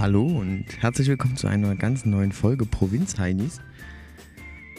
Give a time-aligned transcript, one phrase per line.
[0.00, 3.60] Hallo und herzlich willkommen zu einer ganz neuen Folge Provinz Heinis.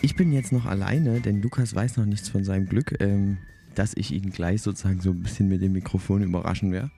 [0.02, 3.38] Ich bin jetzt noch alleine, denn Lukas weiß noch nichts von seinem Glück, ähm,
[3.76, 6.90] dass ich ihn gleich sozusagen so ein bisschen mit dem Mikrofon überraschen werde.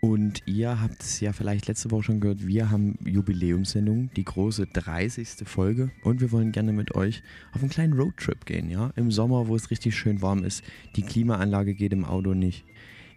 [0.00, 4.66] Und ihr habt es ja vielleicht letzte Woche schon gehört, wir haben Jubiläumssendung, die große
[4.66, 5.46] 30.
[5.46, 8.90] Folge und wir wollen gerne mit euch auf einen kleinen Roadtrip gehen, ja?
[8.96, 10.64] Im Sommer, wo es richtig schön warm ist.
[10.96, 12.64] Die Klimaanlage geht im Auto nicht.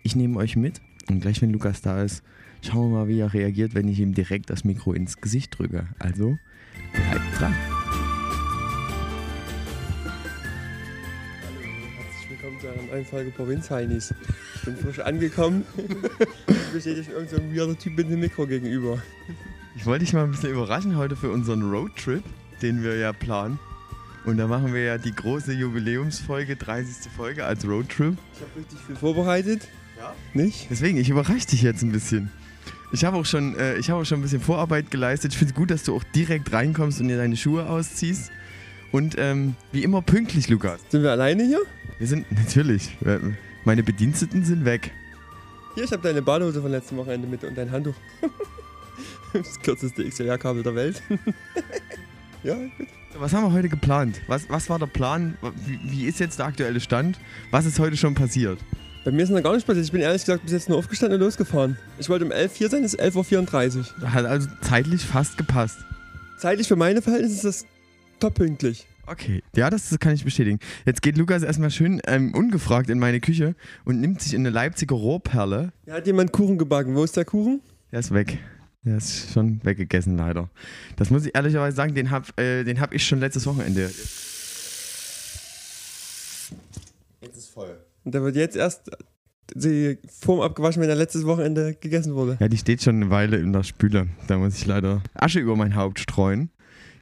[0.03, 2.23] Ich nehme euch mit und gleich, wenn Lukas da ist,
[2.65, 5.87] schauen wir mal, wie er reagiert, wenn ich ihm direkt das Mikro ins Gesicht drücke.
[5.99, 6.37] Also,
[6.93, 7.55] bleibt dran.
[11.97, 14.13] Herzlich willkommen zu einer neuen Folge Provinz Heinis.
[14.55, 15.65] Ich bin frisch angekommen.
[16.73, 19.01] Mir steht jetzt irgend so weirder Typ mit dem Mikro gegenüber.
[19.75, 22.23] Ich wollte dich mal ein bisschen überraschen heute für unseren Roadtrip,
[22.61, 23.59] den wir ja planen.
[24.23, 27.11] Und da machen wir ja die große Jubiläumsfolge, 30.
[27.11, 28.17] Folge als Roadtrip.
[28.33, 29.67] Ich habe richtig viel vorbereitet.
[29.97, 30.13] Ja?
[30.35, 30.67] Nicht?
[30.69, 32.29] Deswegen, ich überrasche dich jetzt ein bisschen.
[32.93, 35.31] Ich habe auch, schon, äh, ich hab auch schon ein bisschen Vorarbeit geleistet.
[35.31, 38.31] Ich finde es gut, dass du auch direkt reinkommst und dir deine Schuhe ausziehst.
[38.91, 40.81] Und ähm, wie immer pünktlich, Lukas.
[40.89, 41.61] Sind wir alleine hier?
[41.99, 42.97] Wir sind natürlich.
[43.05, 43.19] äh,
[43.63, 44.91] Meine Bediensteten sind weg.
[45.75, 47.95] Hier, ich habe deine Badehose von letztem Wochenende mit und dein Handtuch.
[49.33, 51.01] Das kürzeste XLR-Kabel der Welt.
[52.43, 52.87] ja, gut.
[53.17, 54.19] Was haben wir heute geplant?
[54.27, 55.37] Was, was war der Plan?
[55.65, 57.17] Wie, wie ist jetzt der aktuelle Stand?
[57.49, 58.59] Was ist heute schon passiert?
[59.03, 59.85] Bei mir ist noch gar nichts passiert.
[59.85, 61.75] Ich bin ehrlich gesagt bis jetzt nur aufgestanden und losgefahren.
[61.97, 64.13] Ich wollte um 11 hier sein, es ist 11.34 Uhr.
[64.13, 65.79] Hat also zeitlich fast gepasst.
[66.37, 67.65] Zeitlich für meine Verhältnisse ist das
[68.19, 68.85] top pünktlich.
[69.07, 70.59] Okay, ja, das kann ich bestätigen.
[70.85, 74.95] Jetzt geht Lukas erstmal schön ähm, ungefragt in meine Küche und nimmt sich eine Leipziger
[74.95, 75.73] Rohrperle.
[75.87, 76.95] Ja, hat jemand Kuchen gebacken.
[76.95, 77.61] Wo ist der Kuchen?
[77.91, 78.37] Der ist weg.
[78.85, 80.51] Der ist schon weggegessen, leider.
[80.95, 83.89] Das muss ich ehrlicherweise sagen, den habe äh, den hab ich schon letztes Wochenende.
[87.21, 87.79] Jetzt ist voll.
[88.03, 88.89] Und der wird jetzt erst
[89.53, 92.37] die Form abgewaschen, wenn er letztes Wochenende gegessen wurde.
[92.39, 94.07] Ja, die steht schon eine Weile in der Spüle.
[94.27, 96.49] Da muss ich leider Asche über mein Haupt streuen.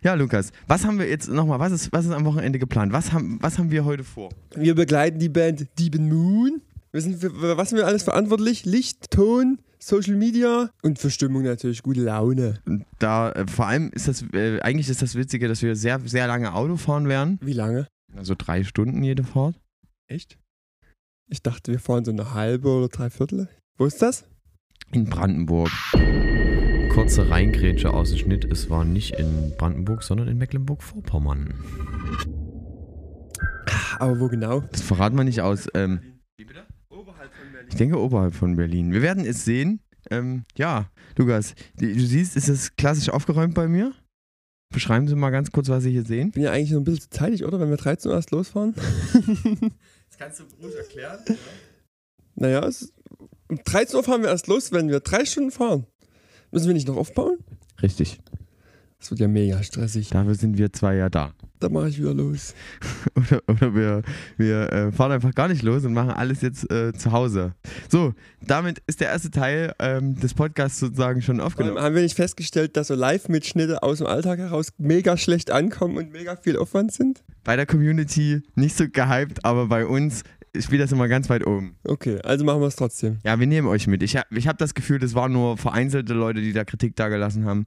[0.01, 1.59] Ja, Lukas, was haben wir jetzt nochmal?
[1.59, 2.93] Was ist, was ist am Wochenende geplant?
[2.93, 4.29] Was haben, was haben wir heute vor?
[4.55, 6.61] Wir begleiten die Band Dieben Moon.
[6.91, 8.66] Wir sind für, was sind wir alles verantwortlich?
[8.66, 12.61] Licht, Ton, Social Media und für Stimmung natürlich gute Laune.
[12.97, 16.27] Da äh, vor allem ist das, äh, eigentlich ist das Witzige, dass wir sehr, sehr
[16.27, 17.37] lange Auto fahren werden.
[17.41, 17.87] Wie lange?
[18.16, 19.55] Also drei Stunden jede Fahrt.
[20.07, 20.37] Echt?
[21.31, 23.47] Ich dachte, wir fahren so eine halbe oder drei Viertel.
[23.78, 24.25] Wo ist das?
[24.91, 25.69] In Brandenburg.
[26.91, 28.45] Kurze Reingrätsche aus dem Schnitt.
[28.45, 31.53] Es war nicht in Brandenburg, sondern in Mecklenburg-Vorpommern.
[34.00, 34.62] Aber wo genau?
[34.72, 35.67] Das verraten wir nicht aus.
[35.75, 36.00] Ähm,
[36.38, 36.66] Wie bitte?
[36.90, 37.67] Oberhalb von Berlin.
[37.69, 38.91] ich denke oberhalb von Berlin.
[38.91, 39.81] Wir werden es sehen.
[40.09, 43.94] Ähm, ja, Lukas, du siehst, ist es klassisch aufgeräumt bei mir?
[44.73, 46.29] Beschreiben Sie mal ganz kurz, was Sie hier sehen.
[46.29, 47.59] Ich bin ja eigentlich noch ein bisschen zu zeitig, oder?
[47.59, 48.73] Wenn wir 13 Uhr erst losfahren.
[50.19, 51.19] Kannst du ruhig erklären.
[52.35, 52.91] naja, es,
[53.47, 55.85] um 13 Uhr fahren wir erst los, wenn wir drei Stunden fahren.
[56.52, 57.38] Müssen wir nicht noch aufbauen?
[57.81, 58.19] Richtig.
[59.00, 60.09] Das wird ja mega stressig.
[60.09, 61.34] Dafür sind wir zwei ja da.
[61.59, 62.53] Da mache ich wieder los.
[63.16, 64.02] Oder, oder wir,
[64.38, 67.53] wir äh, fahren einfach gar nicht los und machen alles jetzt äh, zu Hause.
[67.90, 68.14] So,
[68.46, 71.78] damit ist der erste Teil ähm, des Podcasts sozusagen schon aufgenommen.
[71.80, 76.12] haben wir nicht festgestellt, dass so Live-Mitschnitte aus dem Alltag heraus mega schlecht ankommen und
[76.12, 77.24] mega viel Aufwand sind?
[77.44, 80.24] Bei der Community nicht so gehypt, aber bei uns
[80.58, 81.76] spielt das immer ganz weit oben.
[81.84, 83.18] Okay, also machen wir es trotzdem.
[83.24, 84.02] Ja, wir nehmen euch mit.
[84.02, 87.46] Ich habe ich hab das Gefühl, das waren nur vereinzelte Leute, die da Kritik dagelassen
[87.46, 87.66] haben.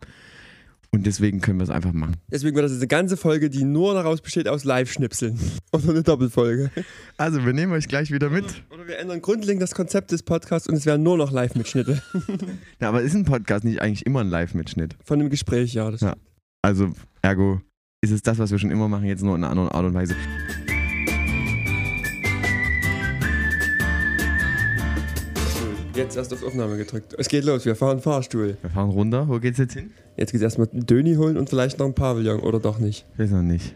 [0.95, 2.17] Und deswegen können wir es einfach machen.
[2.31, 5.41] Deswegen wird das jetzt eine ganze Folge, die nur daraus besteht aus Live-Schnipseln.
[5.73, 6.71] Oder eine Doppelfolge.
[7.17, 8.45] Also, wir nehmen euch gleich wieder mit.
[8.71, 12.03] Oder wir ändern grundlegend das Konzept des Podcasts und es werden nur noch Live-Mitschnitte.
[12.81, 14.97] Ja, aber ist ein Podcast nicht eigentlich immer ein Live-Mitschnitt?
[15.05, 15.91] Von dem Gespräch, ja.
[15.91, 16.15] Das Ja.
[16.63, 16.93] Also,
[17.23, 17.61] ergo
[18.03, 19.95] ist es das, was wir schon immer machen, jetzt nur in einer anderen Art und
[19.95, 20.17] Weise.
[25.95, 27.15] Jetzt erst auf Aufnahme gedrückt.
[27.19, 28.57] Es geht los, wir fahren Fahrstuhl.
[28.63, 29.29] Wir fahren runter.
[29.29, 29.91] Wo geht's jetzt hin?
[30.17, 33.05] Jetzt geht's erstmal einen Döni holen und vielleicht noch ein Pavillon oder doch nicht.
[33.13, 33.75] Ich weiß noch nicht.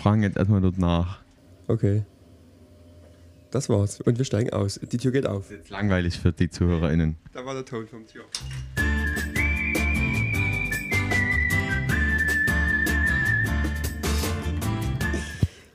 [0.00, 1.22] Fragen jetzt erstmal dort nach.
[1.66, 2.04] Okay.
[3.50, 4.00] Das war's.
[4.00, 4.78] Und wir steigen aus.
[4.80, 5.50] Die Tür geht auf.
[5.50, 7.16] Jetzt langweilig für die ZuhörerInnen.
[7.32, 8.22] Da war der Ton vom Tür.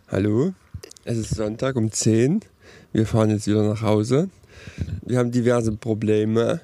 [0.08, 0.54] Hallo,
[1.04, 2.42] es ist Sonntag um 10.
[2.94, 4.30] Wir fahren jetzt wieder nach Hause.
[5.06, 6.62] Wir haben diverse Probleme.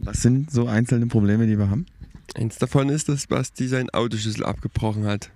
[0.00, 1.86] Was sind so einzelne Probleme, die wir haben?
[2.34, 5.30] Eins davon ist, dass Basti seinen Autoschlüssel abgebrochen hat.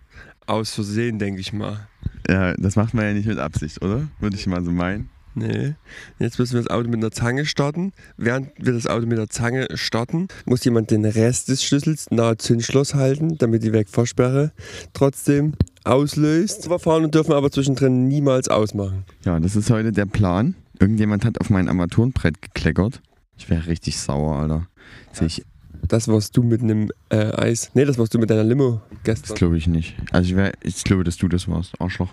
[0.46, 1.88] Aus Versehen, denke ich mal.
[2.28, 4.08] Ja, das macht man ja nicht mit Absicht, oder?
[4.18, 5.08] Würde ich mal so meinen.
[5.34, 5.74] Nee.
[6.18, 7.92] Jetzt müssen wir das Auto mit einer Zange starten.
[8.16, 12.36] Während wir das Auto mit der Zange starten, muss jemand den Rest des Schlüssels nahe
[12.36, 14.52] Zündschloss halten, damit die Wegfahrsperre
[14.92, 15.54] trotzdem
[15.84, 16.68] auslöst.
[16.68, 19.04] Wir fahren und dürfen aber zwischendrin niemals ausmachen.
[19.24, 20.56] Ja, das ist heute der Plan.
[20.80, 23.00] Irgendjemand hat auf mein Armaturenbrett gekleckert.
[23.36, 24.66] Ich wäre richtig sauer, Alter.
[25.12, 25.44] Sehe ich
[25.86, 27.70] Das warst du mit einem äh, Eis.
[27.74, 29.36] Nee, das warst du mit deiner Limo Das gestern.
[29.36, 29.96] glaube ich nicht.
[30.10, 32.12] Also ich, wär, ich glaube, dass du das warst, Arschloch.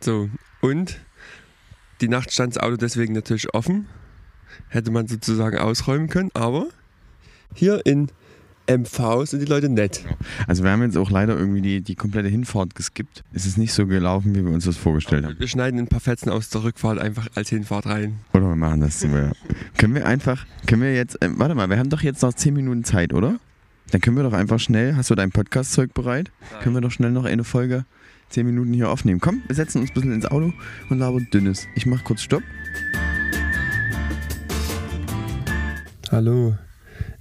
[0.00, 0.28] So,
[0.62, 0.98] und
[2.00, 3.86] die Nacht stand das Auto deswegen natürlich offen.
[4.68, 6.66] Hätte man sozusagen ausräumen können, aber
[7.54, 8.10] hier in
[8.70, 10.04] MV sind die Leute nett.
[10.46, 13.24] Also wir haben jetzt auch leider irgendwie die, die komplette Hinfahrt geskippt.
[13.32, 15.38] Es ist nicht so gelaufen, wie wir uns das vorgestellt haben.
[15.38, 18.20] Wir schneiden ein paar Fetzen aus der Rückfahrt einfach als Hinfahrt rein.
[18.32, 19.08] Oder wir machen das so.
[19.08, 19.32] Ja.
[19.76, 22.54] können wir einfach, können wir jetzt, ähm, warte mal, wir haben doch jetzt noch 10
[22.54, 23.40] Minuten Zeit, oder?
[23.90, 26.30] Dann können wir doch einfach schnell, hast du dein Podcast-Zeug bereit?
[26.62, 27.84] Können wir doch schnell noch eine Folge
[28.28, 29.20] 10 Minuten hier aufnehmen.
[29.20, 30.52] Komm, wir setzen uns ein bisschen ins Auto
[30.88, 31.66] und labern dünnes.
[31.74, 32.42] Ich mach kurz Stopp.
[36.12, 36.56] Hallo,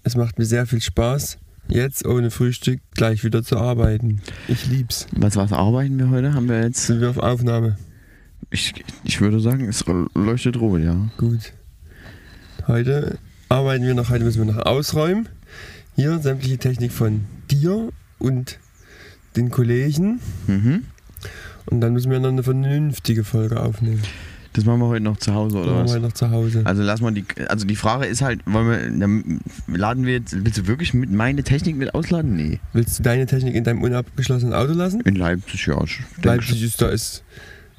[0.10, 4.22] es macht mir sehr viel Spaß, jetzt ohne Frühstück gleich wieder zu arbeiten.
[4.48, 5.06] Ich lieb's.
[5.16, 6.34] Was, was arbeiten wir heute?
[6.34, 7.78] Haben wir jetzt, Sind wir auf Aufnahme?
[8.50, 8.74] ich,
[9.04, 9.86] ich würde sagen, es
[10.16, 11.10] leuchtet rot, ja.
[11.18, 11.54] Gut.
[12.66, 13.20] Heute
[13.50, 15.30] arbeiten wir noch, heute müssen wir noch ausräumen.
[15.96, 18.58] Hier sämtliche Technik von dir und
[19.36, 20.22] den Kollegen.
[20.48, 20.86] Mhm.
[21.68, 24.02] Und dann müssen wir noch eine vernünftige Folge aufnehmen.
[24.60, 25.94] Das machen wir heute noch zu Hause, oder machen was?
[25.94, 26.64] wir noch zu Hause.
[26.66, 30.58] Also lass mal die, also die Frage ist halt, wollen wir, laden wir jetzt, willst
[30.58, 32.36] du wirklich mit meine Technik mit ausladen?
[32.36, 32.60] Nee.
[32.74, 35.00] Willst du deine Technik in deinem unabgeschlossenen Auto lassen?
[35.00, 35.82] In Leipzig, ja.
[36.24, 37.24] Leipzig ist, da ist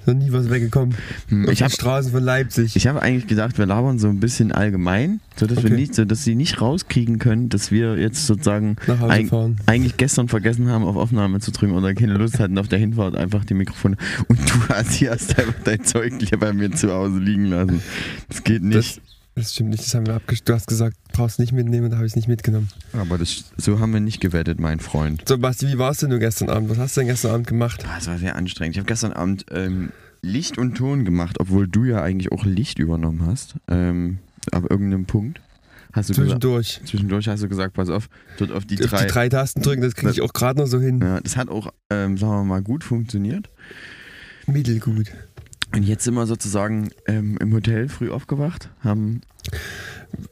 [0.06, 0.94] noch nie was weggekommen.
[1.28, 1.44] schon.
[1.46, 2.74] Auf Ich habe Straßen von Leipzig.
[2.76, 5.74] ich hab eigentlich gedacht, wir labern so ein bisschen allgemein, sodass wir Okay.
[5.80, 9.56] nicht, so dass sie nicht rauskriegen können, dass wir jetzt sozusagen Eig- fahren.
[9.66, 13.14] eigentlich gestern vergessen haben, auf Aufnahme zu drücken oder keine Lust hatten auf der Hinfahrt
[13.16, 13.96] einfach die Mikrofone.
[14.28, 17.80] Und du hast hier hast einfach dein Zeug hier bei mir zu Hause liegen lassen.
[18.28, 18.76] Das geht nicht.
[18.78, 19.00] Das,
[19.40, 22.06] das stimmt nicht, das haben wir abgesch Du hast gesagt, brauchst nicht mitnehmen, da habe
[22.06, 22.68] ich es nicht mitgenommen.
[22.92, 25.24] Aber das, so haben wir nicht gewettet, mein Freund.
[25.28, 26.70] So, Basti, wie warst du denn gestern Abend?
[26.70, 27.84] Was hast du denn gestern Abend gemacht?
[27.88, 28.76] Ah, Es war sehr anstrengend.
[28.76, 29.90] Ich habe gestern Abend ähm,
[30.22, 33.54] Licht und Ton gemacht, obwohl du ja eigentlich auch Licht übernommen hast.
[33.68, 34.18] Ähm,
[34.52, 35.40] ab irgendeinem Punkt.
[35.92, 36.80] Hast du gesagt, Zwischendurch.
[36.86, 38.08] zwischendurch hast du gesagt, pass auf,
[38.38, 39.06] dort auf die Auf drei.
[39.06, 41.00] die drei Tasten drücken, das kriege ich auch gerade noch so hin.
[41.02, 43.48] Ja, das hat auch, ähm, sagen wir mal, gut funktioniert.
[44.46, 45.08] Mittelgut.
[45.74, 49.20] Und jetzt sind wir sozusagen ähm, im Hotel früh aufgewacht, haben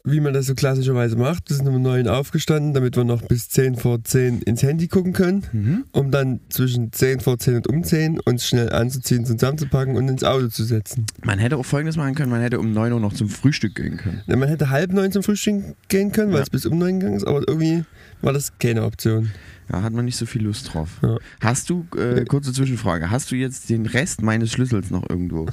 [0.04, 3.48] Wie man das so klassischerweise macht, wir sind um 9 aufgestanden, damit wir noch bis
[3.50, 5.84] 10 vor 10 ins Handy gucken können, mhm.
[5.92, 10.24] um dann zwischen 10 vor 10 und um 10 uns schnell anzuziehen, zusammenzupacken und ins
[10.24, 11.06] Auto zu setzen.
[11.24, 13.96] man hätte auch folgendes machen können, man hätte um 9 Uhr noch zum Frühstück gehen
[13.96, 14.22] können.
[14.26, 16.42] Ja, Man hätte halb neun zum Frühstück gehen können, weil Ja.
[16.44, 17.84] es bis um 9 gegangen ist, aber irgendwie
[18.22, 19.30] war das keine Option.
[19.68, 20.88] Da hat man nicht so viel Lust drauf.
[21.02, 21.18] Ja.
[21.42, 22.24] Hast du, äh, Ja.
[22.24, 25.46] kurze Zwischenfrage, hast du jetzt den Rest meines Schlüssels noch irgendwo?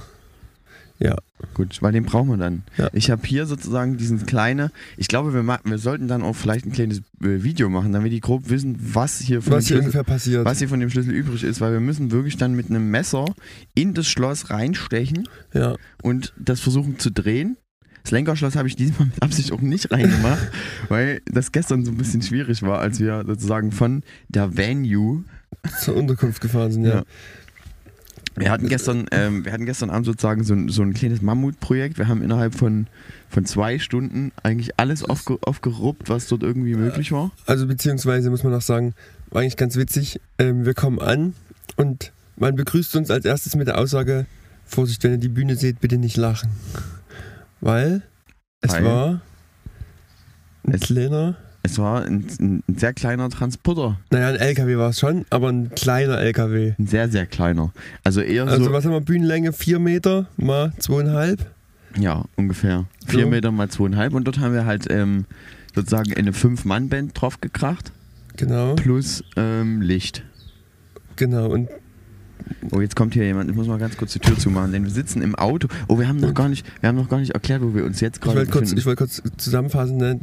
[0.99, 1.15] Ja.
[1.53, 2.63] Gut, weil den brauchen wir dann.
[2.77, 2.89] Ja.
[2.93, 6.65] Ich habe hier sozusagen diesen kleine, ich glaube, wir, ma- wir sollten dann auch vielleicht
[6.65, 9.75] ein kleines äh, Video machen, damit die grob wissen, was hier von Was dem hier
[9.75, 10.45] Schlüssel, ungefähr passiert.
[10.45, 13.25] was hier von dem Schlüssel übrig ist, weil wir müssen wirklich dann mit einem Messer
[13.73, 15.75] in das Schloss reinstechen Ja.
[16.01, 17.57] und das versuchen zu drehen.
[18.03, 20.49] Das Lenkerschloss habe ich diesmal mit Absicht auch nicht reingemacht,
[20.89, 25.23] weil das gestern so ein bisschen schwierig war, als wir sozusagen von der Venue
[25.81, 26.95] Zur Unterkunft gefahren sind, ja.
[26.97, 27.03] Ja.
[28.37, 31.97] Wir hatten gestern, ähm, wir hatten gestern Abend sozusagen so ein, so ein kleines Mammutprojekt.
[31.97, 32.87] Wir haben innerhalb von,
[33.29, 37.31] von zwei Stunden eigentlich alles aufge, aufgeruppt, was dort irgendwie möglich war.
[37.45, 38.93] Also beziehungsweise muss man auch sagen,
[39.29, 40.19] war eigentlich ganz witzig.
[40.37, 41.33] Ähm, wir kommen an
[41.77, 44.25] und man begrüßt uns als erstes mit der Aussage,
[44.65, 46.49] Vorsicht, wenn ihr die Bühne seht, bitte nicht lachen.
[47.61, 48.01] Weil
[48.61, 48.83] es Weil?
[48.83, 49.21] war
[50.65, 53.99] ein Es- kleiner, Es war ein, ein, ein sehr kleiner Transporter.
[54.11, 56.73] naja, ein LKW war es schon, aber ein kleiner LKW.
[56.77, 57.71] Ein sehr, sehr kleiner.
[58.03, 59.51] Also eher Also so, was haben wir, Bühnenlänge?
[59.51, 61.45] Vier Meter mal zweieinhalb?
[61.97, 62.85] ja, ungefähr.
[63.07, 63.29] Vier So.
[63.29, 64.13] Meter mal zweieinhalb.
[64.13, 65.25] Und dort haben wir halt ähm,
[65.73, 67.91] sozusagen eine Fünf-Mann-Band draufgekracht.
[68.37, 70.23] Genau, Plus ähm, Licht.
[71.15, 71.47] genau.
[71.47, 71.69] Und
[72.71, 73.49] Oh, jetzt kommt hier jemand.
[73.49, 75.67] Ich muss mal ganz kurz die Tür zumachen, denn wir sitzen im Auto.
[75.87, 78.01] Oh, wir haben noch gar nicht, wir haben noch gar nicht erklärt, wo wir uns
[78.01, 78.77] jetzt gerade befinden.
[78.77, 80.19] ich wollte kurz zusammenfassen, ne?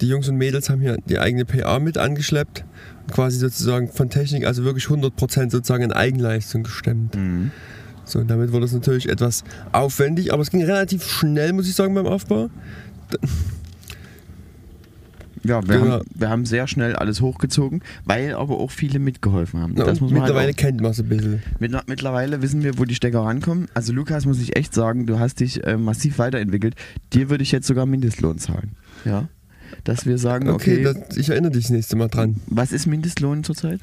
[0.00, 2.64] die Jungs und Mädels haben hier die eigene PA mit angeschleppt.
[3.10, 7.16] Quasi sozusagen von Technik, also wirklich 100% sozusagen in Eigenleistung gestemmt.
[7.16, 7.50] Mhm.
[8.04, 11.74] So, und damit wurde es natürlich etwas aufwendig, aber es ging relativ schnell, muss ich
[11.74, 12.50] sagen, beim Aufbau.
[15.44, 15.90] Ja, wir, Genau.
[15.92, 19.76] haben, wir haben sehr schnell alles hochgezogen, weil aber auch viele mitgeholfen haben.
[19.76, 21.42] Ja, das muss man mittlerweile halt kennt man es ein bisschen.
[21.54, 23.68] auch, mit, mittlerweile wissen wir, wo die Stecker rankommen.
[23.74, 26.74] Also Lukas, muss ich echt sagen, du hast dich äh, massiv weiterentwickelt.
[27.12, 28.72] Dir würde ich jetzt sogar Mindestlohn zahlen.
[29.04, 29.28] Ja.
[29.84, 32.36] Dass wir sagen, Okay, okay, das, ich erinnere dich das nächste Mal dran.
[32.46, 33.80] was ist Mindestlohn zurzeit?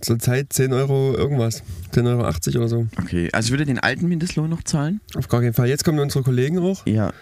[0.00, 1.62] Zurzeit 10 Euro irgendwas.
[1.94, 2.86] 10,80 Euro oder so.
[3.00, 5.00] Okay, also ich würde den alten Mindestlohn noch zahlen.
[5.16, 5.68] Auf gar keinen Fall.
[5.68, 6.86] Jetzt kommen unsere Kollegen auch.
[6.86, 7.12] Ja.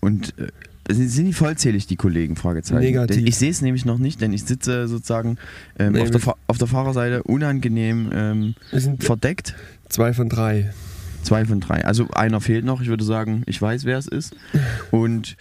[0.00, 0.48] Und äh,
[0.88, 2.36] sind die vollzählig, die Kollegen?
[2.36, 2.80] Fragezeichen.
[2.80, 3.26] Negativ.
[3.26, 5.38] Ich sehe es nämlich noch nicht, denn ich sitze sozusagen
[5.78, 8.54] ähm, Nee, auf, der auf der Fahrerseite unangenehm ähm,
[8.98, 9.54] verdeckt.
[9.88, 10.72] zwei von drei.
[11.22, 11.84] Zwei von drei.
[11.84, 12.82] Also einer fehlt noch.
[12.82, 14.36] Ich würde sagen, ich weiß, wer es ist.
[14.90, 15.36] Und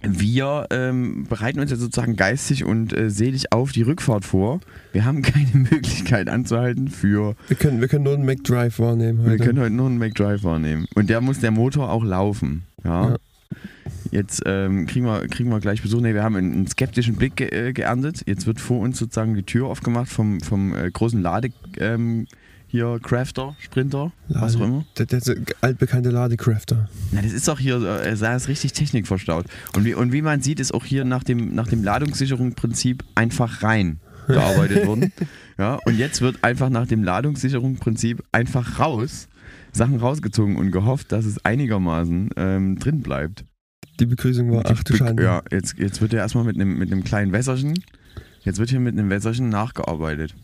[0.00, 4.60] wir ähm, bereiten uns jetzt sozusagen geistig und äh, seelisch auf die Rückfahrt vor.
[4.92, 7.36] Wir haben keine Möglichkeit anzuhalten für.
[7.48, 9.30] Wir können, wir können nur einen McDrive wahrnehmen heute.
[9.30, 10.86] Wir können heute nur einen McDrive wahrnehmen.
[10.94, 12.64] Und der muss der Motor auch laufen.
[12.82, 13.10] Ja.
[13.10, 13.16] Ja.
[14.10, 16.00] Jetzt ähm, kriegen, wir, kriegen wir gleich Besuch.
[16.00, 18.22] Nee, wir haben einen, einen skeptischen Blick ge äh, geerntet.
[18.26, 21.50] Jetzt wird vor uns sozusagen die Tür aufgemacht vom, vom äh, großen Lade.
[21.78, 22.26] Ähm,
[22.68, 24.84] hier Crafter, Sprinter, was auch Lade- immer.
[24.98, 26.88] Der, der, der altbekannte Ladecrafter.
[27.10, 29.46] Na, das ist auch hier, äh, da ist richtig Technik verstaut.
[29.76, 33.62] Und wie, und wie man sieht, ist auch hier nach dem, nach dem Ladungssicherungsprinzip einfach
[33.62, 35.12] rein gearbeitet worden.
[35.58, 39.28] Ja, und jetzt wird einfach nach dem Ladungssicherungsprinzip einfach raus,
[39.72, 43.44] Sachen rausgezogen und gehofft, dass es einigermaßen ähm, drin bleibt.
[44.00, 45.22] Die Begrüßung war, ach du Schande.
[45.22, 47.74] Ja, jetzt, jetzt wird ja erstmal mit einem mit kleinen Wässerchen,
[48.42, 50.34] jetzt wird hier mit einem Wässerchen nachgearbeitet.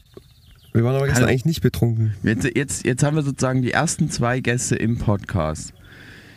[0.73, 1.31] Wir waren aber gestern Hallo.
[1.31, 2.15] eigentlich nicht betrunken.
[2.23, 5.73] Jetzt, jetzt, jetzt haben wir sozusagen die ersten zwei Gäste im Podcast.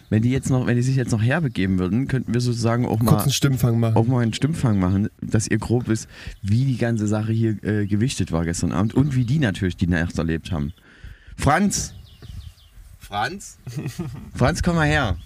[0.09, 2.99] Wenn die jetzt noch, wenn die sich jetzt noch herbegeben würden, könnten wir sozusagen auch
[3.01, 3.95] mal, Kurzen Stimmfang machen.
[3.95, 6.09] auch mal einen Stimmfang machen, dass ihr grob wisst,
[6.41, 9.87] wie die ganze Sache hier äh, gewichtet war gestern Abend und wie die natürlich die
[9.87, 10.73] Nacht erlebt haben.
[11.37, 11.93] Franz!
[13.11, 13.57] Franz?
[14.33, 15.17] Franz, komm mal her.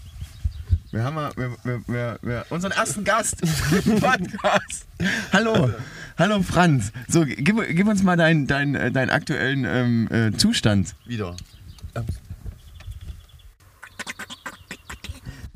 [0.90, 3.44] Wir haben mal, wir, wir, wir, wir, unseren ersten Gast
[3.86, 4.88] im Podcast.
[5.32, 5.70] Hallo,
[6.18, 6.92] hallo Franz.
[7.08, 11.36] So, gib, gib uns mal deinen dein, äh, deinen aktuellen ähm, äh, Zustand wieder.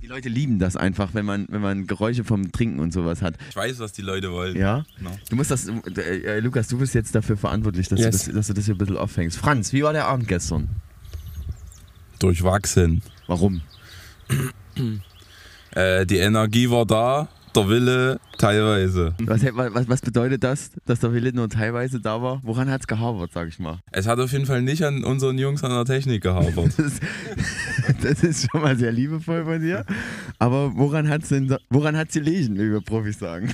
[0.03, 3.33] Die Leute lieben das einfach, wenn man, wenn man Geräusche vom Trinken und sowas hat.
[3.49, 4.55] Ich weiß, was die Leute wollen.
[4.55, 4.85] Ja?
[4.99, 5.09] No.
[5.31, 8.25] Du musst das, äh, äh, Lukas, du bist jetzt dafür verantwortlich, dass, Yes.
[8.25, 9.35] du das, dass du das hier ein bisschen aufhängst.
[9.39, 10.69] Franz, wie war der Abend gestern?
[12.19, 13.01] Durchwachsen.
[13.27, 13.61] Warum?
[15.75, 19.13] Äh, die Energie war da, der Wille teilweise.
[19.21, 22.41] Was, was, was bedeutet das, dass der Wille nur teilweise da war?
[22.43, 23.79] Woran hat es gehabert, sag ich mal?
[23.91, 26.73] Es hat auf jeden Fall nicht an unseren Jungs an der Technik gehabert.
[27.87, 29.83] Das, das ist schon mal sehr liebevoll von dir.
[30.37, 33.51] Aber woran hat es denn, woran hat's gelegen, wie wir Profis sagen?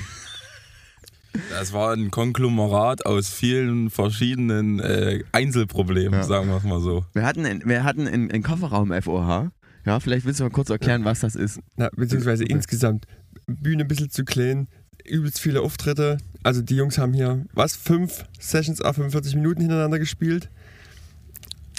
[1.49, 6.23] Das war ein Konglomerat aus vielen verschiedenen äh, Einzelproblemen, Ja.
[6.23, 7.05] sagen wir es mal so.
[7.13, 9.51] Wir hatten, ein- wir hatten einen, einen Kofferraum FOH.
[9.85, 11.59] Ja, vielleicht willst du mal kurz erklären, was das ist.
[11.75, 12.53] Na, beziehungsweise Okay.
[12.53, 13.05] insgesamt
[13.47, 14.67] Bühne ein bisschen zu klein,
[15.05, 16.17] übelst viele Auftritte.
[16.43, 20.49] Also die Jungs haben hier, was, fünf Sessions a 45 Minuten hintereinander gespielt.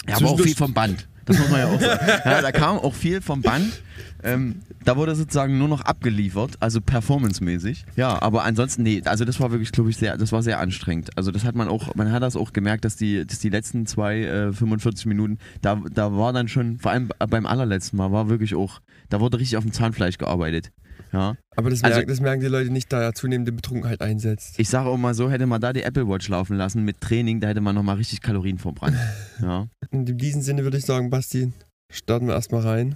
[0.07, 1.07] Ja, aber auch viel vom Band.
[1.25, 2.07] Das muss man ja auch sagen.
[2.25, 3.81] Ja, da kam auch viel vom Band.
[4.23, 7.85] Ähm, da wurde sozusagen nur noch abgeliefert, also performancemäßig.
[7.95, 11.09] Ja, aber ansonsten, nee, also das war wirklich, glaube ich, sehr, das war sehr anstrengend.
[11.17, 13.85] Also das hat man auch, man hat das auch gemerkt, dass die, dass die letzten
[13.85, 18.29] zwei, äh, 45 Minuten, da, da war dann schon, vor allem beim allerletzten Mal, war
[18.29, 20.71] wirklich auch, da wurde richtig auf dem Zahnfleisch gearbeitet.
[21.13, 21.35] Ja.
[21.55, 24.55] Aber das, Also- merken, das merken die Leute nicht, da zunehmende Betrunkenheit einsetzt.
[24.59, 27.39] Ich sage auch mal so, hätte man da die Apple Watch laufen lassen mit Training,
[27.39, 28.97] da hätte man nochmal richtig Kalorien verbrannt.
[29.41, 29.67] Ja.
[29.91, 31.53] In diesem Sinne würde ich sagen, Basti,
[31.91, 32.95] starten wir erstmal rein.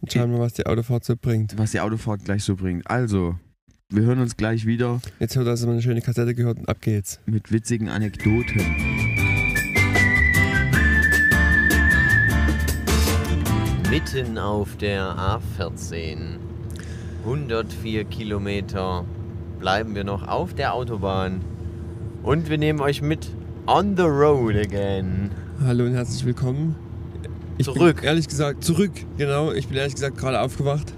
[0.00, 1.56] Und schauen wir, was die Autofahrt so bringt.
[1.58, 2.88] Was die Autofahrt gleich so bringt.
[2.90, 3.36] Also,
[3.88, 5.00] wir hören uns gleich wieder.
[5.20, 7.20] Jetzt hat also mal eine schöne Kassette gehört und ab geht's.
[7.26, 8.60] mit witzigen Anekdoten.
[13.90, 16.38] Mitten auf der A14,
[17.24, 19.04] 104 Kilometer,
[19.60, 21.42] bleiben wir noch auf der Autobahn
[22.22, 23.28] und wir nehmen euch mit
[23.66, 25.30] on the road again.
[25.60, 26.74] Hallo und herzlich willkommen.
[27.58, 27.96] Ich Zurück.
[27.96, 29.52] Bin ehrlich gesagt, zurück, genau.
[29.52, 30.92] Ich bin ehrlich gesagt gerade aufgewacht.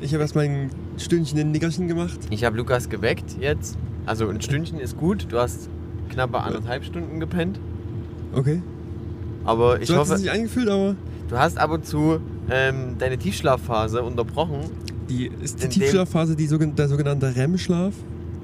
[0.00, 2.18] Ich habe erst mal ein Stündchen ein Nickerchen gemacht.
[2.30, 3.76] Ich habe Lukas geweckt jetzt.
[4.04, 5.68] Also ein Stündchen ist gut, du hast
[6.10, 7.58] knappe anderthalb Stunden gepennt.
[8.32, 8.62] Okay.
[9.44, 10.96] Aber ich so es hoffe, sich angefühlt, aber
[11.28, 14.60] du hast ab und zu ähm, deine Tiefschlafphase unterbrochen.
[15.08, 17.94] die ist die Tiefschlafphase die der sogenannte REM-Schlaf.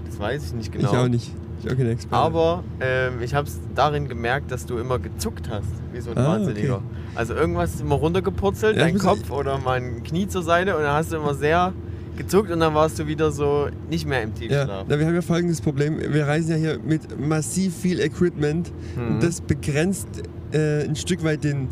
[0.06, 0.90] Das weiß ich nicht genau.
[0.90, 1.30] Ich auch nicht.
[1.68, 2.14] Kein Experte.
[2.16, 6.18] Aber ähm, ich habe es darin gemerkt, dass du immer gezuckt hast, wie so ein
[6.18, 6.76] Ah, Wahnsinniger.
[6.76, 6.84] okay.
[7.14, 10.92] Also irgendwas ist immer runtergepurzelt, Ja, dein Kopf oder mein Knie zur Seite und dann
[10.94, 11.72] hast du immer sehr
[12.16, 14.86] gezuckt und dann warst du wieder so nicht mehr im ja, Tiefschlaf.
[14.88, 15.98] na, wir haben ja folgendes Problem.
[16.12, 19.14] Wir reisen ja hier mit massiv viel Equipment Mhm.
[19.14, 20.08] und das begrenzt
[20.52, 21.68] äh, ein Stück weit den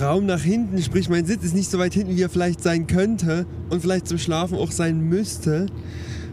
[0.00, 0.80] Raum nach hinten.
[0.82, 4.08] Sprich, mein Sitz ist nicht so weit hinten, wie er vielleicht sein könnte und vielleicht
[4.08, 5.66] zum Schlafen auch sein müsste.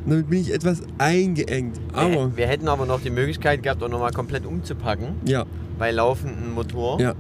[0.06, 1.80] Damit bin ich etwas eingeengt.
[1.94, 5.46] Aber, wir, wir hätten aber noch die Möglichkeit gehabt, auch nochmal komplett umzupacken ja,
[5.78, 7.00] bei laufendem Motor.
[7.00, 7.14] Ja.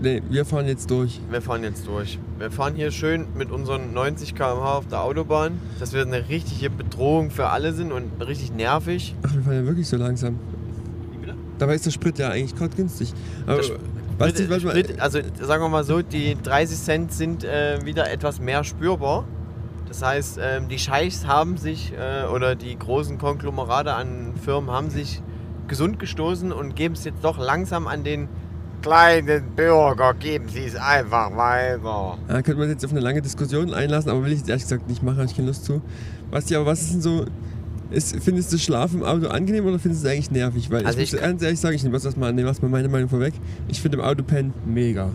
[0.00, 1.20] nee, wir fahren jetzt durch.
[1.30, 2.18] Wir fahren jetzt durch.
[2.38, 6.70] Wir fahren hier schön mit unseren 90 km/h auf der Autobahn, dass wir eine richtige
[6.70, 9.14] Bedrohung für alle sind und richtig nervig.
[9.22, 10.38] Ach, wir fahren ja wirklich so langsam.
[11.58, 13.14] Dabei ist der Sprit ja eigentlich gerade günstig.
[13.46, 18.10] Aber, Sprit, mal, Sprit, also sagen wir mal so, die 30 Cent sind äh, wieder
[18.10, 19.24] etwas mehr spürbar.
[19.88, 24.90] Das heißt, ähm, die Scheichs haben sich äh, oder die großen Konglomerate an Firmen haben
[24.90, 25.22] sich
[25.68, 28.28] gesund gestoßen und geben es jetzt doch langsam an den
[28.82, 32.18] kleinen Bürger, geben Sie es einfach weiter.
[32.28, 34.88] Da könnte man jetzt auf eine lange Diskussion einlassen, aber will ich jetzt ehrlich gesagt
[34.88, 35.80] nicht machen, habe ich keine Lust zu.
[36.30, 37.24] Was, aber was ist denn so.
[37.88, 40.70] Ist, findest du Schlafen im Auto angenehm oder findest du es eigentlich nervig?
[40.72, 42.88] Weil Also ich, muss ich- ganz ehrlich sagen, ich nehme das mal, nehme erstmal meine
[42.88, 43.32] Meinung vorweg.
[43.68, 45.10] Ich finde im Auto pennen mega.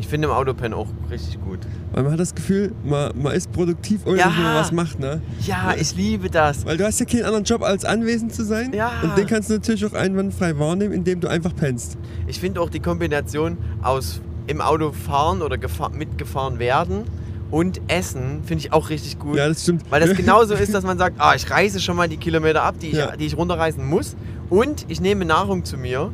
[0.00, 1.58] Ich finde im Autopen auch richtig gut.
[1.92, 4.24] Weil man hat das Gefühl, man, man ist produktiv, ohne Ja.
[4.28, 5.20] dass man was macht, ne?
[5.46, 6.64] Ja, ich liebe das.
[6.64, 8.72] Weil du hast ja keinen anderen Job, als anwesend zu sein.
[8.72, 8.90] Ja.
[9.02, 11.98] Und den kannst du natürlich auch einwandfrei wahrnehmen, indem du einfach pennst.
[12.26, 17.02] Ich finde auch die Kombination aus im Auto fahren oder gefahr mitgefahren werden
[17.50, 19.36] und essen finde ich auch richtig gut.
[19.36, 19.82] Ja, das stimmt.
[19.90, 22.76] Weil das genauso ist, dass man sagt, ah, ich reise schon mal die Kilometer ab,
[22.80, 23.16] die ich, Ja.
[23.16, 24.16] die ich runterreisen muss.
[24.48, 26.10] Und ich nehme Nahrung zu mir.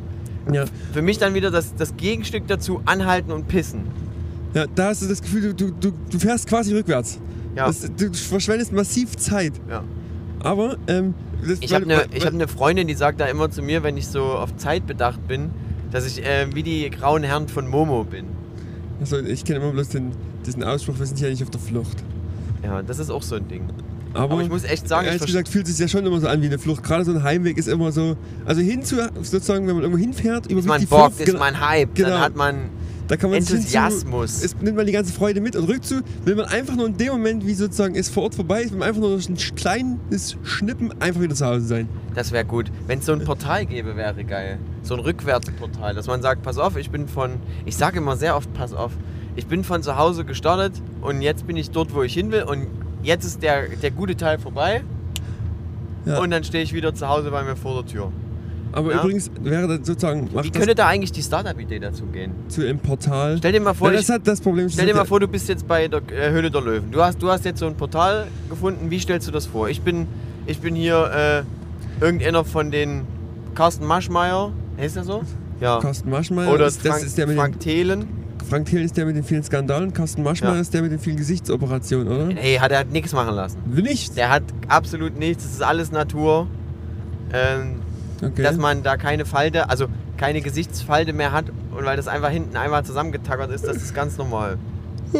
[0.53, 0.65] Ja.
[0.93, 3.83] Für mich dann wieder das, das Gegenstück dazu, anhalten und pissen.
[4.55, 7.19] ja, da hast du das Gefühl, du, du, du fährst quasi rückwärts.
[7.57, 7.67] Ja.
[7.67, 9.55] Das, du verschwendest massiv Zeit.
[9.69, 9.83] Ja.
[10.41, 11.15] Aber, ähm,
[11.47, 14.07] das, Ich habe eine hab ne Freundin, die sagt da immer zu mir, wenn ich
[14.07, 15.51] so auf Zeit bedacht bin,
[15.91, 18.27] dass ich äh, wie die grauen Herren von Momo bin.
[19.01, 20.13] Also, ich kenne immer bloß den,
[20.47, 22.03] diesen Ausspruch, wir sind hier nicht auf der Flucht.
[22.63, 23.65] Ja, das ist auch so ein Ding.
[24.17, 26.21] Aber, Aber ich muss echt sagen, ich ehrlich gesagt fühlt es sich ja schon immer
[26.21, 26.83] so an wie eine Flucht.
[26.83, 30.61] Gerade so ein Heimweg ist immer so, also hinzu, sozusagen, wenn man irgendwo hinfährt, überwiegt
[30.61, 31.21] Ist man die Bock, Flucht.
[31.21, 32.09] ist genau, man Hype, genau.
[32.11, 32.71] dann hat man
[33.09, 34.43] da kann man sich hinzu- Enthusiasmus.
[34.43, 37.13] Es nimmt man die ganze Freude mit und rückzu will man einfach nur in dem
[37.13, 40.37] Moment, wie sozusagen es vor Ort vorbei ist, will man einfach nur durch ein kleines
[40.43, 41.89] Schnippen einfach wieder zu Hause sein.
[42.15, 42.71] Das wäre gut.
[42.89, 44.59] Wenn es so ein Portal gäbe, wäre geil.
[44.83, 48.37] So ein Rückwärtsportal, dass man sagt, pass auf, ich bin von, ich sage immer sehr
[48.37, 48.93] oft, pass auf,
[49.37, 52.43] ich bin von zu Hause gestartet und jetzt bin ich dort, wo ich hin will
[52.43, 52.67] und
[53.07, 54.83] jetzt ist der, der gute Teil vorbei
[56.05, 56.19] Ja.
[56.19, 58.13] und dann stehe ich wieder zu Hause bei mir vor der Tür.
[58.73, 59.01] Aber Ja.
[59.03, 62.33] übrigens wäre das sozusagen, Wie könnte da eigentlich die Startup-Idee dazu gehen?
[62.49, 63.37] zu einem Portal.
[63.39, 64.69] Stell dir mal vor, ja, das hat das Problem.
[64.69, 66.91] stell dir mal vor, du bist jetzt bei der äh, Höhle der Löwen.
[66.91, 68.91] Du hast, du hast jetzt so ein Portal gefunden.
[68.91, 69.69] Wie stellst du das vor?
[69.71, 70.07] Ich bin,
[70.47, 71.45] ich bin hier
[72.01, 73.03] äh, irgendeiner von den
[73.55, 74.53] Carsten Maschmeyer.
[74.79, 75.23] Heißt er so?
[75.61, 75.79] Ja.
[75.81, 78.07] Carsten Maschmeyer, Oder ist, Frank, das ist der mit Frank Thelen.
[78.49, 80.61] Frank Thiel ist der mit den vielen Skandalen, Carsten Maschmeyer Ja.
[80.61, 82.35] ist der mit den vielen Gesichtsoperationen, oder?
[82.35, 83.59] Hey, hat er nichts machen lassen.
[83.67, 84.17] Nicht?
[84.17, 85.43] Der hat absolut nichts.
[85.45, 86.47] Das ist alles Natur.
[87.33, 87.81] Ähm,
[88.23, 88.43] Okay.
[88.43, 92.57] Dass man da keine Falte, also keine Gesichtsfalte mehr hat und weil das einfach hinten
[92.57, 94.57] einmal zusammengetackert ist, das ist ganz normal.
[95.13, 95.19] Oh,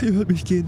[0.00, 0.66] ihr hört mich gehen.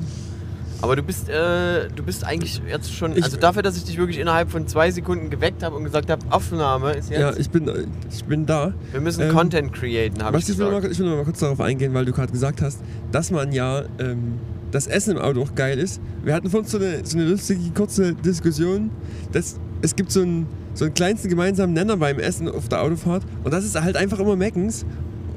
[0.82, 3.96] Aber du bist, äh, du bist eigentlich jetzt schon, Ich- also dafür, dass ich dich
[3.98, 7.48] wirklich innerhalb von zwei Sekunden geweckt habe und gesagt habe, Aufnahme ist jetzt, Ja, ich
[7.50, 7.70] bin,
[8.12, 8.74] ich bin da.
[8.92, 10.82] wir müssen ähm, Content createn, habe ich ich, will gesagt.
[10.84, 13.84] mal, ich will mal kurz darauf eingehen, weil du gerade gesagt hast, dass man ja
[13.98, 14.34] ähm,
[14.70, 16.00] das Essen im Auto auch geil ist.
[16.24, 18.90] Wir hatten vorhin so eine, so eine lustige kurze Diskussion,
[19.32, 23.22] dass es gibt so einen, so einen kleinsten gemeinsamen Nenner beim Essen auf der Autofahrt
[23.44, 24.84] und das ist halt einfach immer Meckens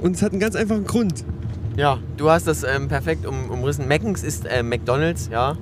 [0.02, 1.24] und es hat einen ganz einfachen Grund.
[1.76, 3.88] Ja, du hast das ähm, perfekt um, umrissen.
[3.88, 5.56] Meckens ist äh, McDonalds, ja.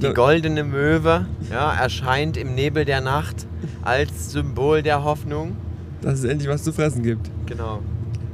[0.00, 3.46] Die goldene Möwe ja, erscheint im Nebel der Nacht
[3.82, 5.56] als Symbol der Hoffnung.
[6.02, 7.30] Dass es endlich was zu fressen gibt.
[7.46, 7.80] Genau.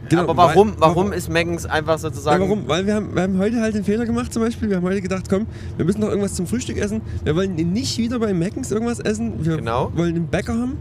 [0.08, 2.42] Genau, Aber warum, weil- warum warum- ist Meckens einfach Ja, sozusagen.
[2.42, 2.66] warum?
[2.66, 4.68] Weil wir haben, wir haben heute halt den Fehler gemacht zum Beispiel.
[4.68, 7.00] Wir haben heute gedacht, komm, wir müssen noch irgendwas zum Frühstück essen.
[7.22, 9.44] Wir wollen nicht wieder bei Meckens irgendwas essen.
[9.44, 9.92] Wir Genau.
[9.94, 10.76] wollen einen Bäcker haben.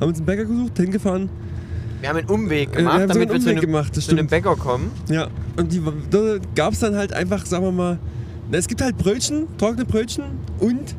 [0.00, 1.30] Haben uns einen Bäcker gesucht, hingefahren.
[2.04, 4.00] Wir haben einen Umweg Äh, gemacht, wir damit einen wir zu Umweg einem, gemacht, zu
[4.10, 4.30] einem stimmt.
[4.30, 4.90] Bäcker kommen.
[5.08, 7.98] Ja, und die, da gab es dann halt einfach, sagen wir mal,
[8.50, 10.24] na, es gibt halt Brötchen, trockene Brötchen
[10.60, 10.94] und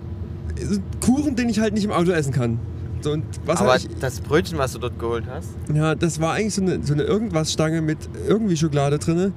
[1.01, 2.57] Kuchen, den ich halt nicht im Auto essen kann.
[3.01, 6.33] So, und was Aber ich, das Brötchen, was du dort geholt hast, ja, das war
[6.33, 9.31] eigentlich so eine, so eine Irgendwas-Stange mit irgendwie Schokolade drin.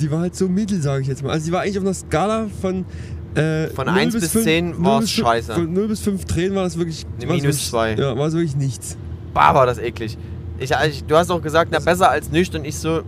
[0.00, 1.30] Die war halt so mittel, sage ich jetzt mal.
[1.30, 2.84] Also die war eigentlich auf einer Skala von
[3.34, 5.54] äh, Von 0 1 bis 5 10 0 war's bis 5 scheiße.
[5.54, 7.04] Von 0 bis 5 Tränen war das wirklich.
[7.18, 7.94] Eine war minus wirklich- zwei.
[7.96, 8.96] Ja, war es wirklich nichts.
[9.34, 10.16] bah, war das eklig.
[10.58, 13.02] Ich, ich, du hast auch gesagt, na besser als nichts und ich so,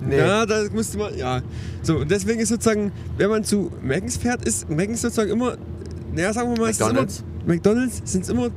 [0.00, 0.18] nee.
[0.18, 1.42] Ja, da musste man, ja.
[1.82, 5.56] So, und deswegen ist sozusagen, wenn man zu Maggins fährt, ist Maggins sozusagen immer,
[6.14, 7.24] naja, sagen wir mal, McDonald's.
[7.44, 8.50] immer, McDonalds sind es immer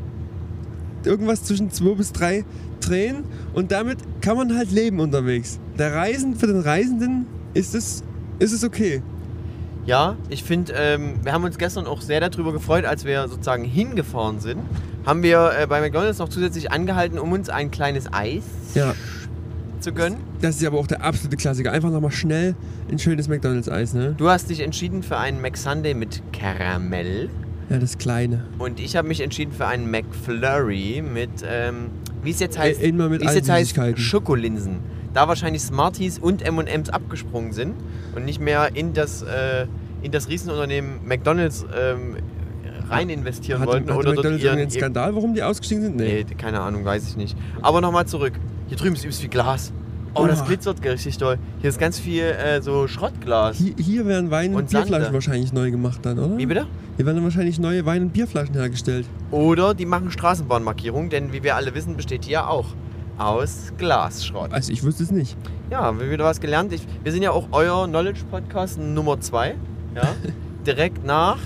[1.05, 2.43] irgendwas zwischen zwei bis drei
[2.81, 5.59] Tränen und damit kann man halt leben unterwegs.
[5.77, 8.03] Der Reisen, für den Reisenden ist es,
[8.39, 9.01] ist es okay.
[9.85, 13.63] Ja, ich finde, ähm, wir haben uns gestern auch sehr darüber gefreut, als wir sozusagen
[13.63, 14.59] hingefahren sind.
[15.05, 18.43] Haben wir äh, bei McDonalds noch zusätzlich angehalten, um uns ein kleines Eis
[18.75, 18.93] Ja,
[19.79, 20.19] zu gönnen.
[20.41, 21.71] das ist aber auch der absolute Klassiker.
[21.71, 22.55] Einfach nochmal schnell
[22.91, 24.13] ein schönes McDonalds-Eis, ne?
[24.17, 27.29] Du hast dich entschieden für einen McSunday mit Karamell.
[27.69, 28.45] Ja, das Kleine.
[28.59, 31.87] Und ich habe mich entschieden für einen McFlurry mit, ähm,
[32.23, 33.75] wie es jetzt heißt, immer mit wie es jetzt heißt.
[33.97, 34.79] Schokolinsen.
[35.13, 37.73] Da wahrscheinlich Smarties und M&M's abgesprungen sind
[38.15, 39.65] und nicht mehr in das, äh,
[40.01, 42.17] in das Riesenunternehmen McDonalds ähm,
[42.89, 45.95] rein investieren Hat, wollten hat oder dort McDonalds ihren, irgendeinen Skandal, warum die ausgestiegen sind?
[45.95, 47.37] Nee, keine Ahnung, weiß ich nicht.
[47.61, 48.33] Aber nochmal zurück.
[48.67, 49.71] Hier drüben ist übelst viel Glas.
[50.15, 50.45] Oh, das Oh.
[50.45, 51.37] glitzert richtig doll.
[51.61, 53.57] Hier ist ganz viel äh, so Schrottglas.
[53.57, 54.87] Hier, hier werden Wein- und, Und Sande.
[54.87, 56.37] Bierflaschen wahrscheinlich neu gemacht dann, oder?
[56.37, 56.65] Wie bitte?
[56.97, 59.05] Hier werden wahrscheinlich neue Wein- und Bierflaschen hergestellt.
[59.29, 62.65] Oder die machen Straßenbahnmarkierung, denn wie wir alle wissen, besteht hier auch
[63.19, 64.51] aus Glasschrott.
[64.53, 65.37] Also ich wusste es nicht.
[65.69, 66.73] Ja, haben wir wieder was gelernt.
[66.73, 69.55] Ich, wir sind ja auch euer Knowledge-Podcast Nummer 2.
[69.95, 70.01] Ja?
[70.65, 71.37] Direkt nach,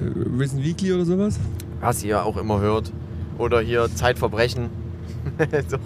[0.00, 0.04] Äh,
[0.38, 1.38] Wissen Weekly oder sowas?
[1.80, 2.92] was ihr auch immer hört.
[3.38, 4.68] Oder hier Zeitverbrechen.
[5.68, 5.78] so,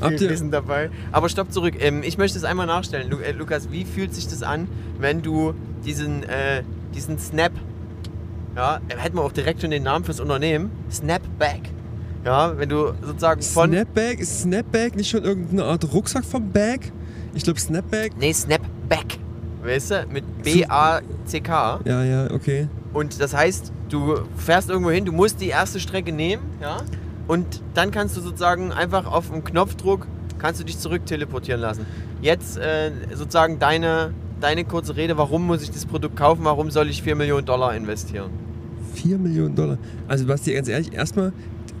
[0.00, 0.90] Habt ihr- Wissen dabei.
[1.12, 1.74] Aber stopp zurück.
[1.80, 3.10] Ähm, ich möchte es einmal nachstellen.
[3.10, 5.54] Lu äh, Lukas, wie fühlt sich das an, wenn du
[5.84, 6.62] diesen, äh,
[6.94, 7.52] diesen Snap,
[8.56, 11.60] ja, äh, hätten wir auch direkt schon den Namen fürs Unternehmen, Snapback.
[12.24, 13.70] Ja, wenn du sozusagen von...
[13.70, 14.20] Snapback?
[14.20, 16.92] Ist Snapback nicht schon irgendeine Art Rucksack vom Bag?
[17.34, 18.12] Ich glaube Snapback.
[18.18, 19.18] Nee, Snapback.
[19.62, 20.06] Weißt du?
[20.12, 21.80] Mit B-A-C-K.
[21.84, 22.68] Ja, ja, okay.
[22.92, 26.78] Und das heißt, du fährst irgendwo hin, du musst die erste Strecke nehmen, ja?
[27.26, 30.06] Und dann kannst du sozusagen einfach auf einen Knopfdruck
[30.38, 31.86] kannst du dich zurück teleportieren lassen.
[32.22, 36.88] Jetzt äh, sozusagen deine, deine kurze Rede, warum muss ich das Produkt kaufen, warum soll
[36.88, 38.30] ich 4 Millionen Dollar investieren?
[38.94, 39.78] 4 Millionen Dollar.
[40.06, 41.32] Also Basti, ganz ehrlich, erstmal,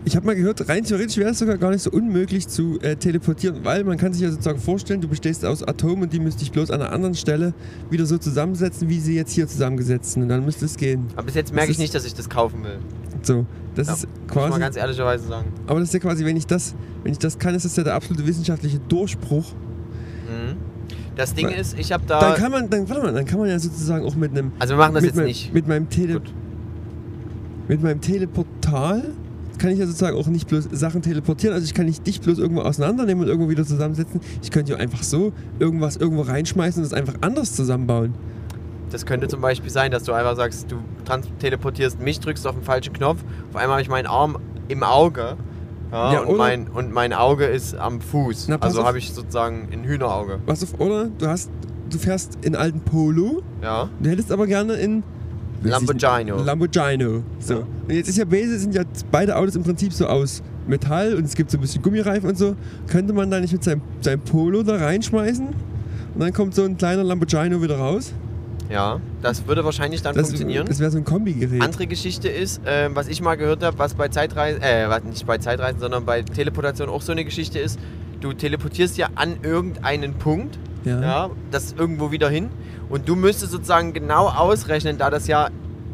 [0.04, 2.96] ich habe mal gehört, rein theoretisch wäre es sogar gar nicht so unmöglich zu äh,
[2.96, 6.42] teleportieren, weil man kann sich ja sozusagen vorstellen, du bestehst aus Atomen und die müsste
[6.42, 7.52] ich bloß an einer anderen Stelle
[7.90, 10.22] wieder so zusammensetzen, wie sie jetzt hier zusammengesetzt sind.
[10.22, 11.06] Und dann müsste es gehen.
[11.14, 12.78] Aber bis jetzt Das merke ich nicht, dass ich das kaufen will.
[13.22, 14.50] So, das Ja, ist Muss quasi.
[14.50, 15.52] mal ganz ehrlicherweise sagen.
[15.66, 17.84] Aber das ist ja quasi, wenn ich das, wenn ich das kann, ist das ja
[17.84, 19.52] der absolute wissenschaftliche Durchbruch.
[19.52, 20.56] Mhm.
[21.16, 22.34] Das Ding Weil- ist, ich habe Dann da.
[22.34, 24.78] kann man, dann, warte mal, dann kann man ja sozusagen auch mit einem Also wir
[24.78, 25.52] machen das jetzt meinem, nicht.
[25.52, 26.32] Mit meinem, Tele Gut.
[27.66, 29.02] mit meinem Teleportal
[29.58, 31.54] kann ich ja sozusagen auch nicht bloß Sachen teleportieren.
[31.54, 34.20] Also ich kann nicht dich bloß irgendwo auseinandernehmen und irgendwo wieder zusammensetzen.
[34.42, 38.14] Ich könnte ja einfach so irgendwas irgendwo reinschmeißen und es einfach anders zusammenbauen.
[38.90, 40.76] Das könnte zum Beispiel sein, dass du einfach sagst, du
[41.40, 43.18] teleportierst mich, drückst auf den falschen Knopf,
[43.50, 45.36] auf einmal habe ich meinen Arm im Auge
[45.90, 48.48] ja, Ja, und, mein, und mein Auge ist am Fuß.
[48.48, 50.38] Na, also habe ich sozusagen ein Hühnerauge.
[50.46, 51.06] Was auf, oder?
[51.18, 51.50] Du hast,
[51.90, 53.88] du fährst in alten Polo, Ja.
[54.00, 55.02] du hättest aber gerne in
[55.62, 56.30] Lamborghini.
[56.44, 57.22] Lamborghini.
[57.40, 57.54] So.
[57.54, 57.58] Ja.
[57.60, 61.24] Und jetzt ist ja Base, sind ja beide Autos im Prinzip so aus Metall und
[61.24, 62.54] es gibt so ein bisschen Gummireifen und so.
[62.86, 65.46] Könnte man da nicht mit seinem, seinem Polo da reinschmeißen?
[65.46, 68.12] Und dann kommt so ein kleiner Lamborghini wieder raus.
[68.70, 70.66] Ja, das würde wahrscheinlich dann Das, funktionieren.
[70.66, 71.62] das wäre so ein Kombigerät.
[71.62, 75.26] Andere Geschichte ist, ähm, was ich mal gehört habe, was bei Zeitreisen, äh, was nicht
[75.26, 77.78] bei Zeitreisen, sondern bei Teleportation auch so eine Geschichte ist,
[78.20, 81.00] du teleportierst ja an irgendeinen Punkt, Ja.
[81.00, 82.50] ja, das irgendwo wieder hin
[82.88, 85.48] und du müsstest sozusagen genau ausrechnen, da das ja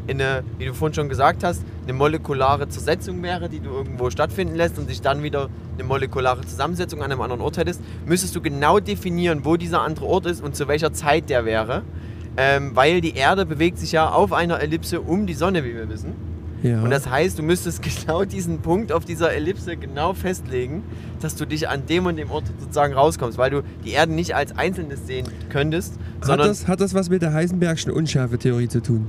[0.07, 4.09] in eine, wie du vorhin schon gesagt hast, eine molekulare Zersetzung wäre, die du irgendwo
[4.09, 8.35] stattfinden lässt und sich dann wieder eine molekulare Zusammensetzung an einem anderen Ort hättest, müsstest
[8.35, 11.81] du genau definieren, wo dieser andere Ort ist und zu welcher Zeit der wäre.
[12.37, 15.87] Ähm, weil die Erde bewegt sich ja auf einer Ellipse um die Sonne, wie wir
[15.87, 16.13] wissen.
[16.65, 16.81] Ja.
[16.81, 20.83] Und das heißt, du müsstest genau diesen Punkt auf dieser Ellipse genau festlegen,
[21.21, 24.35] dass du dich an dem und dem Ort sozusagen rauskommst, weil du die Erde nicht
[24.35, 28.81] als Einzelnes sehen könntest, hat, sondern das, hat das was mit der Heisenbergschen Unschärfetheorie zu
[28.81, 29.07] tun?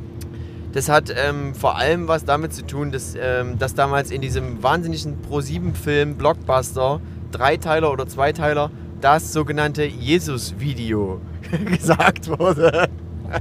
[0.76, 4.62] das hat ähm, vor allem was damit zu tun, dass, ähm, dass damals in diesem
[4.62, 7.00] wahnsinnigen Pro-7-Film Blockbuster,
[7.32, 11.18] Dreiteiler oder Zweiteiler, das sogenannte Jesus-Video
[11.64, 12.90] gesagt wurde.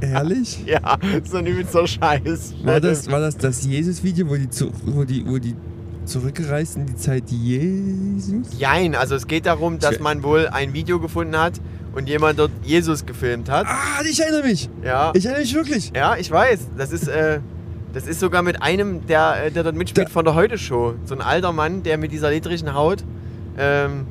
[0.01, 0.63] Ehrlich?
[0.65, 2.53] Ja, so ein übelster Scheiß.
[2.63, 5.55] War das war das, das Jesus-Video, wo die, zu, wo, die, wo die
[6.05, 8.47] zurückgereist in die Zeit Jesus?
[8.57, 11.53] Jein, also es geht darum, dass man wohl ein Video gefunden hat
[11.93, 13.65] und jemand dort Jesus gefilmt hat.
[13.67, 14.69] Ah, ich erinnere mich!
[14.83, 15.91] Ja, Ich erinnere mich wirklich!
[15.95, 16.59] ja ich weiß.
[16.77, 17.39] Das ist, äh,
[17.93, 20.95] das ist sogar mit einem, der, äh, der dort mitspielt Da- von der Heute-Show.
[21.05, 23.03] So ein alter Mann, der mit dieser ledrigen Haut.
[23.57, 24.05] Ähm,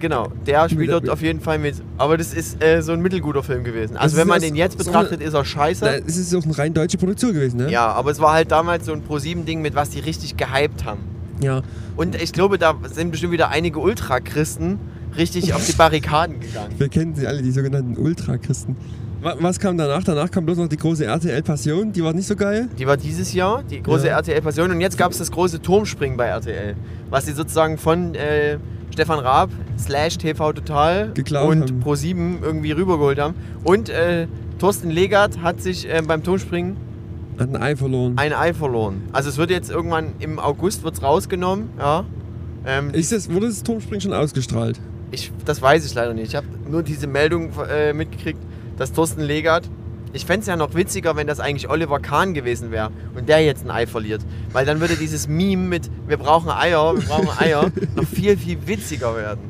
[0.00, 1.76] genau, der spielt dort auf jeden Fall mit.
[1.98, 3.96] Aber das ist äh, so ein mittelguter Film gewesen.
[3.96, 5.84] Also Das wenn man den jetzt so betrachtet, eine- ist er scheiße.
[5.84, 7.70] Da ist es auch eine rein deutsche Produktion gewesen, ne?
[7.70, 11.00] Ja, aber es war halt damals so ein Pro-7-Ding, mit was die richtig gehypt haben.
[11.40, 11.62] Ja.
[11.96, 14.78] Und ich glaube, da sind bestimmt wieder einige Ultrachristen
[15.16, 16.74] richtig auf die Barrikaden gegangen.
[16.78, 18.76] Wir kennen sie alle, die sogenannten Ultrachristen.
[19.20, 20.02] Wa- Was kam danach?
[20.04, 22.68] Danach kam bloß noch die große RTL Passion, die war nicht so geil.
[22.78, 24.16] Die war dieses Jahr, die große Ja.
[24.18, 24.70] RTL-Passion.
[24.70, 26.74] Und jetzt gab es das große Turmspringen bei RTL.
[27.10, 28.58] Was sie sozusagen von äh,
[28.94, 31.82] Stefan Raab slash TV Total Geklaut und haben.
[31.82, 33.34] Pro7 irgendwie rübergeholt haben.
[33.64, 34.28] Und äh,
[34.60, 36.76] Thorsten Legert hat sich äh, beim Turmspringen
[37.36, 38.12] Hat ein Ei verloren.
[38.16, 39.02] ein Ei verloren.
[39.12, 41.70] Also es wird jetzt irgendwann im August wird's rausgenommen.
[41.76, 42.04] Ja.
[42.64, 44.80] Ähm, Ist das, wurde das Turmspringen schon ausgestrahlt?
[45.10, 46.28] Ich, das weiß ich leider nicht.
[46.28, 48.38] Ich habe nur diese Meldung äh, mitgekriegt,
[48.78, 49.68] dass Thorsten Legert.
[50.14, 53.44] Ich fände es ja noch witziger, wenn das eigentlich Oliver Kahn gewesen wäre und der
[53.44, 54.22] jetzt ein Ei verliert.
[54.52, 58.58] Weil dann würde dieses Meme mit Wir brauchen Eier, wir brauchen Eier noch viel, viel
[58.66, 59.40] witziger werden.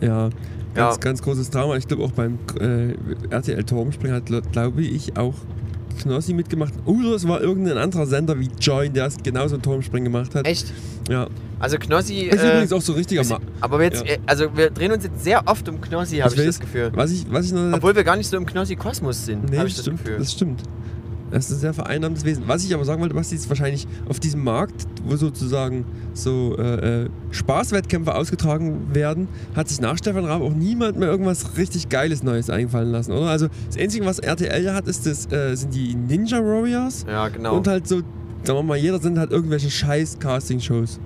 [0.00, 0.30] Ja.
[0.74, 1.00] Ganz, Ja.
[1.00, 1.76] ganz großes Drama.
[1.76, 2.94] Ich glaube auch beim äh,
[3.30, 5.34] RTL Turmspringen hat, glaube ich, auch
[6.02, 6.72] Knossi mitgemacht.
[6.84, 10.46] Oder es war irgendein anderer Sender wie Join, der genauso ein Turmspringen gemacht hat.
[10.46, 10.72] Echt?
[11.08, 11.28] Ja.
[11.58, 12.22] Also Knossi.
[12.22, 14.16] Ist äh, übrigens auch so richtiger ist- Ma aber jetzt, Ja.
[14.26, 16.90] also wir drehen uns jetzt sehr oft um Knossi, habe ich, weiß, das Gefühl.
[16.94, 19.68] Was ich, was ich noch Obwohl wir gar nicht so im Knossi-Kosmos sind, nee, habe
[19.68, 20.18] ich das stimmt, Gefühl.
[20.18, 20.62] das stimmt.
[21.32, 22.44] Das ist ein sehr vereinnahmendes Wesen.
[22.46, 27.04] Was ich aber sagen wollte, Basti, ist wahrscheinlich auf diesem Markt, wo sozusagen so äh,
[27.04, 32.22] äh, Spaßwettkämpfe ausgetragen werden, hat sich nach Stefan Raab auch niemand mehr irgendwas richtig Geiles
[32.22, 33.28] Neues einfallen lassen, oder?
[33.30, 37.28] Also das Einzige, was RTL ja hat, ist das, äh, sind die Ninja Warriors Ja,
[37.28, 37.56] genau.
[37.56, 38.02] und halt so,
[38.42, 41.00] sagen wir mal, jeder sind halt irgendwelche scheiß Casting-Shows.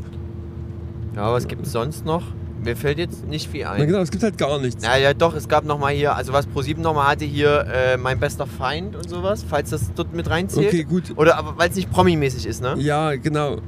[1.15, 2.25] ja, was gibt es sonst noch?
[2.67, 3.87] Mir fällt jetzt nicht viel Na ein.
[3.87, 4.85] genau, es gibt halt gar nichts.
[4.85, 8.19] Ja, ja, doch, es gab nochmal hier, also was Pro7 nochmal hatte, hier äh, mein
[8.19, 10.67] bester Feind und sowas, falls das dort mit reinzählt.
[10.69, 11.15] Okay, gut.
[11.17, 12.75] Oder aber weil es nicht promi-mäßig ist, ne?
[12.79, 13.59] Ja, genau.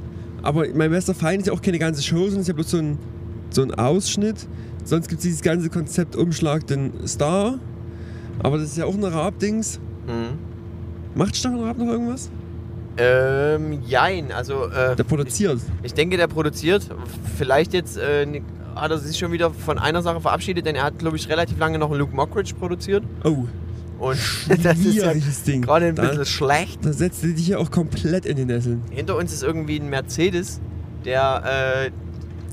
[0.43, 2.77] Aber mein bester Feind ist ja auch keine ganze Show, sondern ist ja bloß so
[2.77, 2.97] ein,
[3.49, 4.47] so ein Ausschnitt.
[4.83, 7.57] Sonst gibt es dieses ganze Konzept Umschlag den Star.
[8.43, 9.79] Aber das ist ja auch ein Raab-Dings.
[10.07, 10.37] Mhm.
[11.15, 12.29] Macht Stefan Raab noch irgendwas?
[12.97, 15.59] Ähm, jein, also äh, Der produziert.
[15.83, 16.83] ich denke, der produziert.
[17.37, 18.25] Vielleicht jetzt äh,
[18.75, 21.57] hat er sich schon wieder von einer Sache verabschiedet, denn er hat, glaube ich, relativ
[21.59, 23.03] lange noch einen Luke Mockridge produziert.
[23.23, 23.45] Oh,
[23.99, 24.17] Und
[24.63, 25.13] das ist ja
[25.45, 25.61] Ding.
[25.61, 26.79] gerade ein Da- bisschen schlecht.
[26.85, 28.81] Da setzt er dich ja auch komplett in die Nesseln.
[28.91, 30.59] Hinter uns ist irgendwie ein Mercedes,
[31.05, 31.89] der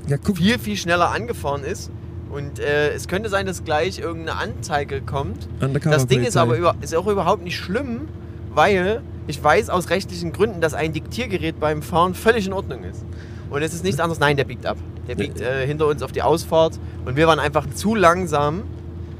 [0.06, 1.90] äh, Ja, viel, viel schneller angefahren ist.
[2.30, 5.48] Und äh, es könnte sein, dass gleich irgendeine Anzeige kommt.
[5.60, 8.08] Undercover Das Ding ist aber über, ist auch überhaupt nicht schlimm,
[8.52, 13.04] weil ich weiß aus rechtlichen Gründen, dass ein Diktiergerät beim Fahren völlig in Ordnung ist.
[13.50, 14.18] Und es ist nichts anderes.
[14.18, 14.76] Nein, der biegt ab.
[15.08, 18.62] Der biegt äh, hinter uns auf die Ausfahrt und wir waren einfach zu langsam.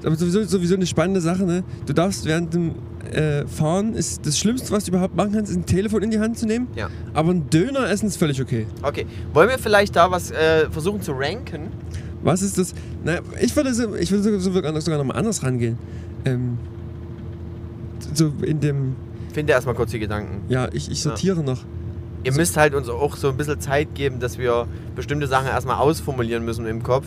[0.05, 1.65] Aber sowieso, sowieso eine spannende Sache, ne?
[1.87, 2.75] Du darfst während dem
[3.13, 6.19] äh, Fahren, ist das Schlimmste, was du überhaupt machen kannst, ist ein Telefon in die
[6.19, 6.69] Hand zu nehmen.
[6.75, 6.89] Ja.
[7.15, 8.67] Aber ein Döner essen ist völlig okay.
[8.83, 11.69] Okay, wollen wir vielleicht da was äh, versuchen zu ranken?
[12.23, 12.75] Was ist das?
[13.05, 15.79] Na, ich würde, so, ich würde sogar, sogar sogar noch mal anders rangehen.
[16.25, 16.59] Ähm,
[18.15, 18.97] so in dem,
[19.33, 20.43] Finde erstmal kurz die Gedanken.
[20.49, 21.63] ja, ich, ich sortiere noch.
[22.25, 25.77] Ihr müsst halt uns auch so ein bisschen Zeit geben, dass wir bestimmte Sachen erstmal
[25.77, 27.07] ausformulieren müssen im Kopf,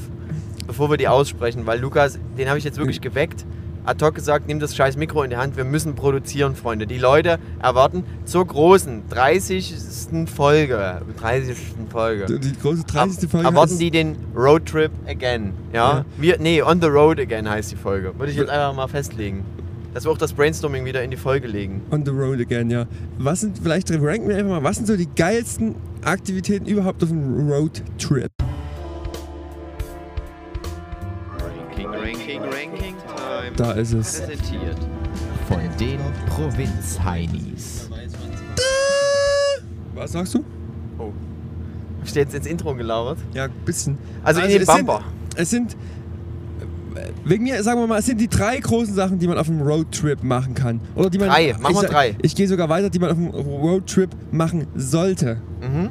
[0.68, 1.66] bevor wir die aussprechen.
[1.66, 3.46] Weil Lukas, den habe ich jetzt wirklich geweckt,
[3.86, 6.86] ad hoc gesagt, nimm das scheiß Mikro in die Hand, wir müssen produzieren, Freunde.
[6.88, 9.76] Die Leute erwarten zur großen 30.
[10.34, 11.58] Folge, 30.
[11.92, 12.26] Folge.
[12.40, 13.24] Die große 30.
[13.26, 13.48] Ab- Folge.
[13.48, 15.54] Erwarten die den Road Trip again.
[15.74, 16.00] Ja?
[16.00, 16.06] Ja.
[16.18, 18.14] Wir, nee, On the Road again heißt die Folge.
[18.18, 19.44] Würde ich jetzt einfach mal festlegen.
[19.94, 21.82] Dass wir auch das Brainstorming wieder in die Folge legen.
[21.92, 22.86] On the road again, ja.
[23.18, 27.12] Was sind, vielleicht ranken wir einfach mal, was sind so die geilsten Aktivitäten überhaupt auf
[27.12, 28.32] einem Roadtrip?
[31.40, 33.56] Ranking, Ranking, Ranking Time.
[33.56, 34.22] Da ist es.
[34.22, 34.78] Präsentiert.
[35.48, 37.90] Von den Provinz-Heinis.
[39.96, 40.46] Was sagst du?
[41.00, 41.12] Oh.
[42.00, 43.18] Hab ich dir jetzt ins Intro gelauert?
[43.34, 43.98] Ja, ein bisschen.
[44.24, 45.04] Also, in den es Bumper.
[45.30, 45.78] Sind, es sind,
[47.26, 49.62] wegen mir, sagen wir mal, es sind die drei großen Sachen, die man auf einem
[49.62, 50.80] Roadtrip machen kann.
[50.96, 52.16] Oder die man, Drei, machen ich, wir drei.
[52.22, 55.38] Ich gehe sogar weiter, die man auf einem Roadtrip machen sollte.
[55.62, 55.90] Mhm.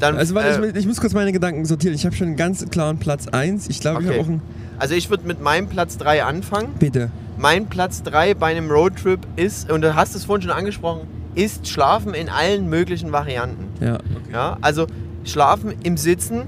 [0.00, 1.94] Dann, Also, äh, ich, ich muss kurz meine Gedanken sortieren.
[1.94, 3.68] Ich habe schon einen ganz klaren Platz 1.
[3.68, 4.18] Ich glaube, ich Okay.
[4.18, 4.42] habe auch einen.
[4.78, 6.68] also ich würde mit meinem Platz 3 anfangen.
[6.78, 7.10] Bitte.
[7.38, 11.02] Mein Platz 3 bei einem Roadtrip ist, und du hast es vorhin schon angesprochen,
[11.34, 13.64] ist Schlafen in allen möglichen Varianten.
[13.84, 13.98] Ja.
[14.32, 14.86] Ja, also
[15.24, 16.42] Schlafen im Sitzen,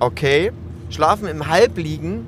[0.00, 0.52] okay.
[0.90, 2.20] Schlafen im Halbliegen,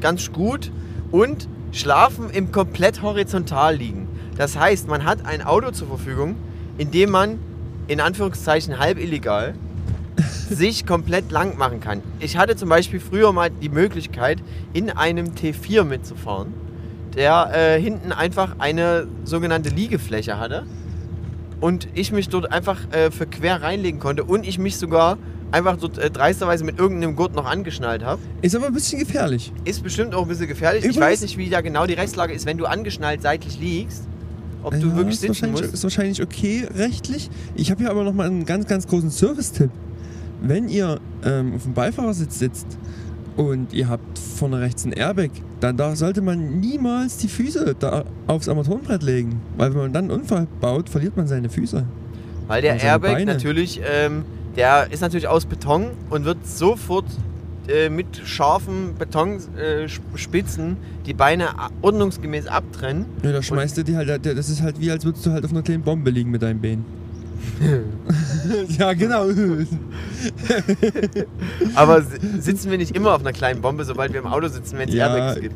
[0.00, 0.70] ganz gut.
[1.10, 4.08] Und Schlafen im komplett horizontal liegen.
[4.36, 6.36] Das heißt, man hat ein Auto zur Verfügung,
[6.78, 7.38] in dem man
[7.88, 9.54] in Anführungszeichen halb illegal
[10.48, 12.02] sich komplett lang machen kann.
[12.20, 14.38] Ich hatte zum Beispiel früher mal die Möglichkeit,
[14.72, 16.54] in einem T4 mitzufahren,
[17.14, 20.64] der äh, hinten einfach eine sogenannte Liegefläche hatte
[21.60, 25.18] und ich mich dort einfach äh, für quer reinlegen konnte und ich mich sogar
[25.52, 28.20] einfach dort äh, dreisterweise mit irgendeinem Gurt noch angeschnallt habe.
[28.42, 29.52] Ist aber ein bisschen gefährlich.
[29.64, 30.84] Ist bestimmt auch ein bisschen gefährlich.
[30.84, 34.02] ich Übrigens- weiß nicht, wie da genau die Rechtslage ist, wenn du angeschnallt seitlich liegst,
[34.62, 35.74] ob du Ja, wirklich ist sitzen wahrscheinlich, musst.
[35.74, 37.30] Ist wahrscheinlich okay rechtlich.
[37.54, 39.70] Ich habe hier aber noch mal einen ganz, ganz großen Service-Tipp.
[40.42, 42.66] Wenn ihr ähm, auf dem Beifahrersitz sitzt
[43.36, 45.30] und ihr habt vorne rechts ein Airbag,
[45.60, 49.40] dann da sollte man niemals die Füße da aufs Armaturenbrett legen.
[49.56, 51.84] Weil wenn man dann einen Unfall baut, verliert man seine Füße.
[52.46, 53.32] Weil der Airbag Beine.
[53.32, 54.24] natürlich, ähm,
[54.58, 57.06] der ist natürlich aus Beton und wird sofort
[57.68, 63.06] äh, mit scharfen Betonspitzen die Beine a- ordnungsgemäß abtrennen.
[63.22, 65.50] Ja, da schmeißt du die halt, das ist halt wie als würdest du halt auf
[65.52, 66.84] einer kleinen Bombe liegen mit deinem Bein.
[68.78, 69.26] ja, genau.
[71.74, 74.78] Aber si- sitzen wir nicht immer auf einer kleinen Bombe, sobald wir im Auto sitzen,
[74.78, 75.14] wenn es Ja.
[75.14, 75.54] Airbags gibt?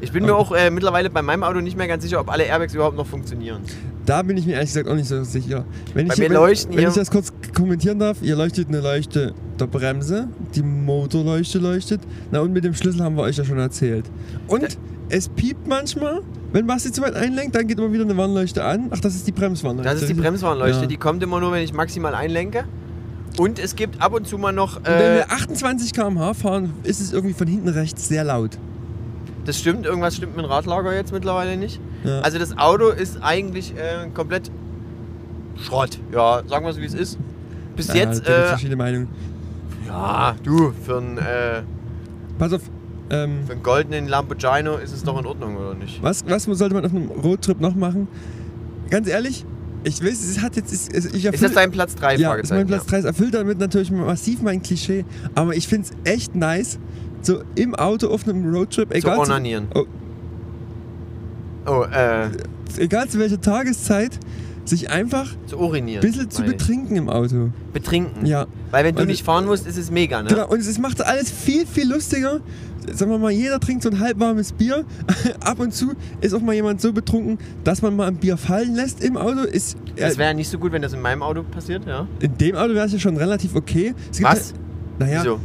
[0.00, 2.44] Ich bin mir auch äh, mittlerweile bei meinem Auto nicht mehr ganz sicher, ob alle
[2.44, 3.60] Airbags überhaupt noch funktionieren.
[4.04, 5.64] Da bin ich mir ehrlich gesagt auch nicht so sicher.
[5.94, 9.34] Wenn ich, mir wenn, wenn hier- ich das kurz kommentieren darf, hier leuchtet eine Leuchte
[9.60, 12.00] der Bremse, die Motorleuchte leuchtet.
[12.30, 14.06] Na und mit dem Schlüssel haben wir euch ja schon erzählt.
[14.48, 14.68] Und Da-
[15.10, 16.20] es piept manchmal,
[16.52, 18.88] wenn Basti zu weit einlenkt, dann geht immer wieder eine Warnleuchte an.
[18.90, 19.90] Ach, das ist die Bremswarnleuchte.
[19.92, 20.86] Das ist die Bremswarnleuchte, Ja.
[20.86, 22.64] die kommt immer nur, wenn ich maximal einlenke.
[23.38, 24.76] Und es gibt ab und zu mal noch.
[24.76, 28.58] Und wenn Äh, wir 28 km/h fahren, ist es irgendwie von hinten rechts sehr laut.
[29.44, 31.80] das stimmt, irgendwas stimmt mit dem Radlager jetzt mittlerweile nicht.
[32.04, 32.20] Ja.
[32.20, 34.50] Also das Auto ist eigentlich äh, komplett
[35.56, 35.98] Schrott.
[36.12, 37.18] Ja, sagen wir so wie es ist.
[37.76, 39.08] Bis Ja, jetzt, äh, verschiedene Meinungen.
[39.86, 41.62] ja, du, für einen, äh,
[42.38, 42.62] Pass auf,
[43.10, 46.02] ähm, für einen goldenen Lamborghini ist es doch in Ordnung, oder nicht?
[46.02, 48.08] was, was sollte man auf einem Roadtrip noch machen?
[48.90, 49.44] Ganz ehrlich,
[49.84, 50.72] ich weiß, es hat jetzt.
[50.72, 52.16] Es, ich Ist das dein Platz 3?
[52.16, 52.98] Ja, ist mein Platz 3.
[52.98, 55.04] Es erfüllt damit natürlich massiv mein Klischee.
[55.34, 56.78] Aber ich finde es echt nice,
[57.20, 59.66] so im Auto auf einem Roadtrip, Zu egal, zu, onanieren.
[59.74, 59.84] Oh.
[61.66, 62.28] Oh, äh,
[62.78, 64.18] egal zu welcher Tageszeit,
[64.64, 66.02] sich einfach zu urinieren.
[66.04, 67.50] ein bisschen zu betrinken im Auto.
[67.72, 68.26] Betrinken.
[68.26, 68.46] Ja.
[68.70, 70.28] Weil wenn du Und- nicht fahren musst, ist es mega, ne?
[70.28, 72.40] Genau, und es macht alles viel, viel lustiger.
[72.92, 74.84] Sagen wir mal, jeder trinkt so ein halbwarmes Bier.
[75.40, 78.74] Ab und zu ist auch mal jemand so betrunken, dass man mal ein Bier fallen
[78.74, 79.40] lässt im Auto.
[79.42, 82.08] Ist, Das äh, wäre nicht so gut, wenn das in meinem Auto passiert, ja?
[82.20, 83.94] in dem Auto wäre es ja schon relativ okay.
[84.10, 84.52] Es gibt Was?
[84.52, 84.54] Halt,
[84.98, 85.40] naja, Wieso?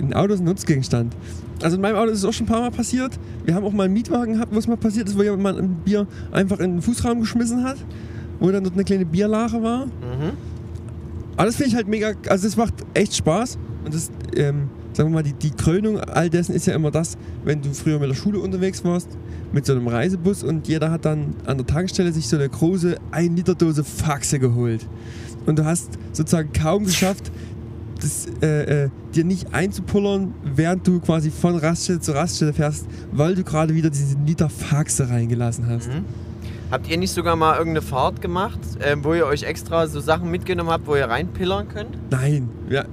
[0.00, 1.14] ein Auto ist ein Nutzgegenstand.
[1.62, 3.18] Also in meinem Auto ist es auch schon ein paar Mal passiert.
[3.44, 5.58] Wir haben auch mal einen Mietwagen gehabt, wo es mal passiert ist, wo jemand mal
[5.58, 7.76] ein Bier einfach in den Fußraum geschmissen hat.
[8.40, 9.86] Wo dann dort eine kleine Bierlache war.
[9.86, 10.32] Mhm.
[11.36, 13.58] Aber das finde ich halt mega, also das macht echt Spaß.
[13.84, 17.16] Und das, ähm, sagen wir mal, die, die Krönung all dessen ist ja immer das,
[17.44, 19.08] wenn du früher mit der Schule unterwegs warst,
[19.52, 22.96] mit so einem Reisebus und jeder hat dann an der Tankstelle sich so eine große
[23.12, 24.86] 1 Liter Dose Faxe geholt.
[25.46, 27.30] Und du hast sozusagen kaum geschafft,
[28.00, 33.34] das, äh, äh, dir nicht einzupullern, während du quasi von Raststelle zu Raststelle fährst, weil
[33.34, 35.88] du gerade wieder diesen Liter Faxe reingelassen hast.
[35.88, 36.04] Mhm.
[36.70, 40.30] Habt ihr nicht sogar mal irgendeine Fahrt gemacht, ähm, wo ihr euch extra so Sachen
[40.30, 41.96] mitgenommen habt, wo ihr reinpillern könnt?
[42.10, 42.84] Nein, ja,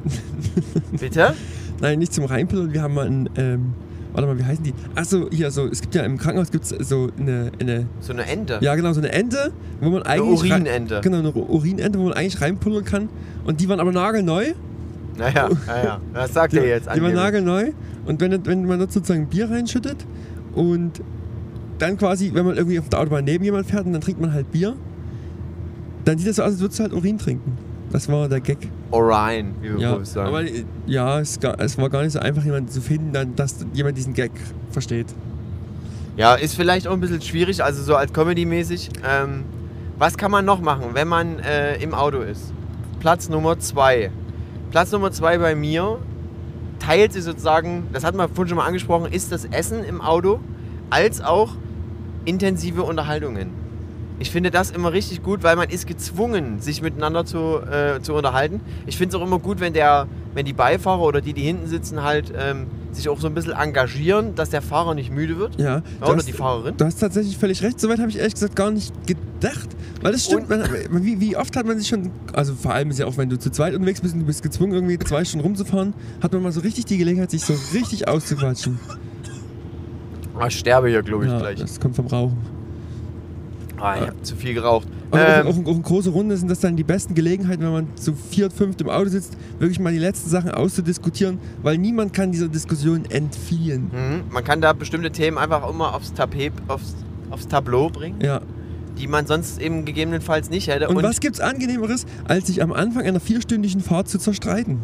[1.00, 1.34] Bitte?
[1.82, 2.72] Nein, nicht zum Reinpillern.
[2.74, 3.74] Wir haben mal ein, ähm,
[4.14, 4.74] warte mal, wie heißen die?
[4.96, 8.60] Achso, hier, so, es gibt ja im Krankenhaus gibt's so eine, eine, So eine Ente.
[8.62, 10.52] ja genau, so eine Ente, wo man eine eigentlich.
[10.52, 11.02] rein- Urinente.
[11.04, 13.10] Genau, eine Urinente, wo man eigentlich reinpullern kann.
[13.46, 14.54] Und die waren aber nagelneu.
[15.18, 16.88] Naja, naja, das sagt Die, ihr jetzt.
[16.96, 17.72] die waren nagelneu.
[18.06, 20.06] Und wenn, wenn man dort sozusagen Bier reinschüttet
[20.54, 21.02] und
[21.80, 24.34] dann quasi, wenn man irgendwie auf der Autobahn neben jemand fährt und dann trinkt man
[24.34, 24.76] halt Bier,
[26.06, 27.58] dann sieht das so aus, als würdest du halt Urin trinken.
[27.92, 28.58] Das war der Gag.
[28.92, 30.28] Orion, wie wir Ja, sagen.
[30.28, 33.66] aber äh, ja, es, es war gar nicht so einfach, jemanden zu finden, dann, dass
[33.74, 34.32] jemand diesen Gag
[34.72, 35.08] versteht.
[36.18, 38.90] Ja, ist vielleicht auch ein bisschen schwierig, also so als Comedy-mäßig.
[39.08, 39.44] Ähm,
[39.98, 42.54] was kann man noch machen, wenn man äh, im Auto ist?
[43.00, 44.12] Platz Nummer zwei.
[44.72, 45.98] Platz Nummer zwei bei mir
[46.80, 50.40] teilt sich sozusagen, das hatten wir vorhin schon mal angesprochen, ist das Essen im Auto
[50.90, 51.54] als auch
[52.26, 53.50] intensive Unterhaltungen.
[54.18, 58.14] Ich finde das immer richtig gut, weil man ist gezwungen, sich miteinander zu, äh, zu
[58.14, 58.62] unterhalten.
[58.88, 61.68] Ich finde es auch immer gut, wenn, der, wenn die Beifahrer oder die, die hinten
[61.68, 65.60] sitzen, halt ähm, sich auch so ein bisschen engagieren, dass der Fahrer nicht müde wird.
[65.60, 66.78] Ja, Ja, oder hast- die Fahrerin.
[66.78, 67.78] Du hast tatsächlich völlig recht.
[67.78, 69.68] Soweit habe ich ehrlich gesagt gar nicht gedacht.
[70.02, 70.50] Weil das stimmt.
[70.50, 70.64] Man-
[71.04, 73.38] wie, wie oft hat man sich schon, also vor allem ist ja auch, wenn du
[73.38, 75.94] zu zweit unterwegs bist und du bist gezwungen, irgendwie zwei Stunden rumzufahren,
[76.24, 78.80] hat man mal so richtig die Gelegenheit, sich so richtig auszuquatschen.
[80.40, 81.60] Ah, ich sterbe hier, glaube ich, Ja, gleich.
[81.60, 82.38] das kommt vom Rauchen.
[83.78, 84.88] Ah, ich habe zu viel geraucht.
[85.12, 87.72] Und Ähm, auch, auch, auch in große Runde sind das dann die besten Gelegenheiten, wenn
[87.72, 92.14] man zu viert, fünft im Auto sitzt, wirklich mal die letzten Sachen auszudiskutieren, weil niemand
[92.14, 93.84] kann dieser Diskussion entfliehen.
[93.92, 96.96] mhm, man kann da bestimmte Themen einfach immer aufs Tapet, aufs,
[97.30, 98.42] aufs Tableau bringen, Ja.
[98.98, 100.88] die man sonst eben gegebenenfalls nicht hätte.
[100.88, 104.80] Und, was gibt's angenehmeres, als sich am Anfang einer vierstündigen Fahrt zu zerstreiten?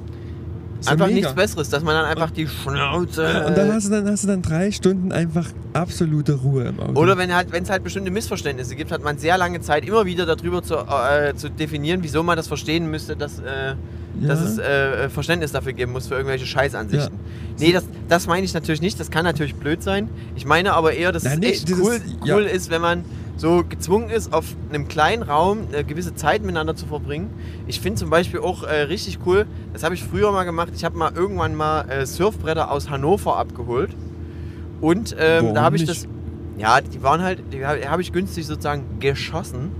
[0.81, 1.19] Ist einfach mega.
[1.19, 3.45] nichts Besseres, dass man dann einfach die Schnauze.
[3.45, 6.99] Und dann hast, du dann hast du dann drei Stunden einfach absolute Ruhe im Auto.
[6.99, 10.25] Oder wenn halt, es halt bestimmte Missverständnisse gibt, hat man sehr lange Zeit, immer wieder
[10.25, 13.75] darüber zu, äh, zu definieren, wieso man das verstehen müsste, dass, äh, ja.
[14.27, 17.15] dass es äh, Verständnis dafür geben muss für irgendwelche Scheißansichten.
[17.59, 18.99] Nee, das, das meine ich natürlich nicht.
[18.99, 20.09] Das kann natürlich blöd sein.
[20.35, 22.35] Ich meine aber eher, dass Nein, es nee, echt cool, ja.
[22.35, 23.05] cool ist, wenn man
[23.41, 27.31] so gezwungen ist, auf einem kleinen Raum eine gewisse Zeit miteinander zu verbringen.
[27.65, 30.69] Ich finde zum Beispiel auch äh, richtig cool, das habe ich früher mal gemacht.
[30.75, 33.95] Ich habe mal irgendwann mal äh, Surfbretter aus Hannover abgeholt.
[34.79, 36.07] Und ähm, da habe ich das.
[36.57, 39.71] Ja, die waren halt, die habe hab ich günstig sozusagen geschossen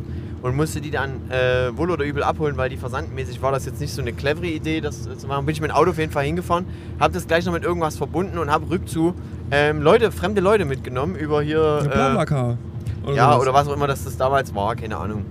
[0.42, 3.80] und musste die dann äh, wohl oder übel abholen, weil die versandmäßig war das jetzt
[3.80, 5.46] nicht so eine clevere Idee, das äh, zu machen.
[5.46, 6.66] Bin ich mit dem Auto auf jeden Fall hingefahren,
[7.00, 9.14] habe das gleich noch mit irgendwas verbunden und habe rückzu
[9.52, 11.84] ähm, Leute, fremde Leute mitgenommen über hier.
[11.86, 12.71] Äh,
[13.04, 13.32] Blablacar.
[13.34, 15.26] ja, oder was auch immer das, das damals war, keine Ahnung.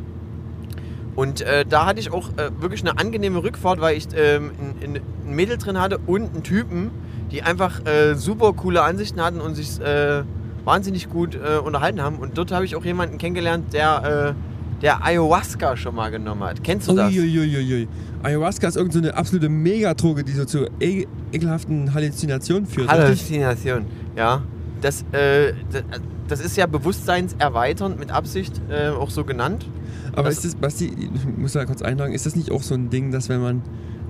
[1.16, 4.52] Und äh, da hatte ich auch äh, wirklich eine angenehme Rückfahrt, weil ich ähm,
[4.82, 5.00] ein, ein-
[5.34, 6.90] Mädel drin hatte und einen Typen,
[7.30, 10.22] die einfach äh, super coole Ansichten hatten und sich äh,
[10.64, 12.16] wahnsinnig gut äh, unterhalten haben.
[12.16, 16.64] Und dort habe ich auch jemanden kennengelernt, der, äh, der Ayahuasca schon mal genommen hat.
[16.64, 17.12] Kennst du das?
[17.12, 17.86] Uiuiuiui.
[18.24, 22.88] Ayahuasca ist irgendeine so eine absolute Megadroge, die so zu e ekelhaften Halluzinationen führt.
[22.90, 23.04] richtig?
[23.04, 24.42] Halluzination, ja.
[24.80, 25.84] Das, äh, das,
[26.30, 29.66] das ist ja bewusstseinserweiternd mit Absicht äh, auch so genannt.
[30.12, 32.74] Aber Das- ist das, Basti, ich muss da kurz eintragen, ist das nicht auch so
[32.74, 33.56] ein Ding, dass wenn man,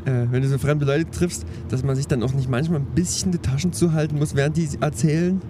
[0.05, 2.87] äh, wenn du so fremde Leute triffst, dass man sich dann auch nicht manchmal ein
[2.95, 5.41] bisschen die Taschen zuhalten muss, während die erzählen?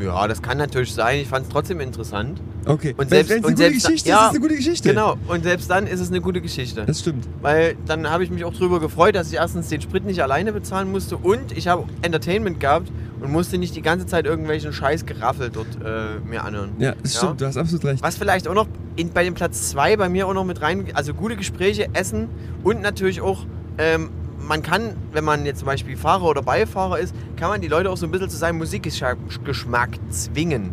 [0.00, 1.20] Ja, das kann natürlich sein.
[1.20, 2.40] Ich fand es trotzdem interessant.
[2.66, 2.94] Okay.
[2.96, 4.88] Und selbst- und selbst- Geschichte ja, ist, eine gute Geschichte.
[4.90, 5.16] Genau.
[5.28, 6.84] Und selbst dann ist es eine gute Geschichte.
[6.86, 7.26] Das stimmt.
[7.42, 10.52] Weil dann habe ich mich auch darüber gefreut, dass ich erstens den Sprit nicht alleine
[10.52, 12.90] bezahlen musste und ich habe Entertainment gehabt
[13.20, 16.70] und musste nicht die ganze Zeit irgendwelchen Scheiß geraffelt dort äh, mir anhören.
[16.78, 17.20] Ja, das Ja.
[17.20, 17.40] stimmt.
[17.40, 18.02] Du hast absolut recht.
[18.02, 20.86] Was vielleicht auch noch in, bei dem Platz 2 bei mir auch noch mit rein,
[20.94, 22.28] also gute Gespräche, Essen
[22.62, 23.44] und natürlich auch,
[23.78, 24.10] ähm,
[24.50, 27.88] man kann, wenn man jetzt zum Beispiel Fahrer oder Beifahrer ist, kann man die Leute
[27.88, 30.70] auch so ein bisschen zu seinem Musikgeschmack zwingen.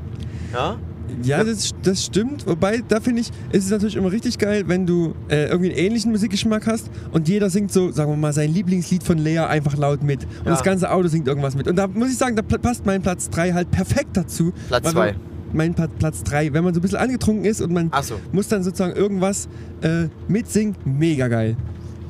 [0.51, 0.77] Ja?
[1.23, 2.45] Ja, das, das stimmt.
[2.47, 5.79] Wobei, da finde ich, ist es natürlich immer richtig geil, wenn du äh, irgendwie einen
[5.79, 9.77] ähnlichen Musikgeschmack hast und jeder singt so, sagen wir mal, sein Lieblingslied von Lea einfach
[9.77, 10.23] laut mit.
[10.23, 10.51] Und Ja.
[10.51, 11.67] das ganze Auto singt irgendwas mit.
[11.67, 14.51] Und da muss ich sagen, da passt mein Platz 3 halt perfekt dazu.
[14.67, 15.11] Platz Weil zwei.
[15.13, 15.21] man-
[15.53, 16.51] Mein Pla- Platz 3.
[16.51, 18.15] Wenn man so ein bisschen angetrunken ist und man Achso.
[18.33, 19.47] muss dann sozusagen irgendwas
[19.81, 21.55] äh, mitsingen, mega geil.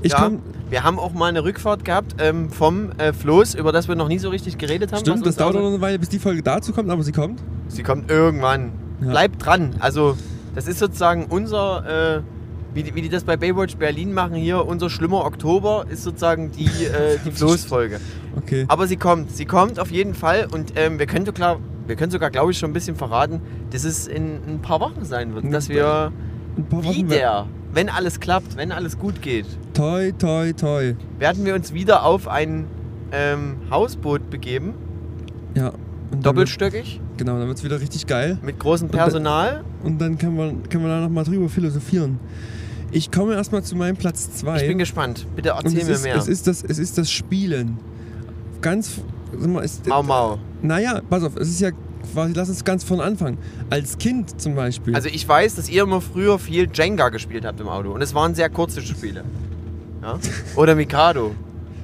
[0.02, 3.72] Ich ja, komm, wir haben auch mal eine Rückfahrt gehabt ähm, vom äh, Floß, über
[3.72, 5.00] das wir noch nie so richtig geredet haben.
[5.00, 7.42] stimmt, das dauert noch eine Weile, bis die Folge dazu kommt, aber sie kommt.
[7.68, 8.72] Sie kommt irgendwann.
[9.02, 9.10] Ja.
[9.10, 9.76] Bleibt dran.
[9.80, 10.18] Also,
[10.56, 12.22] das ist sozusagen unser, äh,
[12.74, 16.52] wie, die, wie die das bei Baywatch Berlin machen hier, unser schlimmer Oktober ist sozusagen
[16.52, 18.00] die, äh, die Floßfolge.
[18.38, 18.66] Okay.
[18.68, 19.36] Aber sie kommt.
[19.36, 22.58] Sie kommt auf jeden Fall und ähm, wir können sogar, wir können sogar, glaube ich,
[22.58, 23.42] schon ein bisschen verraten,
[23.72, 25.52] dass es in ein paar Wochen sein wird.
[25.52, 26.12] Dass wir
[27.02, 30.96] wieder, wenn alles klappt, wenn alles gut geht, Toi, toi, toi.
[31.20, 32.66] werden wir uns wieder auf ein
[33.12, 34.74] ähm, Hausboot begeben.
[35.54, 35.68] Ja.
[35.68, 35.78] Und
[36.12, 38.40] dann Doppelstöckig, Genau, dann wird es wieder richtig geil.
[38.42, 39.64] mit großem Personal.
[39.84, 42.18] Und dann können wir, können wir da nochmal drüber philosophieren.
[42.92, 44.62] Ich komme erstmal zu meinem Platz 2.
[44.62, 45.28] Ich bin gespannt.
[45.36, 46.16] Bitte und erzähl es mir ist, mehr.
[46.16, 47.78] Es ist, das, es ist das Spielen.
[48.62, 49.02] Ganz.
[49.38, 50.40] Sag mal, ist, Mau Mau.
[50.64, 51.70] Naja, pass auf, es ist ja
[52.16, 53.38] lass uns ganz von Anfangen.
[53.70, 54.96] Als Kind zum Beispiel.
[54.96, 57.92] Also ich weiß, dass ihr immer früher viel Jenga gespielt habt im Auto.
[57.92, 59.24] Und es waren sehr kurze Spiele.
[60.02, 60.20] Ja?
[60.56, 61.36] Oder Mikado.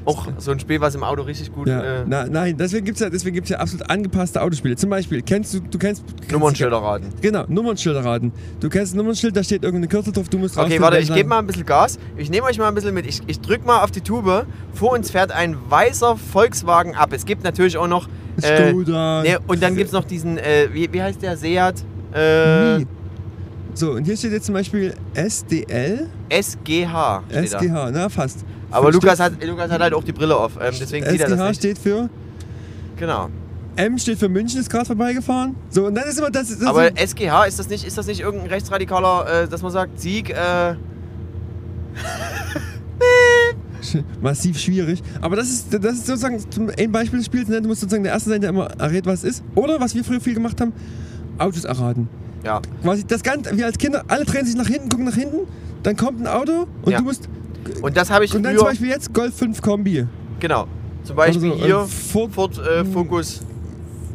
[0.06, 1.68] Auch so ein Spiel, was im Auto richtig gut...
[1.68, 4.76] ja, Äh, na, nein, deswegen gibt es ja, deswegen gibt's ja absolut angepasste Autospiele.
[4.76, 6.04] Zum Beispiel, kennst du, du kennst.
[6.18, 7.10] kennst Nummernschilder raten.
[7.22, 8.34] Genau, Nummernschilder raten.
[8.60, 11.30] Du kennst ein Nummernschild, da steht irgendeine Kürzel drauf, du musst Okay, warte, ich gebe
[11.30, 11.98] mal ein bisschen Gas.
[12.18, 13.06] Ich nehme euch mal ein bisschen mit.
[13.08, 14.46] Ich, ich drücke mal auf die Tube.
[14.74, 17.14] Vor uns fährt ein weißer Volkswagen ab.
[17.14, 18.08] Es gibt natürlich auch noch...
[18.42, 20.38] Äh, ne, und dann gibt es noch diesen...
[20.38, 21.38] Äh, wie, wie heißt der?
[21.38, 21.86] Seat?
[22.14, 22.88] Äh, Nie.
[23.76, 27.24] So, und hier steht jetzt zum Beispiel SDL, SGH.
[27.30, 28.46] SGH, na fast.
[28.74, 30.54] Aber Lukas hat, Lukas hat halt auch die Brille auf.
[30.60, 31.58] Ähm, deswegen sieht er das SGH nicht.
[31.60, 32.10] steht für
[32.98, 33.30] Genau.
[33.76, 35.56] M steht für München, ist gerade vorbeigefahren.
[35.70, 36.50] So, und dann ist immer das.
[36.50, 39.72] das Aber ist, SGH, ist das nicht, ist das nicht irgendein rechtsradikaler, äh, dass man
[39.72, 40.76] sagt, Sieg, äh,
[44.22, 45.02] massiv schwierig.
[45.22, 47.48] Aber das ist, das ist sozusagen zum- ein Beispiel des Spiels.
[47.50, 47.62] Ne?
[47.62, 49.44] Du musst sozusagen der Erste sein, der immer errät, was es ist.
[49.56, 50.74] Oder was wir früher viel gemacht haben,
[51.38, 52.08] Autos erraten.
[52.44, 52.62] ja.
[52.84, 55.40] Quasi das Ganze, wir als Kinder, alle drehen sich nach hinten, gucken nach hinten,
[55.84, 57.00] dann kommt ein Auto und Ja.
[57.00, 57.28] du musst.
[57.82, 60.06] Und das habe ich Und dann zum Beispiel jetzt Golf 5 Kombi.
[60.40, 60.68] genau.
[61.04, 63.42] Zum Beispiel Oder so, hier äh, Ford, Ford äh, Focus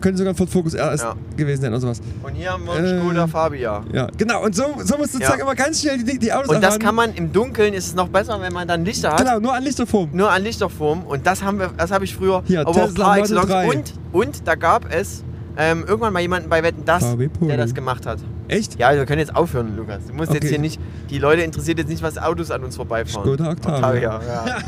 [0.00, 1.14] könnte sogar ein Ford Focus RS Ja.
[1.36, 2.00] gewesen sein oder sowas.
[2.22, 3.82] und hier haben wir Äh, einen Skoda Fabia.
[3.92, 4.44] Ja, genau.
[4.44, 5.26] Und so, so musst du Ja.
[5.26, 7.94] sozusagen immer ganz schnell die, die Autos Und das kann man im Dunkeln, ist es
[7.94, 9.18] noch besser, wenn man dann Lichter hat.
[9.18, 10.10] Genau, nur an Lichterform.
[10.12, 11.02] Nur an Lichterform.
[11.02, 13.48] Und das haben wir, das habe ich früher Hier, aber Tesla auch par Model excellence.
[13.48, 13.68] 3.
[13.68, 15.24] Und, und da gab es
[15.58, 18.20] ähm, irgendwann mal jemanden bei Wetten Das, der das gemacht hat.
[18.46, 18.78] Echt?
[18.78, 20.06] Ja, wir können jetzt aufhören, Lukas.
[20.06, 20.48] Du musst jetzt Okay.
[20.54, 20.80] hier nicht,
[21.10, 23.26] die Leute interessiert jetzt nicht, was Autos an uns vorbeifahren.
[23.26, 24.20] Skoda Octavia.
[24.26, 24.58] ja.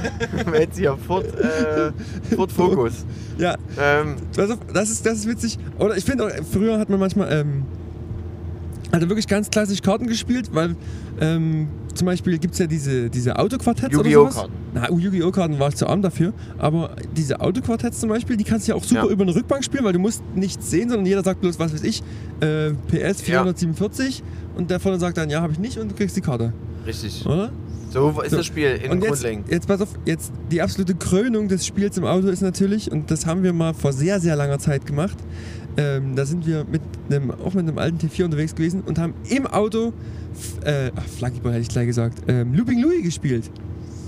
[0.59, 1.93] jetzt hier Ford, äh,
[2.34, 3.07] Ford Focus.
[3.38, 4.16] Ja, Ähm,
[4.72, 5.59] das ist, das ist witzig.
[5.78, 7.62] Oder ich finde auch, früher hat man manchmal, ähm,
[8.93, 10.76] hat er wirklich ganz klassisch Karten gespielt, weil
[11.20, 14.22] ähm, zum Beispiel gibt es ja diese, diese Autoquartetts oder Yu-Gi-Oh!
[14.30, 14.34] sowas.
[14.36, 14.53] Karten.
[14.74, 15.30] Na, Yu-Gi-Oh!
[15.32, 16.32] Karten war ich zu arm dafür.
[16.59, 19.11] Aber diese Autoquartetts zum Beispiel, die kannst du ja auch super Ja.
[19.11, 21.82] über eine Rückbank spielen, weil du musst nichts sehen, sondern jeder sagt bloß, was weiß
[21.84, 22.03] ich,
[22.41, 23.43] äh, PS Ja.
[23.43, 24.22] 447
[24.57, 26.53] und der vorne sagt dann, ja, habe ich nicht und du kriegst die Karte.
[26.86, 27.24] Richtig.
[27.26, 27.51] Oder?
[27.93, 28.36] So ist So.
[28.36, 32.05] das Spiel in Und jetzt, jetzt pass auf, jetzt die absolute Krönung des Spiels im
[32.05, 35.16] Auto ist natürlich, und das haben wir mal vor sehr, sehr langer Zeit gemacht,
[35.76, 39.14] ähm, da sind wir mit einem, auch mit einem alten T4 unterwegs gewesen und haben
[39.28, 39.92] im Auto,
[40.64, 43.50] äh, ach, Flankyball hätte ich gleich gesagt, ähm, Looping Louis gespielt.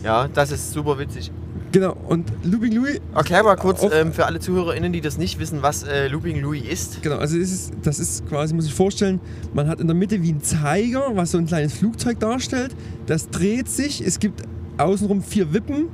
[0.02, 1.30] Ja, das ist super witzig.
[1.70, 5.38] Genau, und Looping Louis, Erklär mal kurz Auf- ähm, für alle ZuhörerInnen, die das nicht
[5.38, 7.02] wissen, was äh, Looping Louis ist.
[7.02, 9.20] genau, also das ist, das ist quasi, muss ich vorstellen,
[9.54, 12.74] man hat in der Mitte wie ein Zeiger, was so ein kleines Flugzeug darstellt,
[13.06, 14.42] das dreht sich, es gibt
[14.76, 15.86] außenrum vier Wippen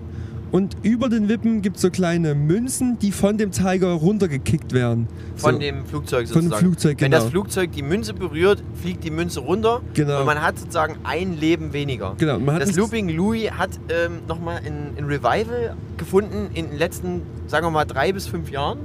[0.51, 5.07] und über den Wippen gibt es so kleine Münzen, die von dem Zeiger runtergekickt werden.
[5.37, 5.59] Von so.
[5.61, 6.51] dem Flugzeug Von sozusagen.
[6.51, 7.23] dem Flugzeug, Wenn genau.
[7.23, 10.21] das Flugzeug die Münze berührt, fliegt die Münze runter Genau.
[10.21, 12.15] und man hat sozusagen ein Leben weniger.
[12.19, 17.71] Genau, das Looping Louis hat ähm, nochmal ein Revival gefunden in den letzten, sagen wir
[17.71, 18.79] mal, drei bis fünf Jahren.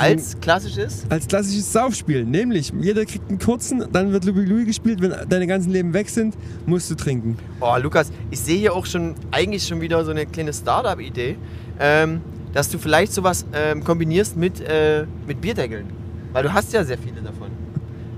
[0.00, 1.04] Als klassisches.
[1.08, 5.46] Als klassisches Saufspiel, nämlich jeder kriegt einen kurzen, dann wird Louis Louis gespielt, wenn deine
[5.46, 6.34] ganzen Leben weg sind,
[6.66, 7.36] musst du trinken.
[7.60, 11.36] Oh, Lukas, ich sehe hier auch schon eigentlich schon wieder so eine kleine Startup-Idee,
[11.78, 12.20] ähm,
[12.52, 15.86] dass du vielleicht sowas ähm, kombinierst mit, äh, mit Bierdeckeln.
[16.32, 17.49] Weil du hast ja sehr viele davon.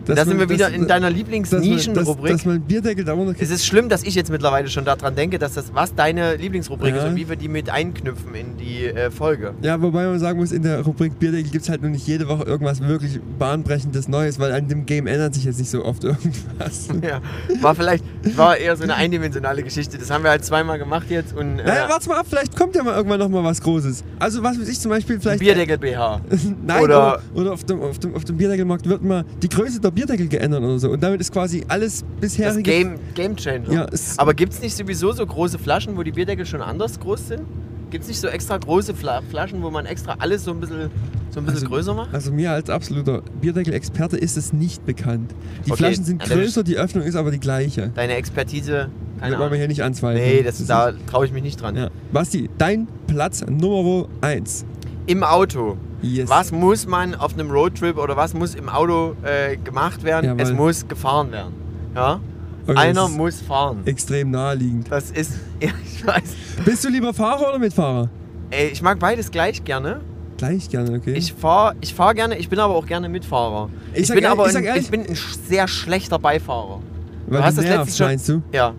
[0.06, 2.32] Da sind wir wieder dass- in deiner Lieblingsnischenrubrik.
[2.32, 4.84] Dass, dass man einen Bierdeckel da runter Es ist schlimm, dass ich jetzt mittlerweile schon
[4.84, 7.02] daran denke, dass das was deine Lieblingsrubrik Ja.
[7.02, 9.54] ist und wie wir die mit einknüpfen in die äh, Folge.
[9.62, 12.28] Ja, wobei man sagen muss, in der Rubrik Bierdeckel gibt es halt nur nicht jede
[12.28, 16.04] Woche irgendwas wirklich bahnbrechendes Neues, weil an dem Game ändert sich jetzt nicht so oft
[16.04, 16.88] irgendwas.
[17.02, 17.20] Ja,
[17.60, 18.04] war vielleicht,
[18.36, 19.98] war eher so eine eindimensionale Geschichte.
[19.98, 22.74] Das haben wir halt zweimal gemacht jetzt und äh, Naja, warte mal ab, vielleicht kommt
[22.74, 24.04] ja mal irgendwann noch mal was Großes.
[24.18, 25.40] Also was weiß ich zum Beispiel vielleicht...
[25.40, 26.20] Bierdeckel BH.
[26.66, 29.80] Nein, oder- oder, oder auf, dem, auf, dem, auf dem Bierdeckelmarkt wird mal die Größe
[29.80, 30.90] der Bierdeckel geändert oder so.
[30.90, 32.62] Und damit ist quasi alles Das bisherige...
[32.62, 33.72] Game, Game Changer.
[33.72, 33.86] Ja,
[34.16, 37.42] Aber gibt es nicht sowieso so große Flaschen, wo die Bierdeckel schon anders groß sind?
[37.90, 40.90] Gibt es nicht so extra große Fla Flaschen, wo man extra alles so ein bisschen,
[41.30, 42.14] so ein bisschen Also- größer macht?
[42.14, 45.32] Also mir als absoluter Bierdeckel-Experte ist es nicht bekannt.
[45.66, 47.90] Die Okay, Flaschen sind größer, die Öffnung ist aber die gleiche.
[47.94, 48.88] Deine Expertise,
[49.20, 49.58] keine wollen wir Ahnung.
[49.58, 50.24] hier nicht anzweifeln.
[50.26, 51.76] Nee, das, ist- da traue ich mich nicht dran.
[51.76, 51.90] Ja.
[52.12, 54.64] Basti, dein Platz Nummer 1.
[55.06, 55.76] Im Auto.
[56.02, 56.28] Yes.
[56.28, 60.26] Was muss man auf einem Roadtrip oder was muss im Auto äh, gemacht werden?
[60.26, 60.40] Jawohl.
[60.42, 61.54] Es muss gefahren werden.
[61.94, 62.20] Ja?
[62.66, 63.82] Okay, Einer muss fahren.
[63.86, 64.90] Extrem naheliegend.
[64.90, 66.22] Das ist, ja, ich weiß.
[66.64, 68.08] Bist du lieber Fahrer oder Mitfahrer?
[68.50, 70.00] Ey, ich mag beides gleich gerne.
[70.36, 71.12] Gleich gerne, okay.
[71.14, 73.68] Ich fahre ich fahr gerne, ich bin aber auch gerne Mitfahrer.
[73.94, 75.16] Ich Ich, bin ehrlich- aber ich ein, ich bin ein
[75.48, 76.80] sehr schlechter Beifahrer.
[77.28, 78.42] Weil hast du das nervst, schon- meinst du?
[78.52, 78.74] Ja,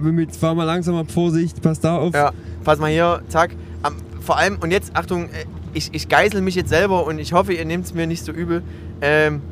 [0.00, 2.14] Mit, fahr mal langsam ab, Vorsicht, pass da auf.
[2.14, 2.32] ja.
[2.64, 3.50] Pass mal hier, zack.
[3.82, 5.44] Am, vor allem, und jetzt, Achtung, äh,
[5.74, 8.32] ich, ich geißel mich jetzt selber und ich hoffe, ihr nehmt es mir nicht so
[8.32, 8.62] übel.
[9.00, 9.42] Ähm,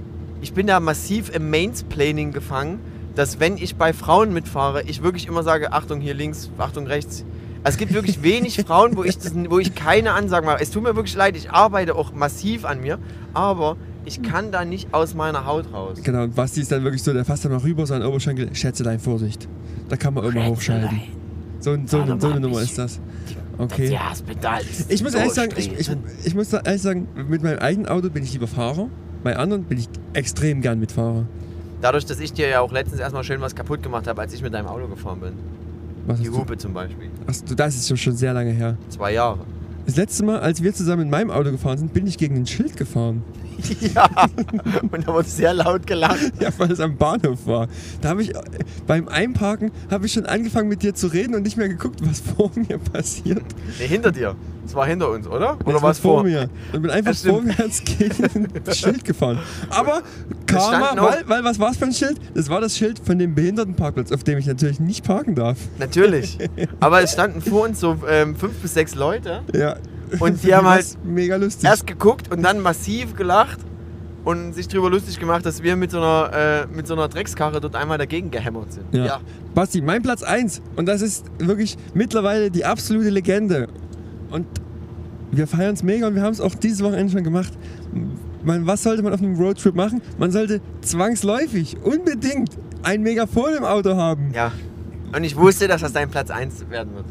[0.40, 2.80] ich bin da massiv im Mansplaining gefangen,
[3.14, 7.24] dass wenn ich bei Frauen mitfahre, ich wirklich immer sage, Achtung hier links, Achtung rechts.
[7.62, 10.62] Also es gibt wirklich wenig Frauen, wo ich, das, wo ich keine Ansagen mache.
[10.62, 12.98] Es tut mir wirklich leid, ich arbeite auch massiv an mir,
[13.34, 15.98] aber ich kann da nicht aus meiner Haut raus.
[16.02, 18.82] Genau, und Basti ist dann wirklich so, der fasst dann mal rüber, den Oberschenkel, schätze
[18.82, 19.48] dein Vorsicht.
[19.88, 21.02] Da kann man immer hochschalten.
[21.60, 22.98] So, so, so eine Nummer ist das.
[23.58, 23.90] Okay.
[23.92, 25.90] Ja, das Pedal ist Ich muss so ehrlich sagen, ich, ich,
[26.24, 28.88] ich muss ehrlich sagen, mit meinem eigenen Auto bin ich lieber Fahrer.
[29.22, 31.26] Bei anderen bin ich extrem gern Mitfahrer.
[31.80, 34.42] Dadurch, dass ich dir ja auch letztens erstmal schön was kaputt gemacht habe, als ich
[34.42, 35.32] mit deinem Auto gefahren bin.
[36.06, 36.38] Was Die du?
[36.38, 37.08] Hupe zum Beispiel.
[37.46, 38.76] Du- das ist schon- schon sehr lange her.
[38.88, 39.40] Zwei Jahre.
[39.86, 42.46] Das letzte Mal, als wir zusammen in meinem Auto gefahren sind, bin ich gegen ein
[42.46, 43.22] Schild gefahren.
[43.94, 44.08] ja.
[44.82, 46.32] Und da wurde sehr laut gelacht.
[46.40, 47.68] Ja, weil es am Bahnhof war.
[48.00, 48.32] Da habe ich
[48.86, 52.20] beim Einparken habe ich schon angefangen mit dir zu reden und nicht mehr geguckt, was
[52.20, 53.42] vor mir passiert.
[53.78, 54.34] Nee, hinter dir.
[54.64, 55.58] Das war hinter uns, oder?
[55.64, 56.22] Oder was war vor?
[56.24, 56.48] mir?
[56.72, 59.38] Und bin einfach Ja, vorwärts gegen ein Schild gefahren.
[59.70, 60.02] Aber
[60.46, 62.18] Karma, weil, weil was war es für ein Schild?
[62.34, 65.58] Das war das Schild von dem Behindertenparkplatz, auf dem ich natürlich nicht parken darf.
[65.78, 66.38] Natürlich.
[66.80, 69.76] Aber es standen vor uns so ähm, fünf bis sechs Leute Ja.
[70.20, 71.64] Und die haben halt ist mega lustig.
[71.64, 73.58] erst geguckt und dann massiv gelacht
[74.24, 77.60] und sich darüber lustig gemacht, dass wir mit so einer, äh, mit so einer Dreckskarre
[77.60, 78.86] dort einmal dagegen gehämmert sind.
[78.92, 79.20] Ja.
[79.54, 83.68] Basti, mein Platz 1 und das ist wirklich mittlerweile die absolute Legende.
[84.30, 84.46] Und
[85.30, 87.52] wir feiern es mega und wir haben es auch dieses Wochenende schon gemacht.
[88.44, 90.02] Man, was sollte man auf einem Roadtrip machen?
[90.18, 92.50] Man sollte zwangsläufig, unbedingt
[92.82, 94.32] ein Megafon im Auto haben.
[94.34, 94.52] Ja.
[95.14, 97.06] Und ich wusste, dass das dein Platz 1 werden wird.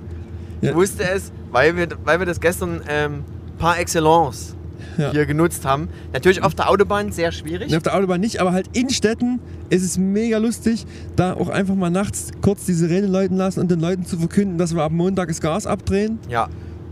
[0.62, 0.70] Ja.
[0.70, 3.24] Ich wusste es, weil wir, weil wir das gestern ähm,
[3.60, 4.56] par excellence
[4.98, 5.12] Ja.
[5.12, 5.90] hier genutzt haben.
[6.14, 7.70] Natürlich auf der Autobahn sehr schwierig.
[7.70, 9.40] Nee, Auf der Autobahn nicht, aber halt in Städten
[9.70, 10.86] ist es mega lustig,
[11.16, 14.58] da auch einfach mal nachts kurz die Sirene läuten lassen und den Leuten zu verkünden,
[14.58, 16.20] dass wir ab Montag das Gas abdrehen.
[16.30, 16.48] Ja.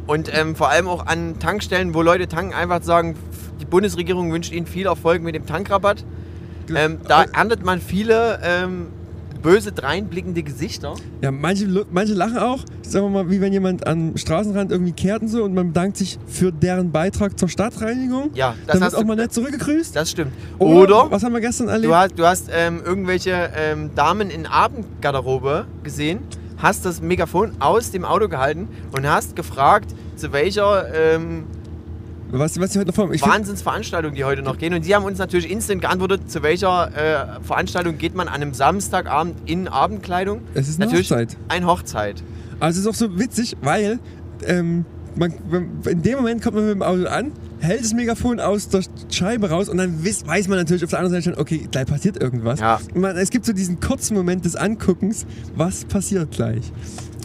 [0.08, 3.16] Und ähm, vor allem auch an Tankstellen, wo Leute tanken, einfach sagen,
[3.62, 6.04] die Bundesregierung wünscht ihnen viel Erfolg mit dem Tankrabatt.
[6.74, 8.88] Ähm, da erntet man viele ähm,
[9.42, 10.96] böse dreinblickende Gesichter.
[11.22, 15.22] Ja, manche, manche lachen auch, sagen wir mal, wie wenn jemand am Straßenrand irgendwie kehrt
[15.22, 18.32] und so und man bedankt sich für deren Beitrag zur Stadtreinigung.
[18.34, 19.96] Ja, das Dann wird hast auch du, mal nett zurückgegrüßt.
[19.96, 20.34] Das stimmt.
[20.58, 21.92] Oder, Oder was haben wir gestern erlebt?
[21.92, 26.20] du hast, du hast ähm, irgendwelche ähm, Damen in Abendgarderobe gesehen,
[26.58, 31.46] hast das Megafon aus dem Auto gehalten und hast gefragt, zu welcher ähm,
[32.32, 34.74] was, was ich heute noch vor ich find- Wahnsinnsveranstaltung die heute noch gehen.
[34.74, 38.54] Und sie haben uns natürlich instant geantwortet, zu welcher äh, Veranstaltung geht man an einem
[38.54, 40.42] Samstagabend in Abendkleidung.
[40.54, 41.38] Es ist eine natürlich Hochzeit.
[41.48, 42.24] Ein Hochzeit.
[42.60, 44.00] Also es ist auch so witzig, weil
[44.46, 45.34] ähm, man,
[45.90, 48.82] in dem Moment kommt man mit dem Auto an, hält das Megafon aus der
[49.12, 52.22] Scheibe raus und dann weiß man natürlich auf der anderen Seite schon, okay, gleich passiert
[52.22, 52.60] irgendwas.
[52.60, 52.80] Ja.
[52.94, 56.72] Man, es gibt so diesen kurzen Moment des Anguckens, was passiert gleich.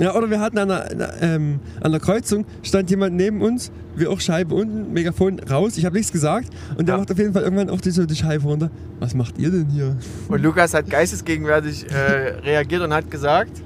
[0.01, 4.11] Ja, oder wir hatten an der, ähm, an der Kreuzung, stand jemand neben uns, wir
[4.11, 6.99] auch Scheibe unten, Megafon raus, ich habe nichts gesagt und der Ja.
[7.01, 8.71] macht auf jeden Fall irgendwann auch die, so die Scheibe runter.
[8.99, 9.97] Was macht ihr denn hier?
[10.29, 11.95] Und Lukas hat geistesgegenwärtig äh,
[12.45, 13.63] reagiert und hat gesagt,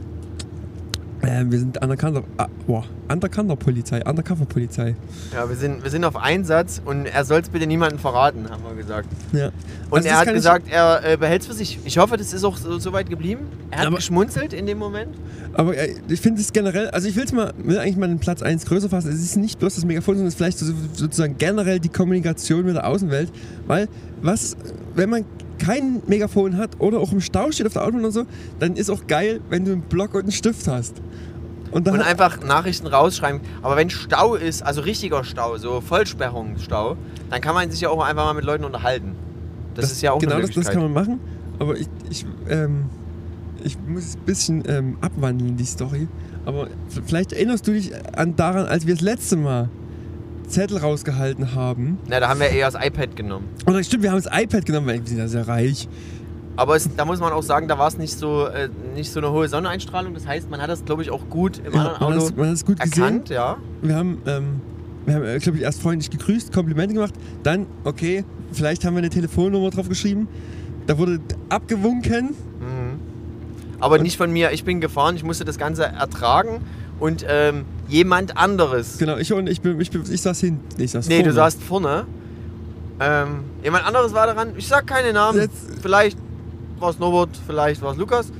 [1.23, 4.95] Äh, wir sind Undercover, ah, boah, Undercover-Polizei, Undercover-Polizei.
[5.33, 8.63] Ja, wir sind, wir sind auf Einsatz und er soll es bitte niemandem verraten, haben
[8.63, 9.09] wir gesagt.
[9.33, 9.47] Ja.
[9.91, 11.81] Und Also er hat gesagt, er äh, behält es für sich.
[11.85, 13.47] Ich hoffe, das ist auch so, so weit geblieben.
[13.71, 15.17] Er hat Aber- geschmunzelt in dem Moment.
[15.55, 18.41] Aber äh, ich finde es generell, also ich will's mal, will eigentlich mal den Platz
[18.43, 19.11] 1 größer fassen.
[19.11, 22.65] Es ist nicht bloß das Megafon, sondern es ist vielleicht so, sozusagen generell die Kommunikation
[22.65, 23.33] mit der Außenwelt.
[23.67, 23.89] Weil,
[24.23, 24.57] was,
[24.95, 25.25] wenn man
[25.59, 28.25] kein Megafon hat oder auch im Stau steht auf der Autobahn und so,
[28.59, 30.95] dann ist auch geil, wenn du einen Block und einen Stift hast.
[31.71, 33.41] Und, dann Und einfach Nachrichten rausschreiben.
[33.63, 36.97] Aber wenn Stau ist, also richtiger Stau, so Vollsperrungsstau,
[37.31, 39.15] dann kann man sich ja auch einfach mal mit Leuten unterhalten.
[39.75, 40.83] Das, ist ja auch genau eine das, das Möglichkeit.
[40.83, 41.21] kann man machen.
[41.59, 42.87] Aber ich, ich, ähm,
[43.63, 46.09] ich muss es ein bisschen ähm, abwandeln, die Story.
[46.47, 46.69] Aber
[47.05, 49.69] vielleicht erinnerst du dich an daran, als wir das letzte Mal
[50.49, 51.99] Zettel rausgehalten haben.
[52.09, 53.49] Na, da haben wir eher das iPad genommen.
[53.67, 55.89] Oder stimmt, wir haben das iPad genommen, weil wir sind ja sehr reich.
[56.57, 59.21] Aber es, da muss man auch sagen, da war es nicht so, äh, nicht so
[59.21, 60.15] eine hohe Sonneneinstrahlung.
[60.15, 62.27] Das heißt, man hat das, glaube ich, auch gut im Ja, anderen man hat Auto
[62.27, 63.23] es- man hat es gut erkannt.
[63.27, 63.37] gesehen.
[63.37, 63.57] Ja.
[63.83, 64.61] Wir haben, ähm,
[65.07, 67.15] wir haben äh, glaube ich, erst freundlich gegrüßt, Komplimente gemacht.
[67.45, 70.27] Dann, okay, vielleicht haben wir eine Telefonnummer drauf geschrieben.
[70.89, 72.31] Da wurde abgewunken.
[72.61, 72.99] Mhm.
[73.79, 74.51] Aber nicht von mir.
[74.51, 76.61] Ich bin gefahren, ich musste das Ganze ertragen.
[76.99, 78.99] Und ähm, jemand anderes.
[78.99, 80.81] Genau, ich und ich, bin, ich, bin, ich saß hinten.
[80.81, 81.29] Ich saß Nee, vorne.
[81.29, 82.07] du saßt vorne.
[83.01, 84.53] Ähm, jemand anderes war daran.
[84.57, 85.41] Ich sag keine Namen.
[85.41, 86.19] Jetzt- Vielleicht
[86.79, 88.33] war es Norbert, vielleicht war es Lukas.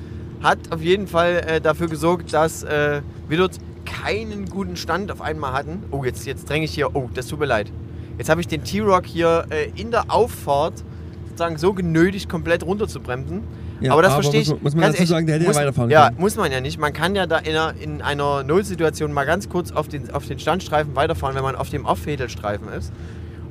[0.43, 3.53] Hat auf jeden Fall äh, dafür gesorgt, dass äh, wir dort
[3.85, 5.83] keinen guten Stand auf einmal hatten.
[5.91, 6.95] Oh, jetzt, jetzt dränge ich hier.
[6.95, 7.71] Oh, das tut mir leid.
[8.19, 10.85] Jetzt habe ich den T-Rock hier äh, in der Auffahrt
[11.27, 13.43] sozusagen so genötigt, komplett runterzubremsen.
[13.81, 14.49] Ja, aber das verstehe ich.
[14.49, 16.21] muss man- muss man ganz dazu ehrlich, sagen, der hätte ja muss, weiterfahren Ja, können.
[16.21, 16.79] muss man ja nicht.
[16.79, 20.27] Man kann ja da in einer, in einer Notsituation mal ganz kurz auf den, auf
[20.27, 22.93] den Standstreifen weiterfahren, wenn man auf dem Off-Fädelstreifen ist.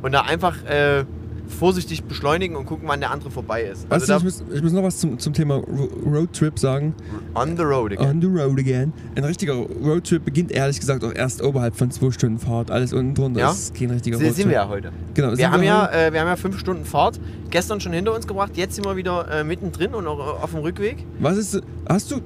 [0.01, 1.05] Und da einfach äh,
[1.47, 3.85] vorsichtig beschleunigen und gucken, wann der andere vorbei ist.
[3.89, 6.93] Also du, ich, muss, ich muss noch was zum, zum Thema Ro Roadtrip sagen.
[7.35, 8.07] on the road again.
[8.09, 8.93] On the road again.
[9.15, 12.71] Ein richtiger Roadtrip beginnt ehrlich gesagt auch erst oberhalb von zwei Stunden Fahrt.
[12.71, 13.51] Alles unten drunter Ja?
[13.51, 14.35] ist kein richtiger Roadtrip.
[14.35, 14.91] sind wir ja heute.
[15.13, 15.97] Genau, sind Wir haben, ja, heute.
[15.97, 17.19] äh, wir haben ja fünf Stunden Fahrt.
[17.49, 18.51] Gestern schon hinter uns gebracht.
[18.55, 20.97] Jetzt sind wir wieder äh, mittendrin und auch auf dem Rückweg.
[21.19, 22.17] Was ist, hast du,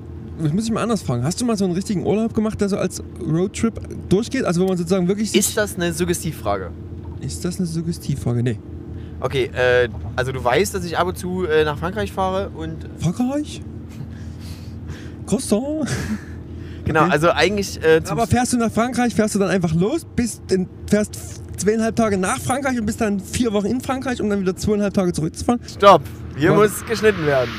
[0.42, 2.70] das muss ich mal anders fragen, hast du mal so einen richtigen Urlaub gemacht, der
[2.70, 4.46] so als Roadtrip durchgeht?
[4.46, 6.72] Also wo man sozusagen wirklich Ist das eine Suggestivfrage?
[7.22, 8.42] Ist das eine Suggestivfrage?
[8.42, 8.58] Nee.
[9.22, 12.88] Okay, äh, also du weißt, dass ich ab und zu äh, nach Frankreich fahre und
[13.00, 13.62] Frankreich?
[15.28, 15.88] Croissant?
[16.86, 17.12] genau, Okay.
[17.12, 20.68] also eigentlich äh, Aber fährst du nach Frankreich, fährst du dann einfach los, bist in,
[20.88, 21.18] fährst
[21.58, 24.94] zweieinhalb Tage nach Frankreich und bist dann vier Wochen in Frankreich, um dann wieder zweieinhalb
[24.94, 25.62] Tage zurückzufahren?
[25.68, 26.02] Stopp!
[26.36, 26.72] Hier Was?
[26.80, 27.50] muss geschnitten werden.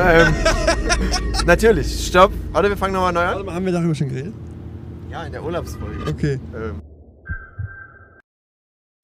[0.00, 0.34] ähm,
[1.46, 2.32] natürlich, stopp.
[2.52, 3.46] Warte, wir fangen nochmal neu Warte an.
[3.46, 4.32] mal, haben wir darüber schon geredet?
[5.10, 6.10] Ja, in der Urlaubsfolge.
[6.10, 6.40] Okay.
[6.54, 6.82] Ähm.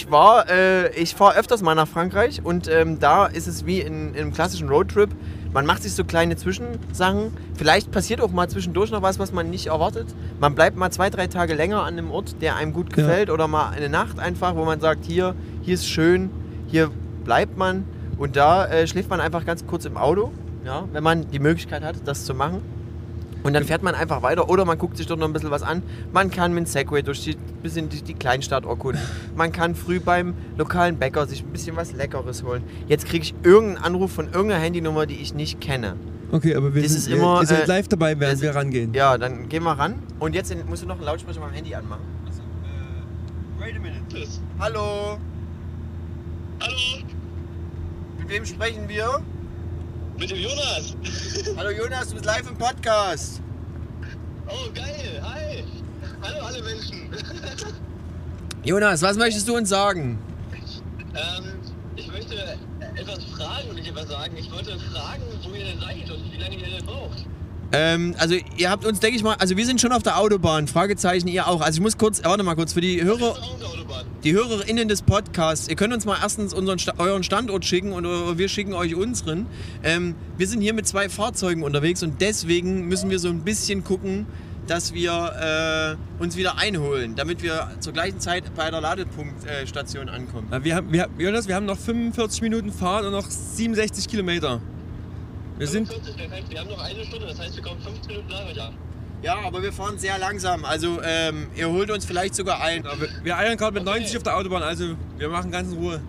[0.09, 3.81] Ich war, äh, ich fahre öfters mal nach Frankreich und ähm, da ist es wie
[3.83, 5.11] in, in einem klassischen Roadtrip.
[5.53, 7.31] Man macht sich so kleine Zwischensachen.
[7.59, 10.07] Vielleicht passiert auch mal zwischendurch noch was, was man nicht erwartet.
[10.41, 13.03] Man bleibt mal zwei, drei Tage länger an einem Ort, der einem gut Ja.
[13.05, 16.31] gefällt oder mal eine Nacht einfach, wo man sagt, hier, hier ist schön,
[16.69, 16.91] hier
[17.25, 17.85] bleibt man
[18.17, 20.33] und da äh, schläft man einfach ganz kurz im Auto,
[20.65, 22.63] ja, wenn man die Möglichkeit hat, das zu machen.
[23.45, 25.63] Und dann fährt man einfach weiter oder man guckt sich dort noch ein bisschen was
[25.63, 25.83] an.
[26.13, 29.01] Man kann mit dem Segway durch die, bisschen die, die Kleinstadt erkunden.
[29.37, 32.63] Man kann früh beim lokalen Bäcker sich ein bisschen was Leckeres holen.
[32.89, 35.95] Jetzt kriege ich irgendeinen Anruf von irgendeiner Handynummer, die ich nicht kenne.
[36.33, 38.55] Okay, aber wir Das sind ist immer, ihr seid äh, live dabei, während das- wir
[38.55, 38.93] rangehen.
[38.93, 39.95] Ja, dann geh mal ran.
[40.19, 42.03] Und jetzt in- musst du noch einen Lautsprecher beim Handy anmachen.
[42.27, 44.29] Also, äh, wait a minute.
[44.59, 45.17] Hallo.
[46.61, 46.73] Hallo,
[48.19, 49.21] Mit wem sprechen wir?
[50.19, 50.95] Mit dem Jonas.
[51.57, 53.41] Hallo Jonas, du bist live im Podcast.
[54.49, 55.65] Oh, geil, hi.
[56.23, 57.09] Hallo alle Menschen.
[58.65, 60.19] Jonas, was möchtest du uns sagen?
[61.15, 61.45] ähm,
[61.97, 62.35] ich möchte
[62.97, 64.37] etwas fragen und nicht etwas sagen.
[64.37, 67.25] Ich wollte fragen, wo ihr denn seid und wie lange ihr denn braucht.
[67.73, 70.69] Ähm, also ihr habt uns, denke ich mal, also wir sind schon auf der Autobahn,
[70.69, 71.61] Fragezeichen, ihr auch.
[71.61, 73.37] Also ich muss kurz, warte mal kurz, für die Hörer,
[74.25, 78.39] die HörerInnen des Podcasts, ihr könnt uns mal erstens unseren euren Standort schicken und äh,
[78.39, 79.47] wir schicken euch unseren.
[79.83, 83.85] Ähm, wir sind hier mit zwei Fahrzeugen unterwegs und deswegen müssen wir so ein bisschen
[83.85, 84.27] gucken,
[84.67, 90.11] dass wir äh, uns wieder einholen, damit wir zur gleichen Zeit bei der Ladepunktstation äh,
[90.11, 90.49] ankommen.
[90.63, 94.61] Wir haben, wir, Jonas, wir haben noch 45 Minuten Fahrt und noch 67 Kilometer.
[95.59, 96.51] Wir sind, 45, perfekt.
[96.51, 98.73] Wir haben noch eine Stunde, das heißt, wir kommen 15 Minuten nachher.
[99.23, 102.85] Ja, aber wir fahren sehr langsam, also ähm, ihr holt uns vielleicht sogar ein.
[102.85, 106.01] wir, wir eiern gerade mit 90 auf der Autobahn, also wir machen ganz in Ruhe.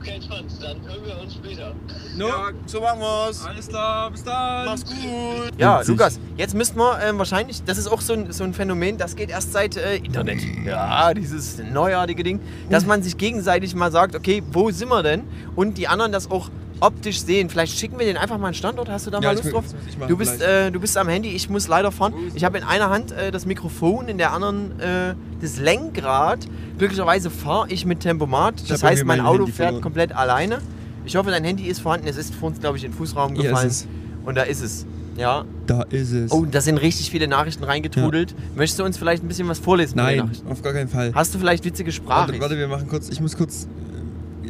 [0.00, 0.50] Okay, entspannt.
[0.60, 1.72] Dann hören wir uns später.
[2.16, 2.26] No?
[2.26, 3.46] Ja, so machen wir's.
[3.46, 4.66] Alles klar, bis dann.
[4.66, 5.52] Mach's gut.
[5.58, 5.80] Ja.
[5.82, 9.14] Lukas, jetzt müssten wir ähm, wahrscheinlich, das ist auch so ein, so ein Phänomen, das
[9.14, 10.40] geht erst seit äh, Internet.
[10.66, 15.22] Ja, dieses neuartige Ding, dass man sich gegenseitig mal sagt, okay, wo sind wir denn?
[15.54, 16.50] Und die anderen das auch
[16.82, 17.48] optisch sehen.
[17.48, 18.88] Vielleicht schicken wir den einfach mal einen Standort.
[18.88, 19.64] Hast du da Ja, mal Lust will- drauf?
[20.08, 22.14] Du bist, äh, du bist am Handy, ich muss leider fahren.
[22.34, 26.40] Ich habe in einer Hand äh, das Mikrofon, in der anderen äh, das Lenkrad.
[26.78, 28.60] Glücklicherweise fahre ich mit Tempomat.
[28.62, 29.82] Ich Das heißt, mein mein Auto Handy fährt verloren.
[29.82, 30.58] komplett alleine.
[31.04, 32.06] Ich hoffe, dein Handy ist vorhanden.
[32.06, 33.66] Es ist vor uns, glaube ich, in den Fußraum gefallen.
[33.68, 33.86] es.
[34.24, 34.86] Und da ist es.
[35.16, 35.44] Ja.
[35.66, 36.32] Da ist es.
[36.32, 38.34] Oh, da sind richtig viele Nachrichten reingetrudelt.
[38.56, 39.96] Möchtest du uns vielleicht ein bisschen was vorlesen?
[39.96, 41.12] Nein, auf gar keinen Fall.
[41.14, 42.28] Hast du vielleicht witzige Sprache?
[42.28, 43.08] Warte, warte, wir machen kurz.
[43.10, 43.66] Ich muss kurz.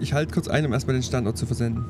[0.00, 1.84] Ich halte kurz ein, um erstmal den Standort zu versenden.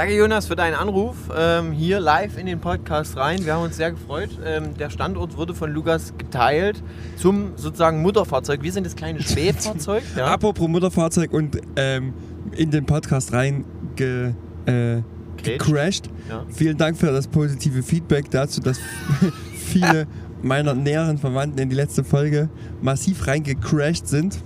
[0.00, 3.44] Danke Jonas für deinen Anruf ähm, hier live in den Podcast rein.
[3.44, 4.30] Wir haben uns sehr gefreut.
[4.42, 6.82] Ähm, der Standort wurde von Lukas geteilt
[7.18, 8.62] zum sozusagen Mutterfahrzeug.
[8.62, 10.02] Wir sind das kleine Spähfahrzeug.
[10.16, 10.24] ja.
[10.24, 12.14] Apropos Mutterfahrzeug und ähm,
[12.52, 14.32] in den Podcast rein ge,
[14.64, 15.02] äh,
[15.42, 16.08] gecrashed.
[16.30, 16.46] Ja.
[16.48, 18.80] Vielen Dank für das positive Feedback dazu, dass
[19.54, 20.06] viele
[20.40, 22.48] meiner näheren Verwandten in die letzte Folge
[22.80, 24.38] massiv reingecrashed sind.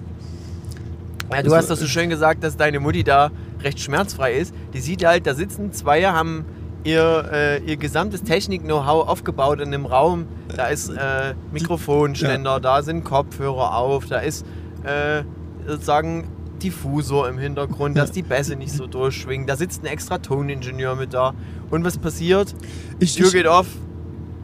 [1.33, 3.31] Ja, du hast doch so schön gesagt, dass deine Mutti da
[3.65, 4.55] recht schmerzfrei ist.
[4.73, 6.45] Die sieht halt, da sitzen zwei, haben
[6.85, 10.27] ihr, äh, ihr gesamtes Technik-Know-how aufgebaut in einem Raum.
[10.55, 14.45] Da ist äh, Mikrofonständer, da sind Kopfhörer auf, da ist
[14.85, 15.23] äh,
[15.67, 16.29] sozusagen
[16.62, 19.47] Diffusor im Hintergrund, dass die Bässe nicht so durchschwingen.
[19.47, 21.35] Da sitzt ein extra Toningenieur mit da.
[21.71, 22.55] Und was passiert?
[23.01, 23.67] Ich, Tür ich, geht auf.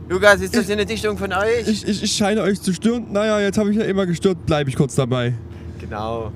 [0.08, 1.68] Lukas, ist das Ich- eine Dichtung von euch?
[1.68, 3.06] ich, ich, ich scheine euch zu stören.
[3.12, 5.34] Naja, jetzt habe ich ja immer gestört, bleibe ich kurz dabei.
[5.78, 6.32] Genau.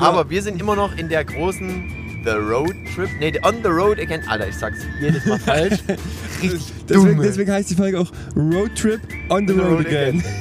[0.00, 3.08] Aber wir sind immer noch in der großen The Road Trip.
[3.18, 4.20] Nee, On the Road again.
[4.28, 5.78] Alter, ich sag's jedes Mal falsch.
[6.42, 10.22] Richtig Deswegen, deswegen heißt die Folge auch Road Trip on the, road, again.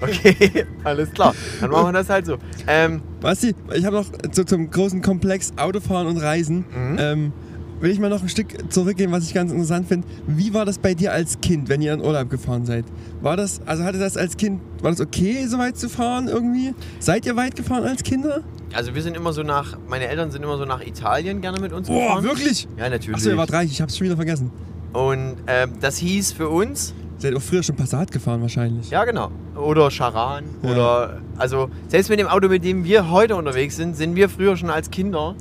[0.00, 1.34] Okay, alles klar.
[1.60, 2.38] Dann machen wir das halt so.
[2.66, 6.64] Ähm, Basti, ich habe noch so zum großen Komplex Autofahren und Reisen.
[6.74, 6.96] Mhm.
[6.98, 7.32] Ähm,
[7.80, 10.08] will ich mal noch ein Stück zurückgehen, was ich ganz interessant finde.
[10.26, 12.84] Wie war das bei dir als Kind, wenn ihr in Urlaub gefahren seid?
[13.20, 16.74] War das, also hatte das als Kind, war das okay, so weit zu fahren irgendwie?
[16.98, 18.42] Seid ihr weit gefahren als Kinder?
[18.76, 21.72] Also wir sind immer so nach, meine Eltern sind immer so nach Italien gerne mit
[21.72, 22.24] uns Boah, gefahren.
[22.24, 22.68] wirklich?
[22.76, 23.16] Ja, natürlich.
[23.16, 24.50] Achso, ihr wart reich, ich hab's schon wieder vergessen.
[24.92, 28.90] Und ähm, das hieß für uns, Seid auch früher schon Passat gefahren wahrscheinlich.
[28.90, 30.70] ja genau, oder Charan Ja.
[30.70, 34.56] oder, also selbst mit dem Auto, mit dem wir heute unterwegs sind, sind wir früher
[34.58, 35.34] schon als Kinder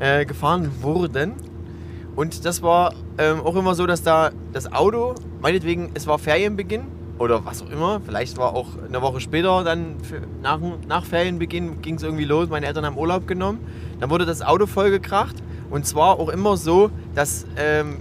[0.00, 1.34] äh, gefahren worden.
[2.16, 6.82] Und das war ähm, auch immer so, dass da das Auto, meinetwegen, es war Ferienbeginn
[7.20, 9.96] oder was auch immer, vielleicht war auch eine Woche später, dann
[10.42, 10.58] nach,
[10.88, 13.60] nach Ferienbeginn ging es irgendwie los, meine Eltern haben Urlaub genommen,
[14.00, 15.36] dann wurde das Auto vollgekracht
[15.70, 17.98] und zwar auch immer so, dass ähm,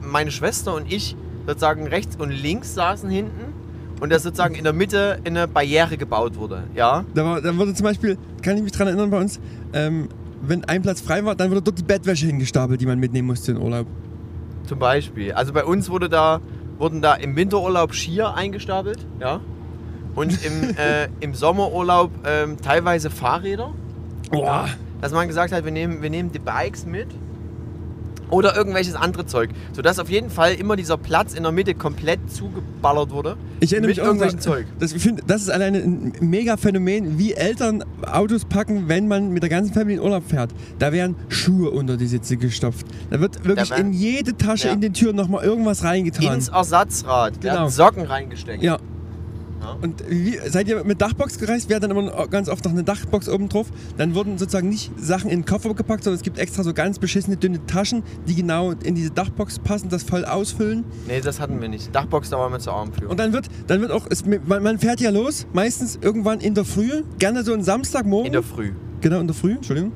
[0.00, 1.16] meine Schwester und ich
[1.46, 3.52] sozusagen rechts und links saßen hinten
[4.00, 7.04] und das sozusagen in der Mitte in eine Barriere gebaut wurde, ja.
[7.14, 9.40] Da, war, da wurde zum Beispiel, kann ich mich dran erinnern bei uns,
[9.72, 10.08] ähm,
[10.40, 13.52] wenn ein Platz frei war, dann wurde dort die Bettwäsche hingestapelt, die man mitnehmen musste
[13.52, 13.86] in Urlaub.
[14.66, 15.32] Zum Beispiel.
[15.32, 16.40] Also bei uns wurde da,
[16.78, 19.40] wurden da im Winterurlaub Skier eingestapelt, ja.
[20.14, 23.72] Und im, äh, im Sommerurlaub ähm, teilweise Fahrräder.
[24.30, 24.68] Boah.
[25.00, 27.08] Dass man gesagt hat, wir nehmen, wir nehmen die Bikes mit.
[28.30, 29.50] Oder irgendwelches andere Zeug.
[29.72, 33.36] Sodass auf jeden Fall immer dieser Platz in der Mitte komplett zugeballert wurde.
[33.60, 34.66] Ich erinnere mit mich irgendwelchen Zeug.
[34.78, 39.32] Das, ich finde, das ist alleine ein mega Phänomen, wie Eltern Autos packen, wenn man
[39.32, 40.50] mit der ganzen Familie in Urlaub fährt.
[40.78, 42.86] Da werden Schuhe unter die Sitze gestopft.
[43.10, 44.74] Da wird wirklich Da werden- in jede Tasche Ja.
[44.74, 46.34] in den Türen nochmal irgendwas reingetan.
[46.34, 47.40] Ins Ersatzrad.
[47.40, 47.68] Genau.
[47.68, 48.62] Socken reingesteckt.
[48.62, 48.78] ja.
[49.60, 49.76] Ja.
[49.80, 51.68] Und wie, seid ihr mit Dachbox gereist?
[51.68, 53.68] Wir hatten dann immer ganz oft noch eine Dachbox oben drauf.
[53.96, 56.98] Dann wurden sozusagen nicht Sachen in den Koffer gepackt, sondern es gibt extra so ganz
[56.98, 60.84] beschissene dünne Taschen, die genau in diese Dachbox passen, das voll ausfüllen.
[61.06, 61.94] Nee, das hatten wir nicht.
[61.94, 63.08] Dachbox, da waren wir zu arm für.
[63.08, 66.54] Und dann wird, dann wird auch, es, man, man fährt ja los, meistens irgendwann in
[66.54, 68.26] der Früh, gerne so einen Samstagmorgen.
[68.26, 68.72] in der Früh.
[69.00, 69.92] Genau, in der Früh, Entschuldigung.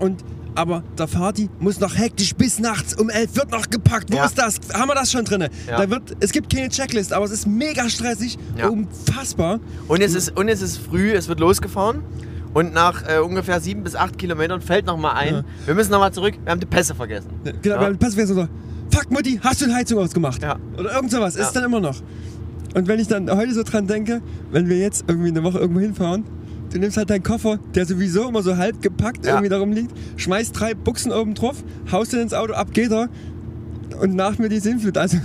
[0.00, 0.24] Und
[0.58, 4.12] aber der Fahrt muss noch hektisch bis nachts um elf wird noch gepackt.
[4.12, 4.24] Wo Ja.
[4.26, 4.56] ist das?
[4.74, 5.48] Haben wir das schon drin?
[5.68, 5.78] Ja.
[5.78, 8.68] Da wird, es gibt keine Checklist, aber es ist mega stressig, Ja.
[8.68, 9.60] unfassbar.
[9.86, 12.02] Und es ist, und es ist früh, es wird losgefahren.
[12.54, 15.44] Und nach äh, ungefähr sieben bis acht Kilometern fällt noch mal ein, Ja.
[15.66, 17.28] wir müssen noch mal zurück, wir haben die Pässe vergessen.
[17.62, 17.80] Genau, Ja.
[17.80, 18.48] weil pass auf, so,
[18.90, 20.42] fuck Mutti, hast du die Heizung ausgemacht?
[20.42, 20.56] Ja.
[20.76, 21.96] Oder irgend sowas, ist dann immer noch.
[22.74, 25.80] Und wenn ich dann heute so dran denke, wenn wir jetzt irgendwie eine Woche irgendwo
[25.80, 26.24] hinfahren,
[26.72, 29.32] du nimmst halt deinen Koffer, der sowieso immer so halb gepackt Ja.
[29.32, 31.56] irgendwie darum liegt, schmeißt drei Buchsen oben drauf,
[31.90, 33.08] haust den ins Auto, ab geht er
[34.00, 34.96] und nach mir die Sinnflut.
[34.98, 35.18] Also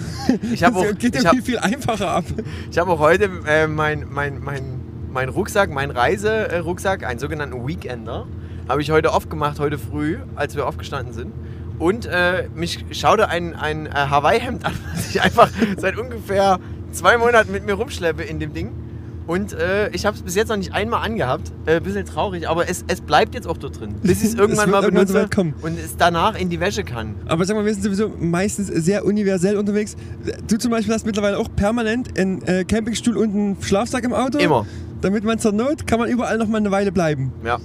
[0.52, 2.26] Ich auch- geht ja viel, viel einfacher ab.
[2.72, 4.80] Ich habe auch heute äh, mein, mein, mein,
[5.12, 8.26] mein Rucksack, mein Reiserucksack, einen sogenannten Weekender,
[8.68, 11.34] habe ich heute aufgemacht, heute früh, als wir aufgestanden sind.
[11.80, 16.60] Und äh, mich schaute ein, ein äh, Hawaii-Hemd an, was ich einfach seit ungefähr
[16.92, 18.72] zwei Monaten mit mir rumschleppe in dem Ding.
[19.26, 21.52] Und äh, ich habe es bis jetzt noch nicht einmal angehabt.
[21.66, 23.96] Äh, bisschen traurig, aber es, es bleibt jetzt auch dort drin.
[24.02, 25.54] Bis ich es irgendwann mal irgendwann benutze kommen.
[25.62, 27.16] und es danach in die Wäsche kann.
[27.26, 29.96] Aber sag mal, wir sind sowieso meistens sehr universell unterwegs.
[30.48, 34.40] Du zum Beispiel hast mittlerweile auch permanent einen äh, Campingstuhl und einen Schlafsack im Auto.
[34.40, 34.66] Immer.
[35.02, 37.32] Damit man zur Not kann man überall noch mal eine Weile bleiben.
[37.44, 37.60] Ja.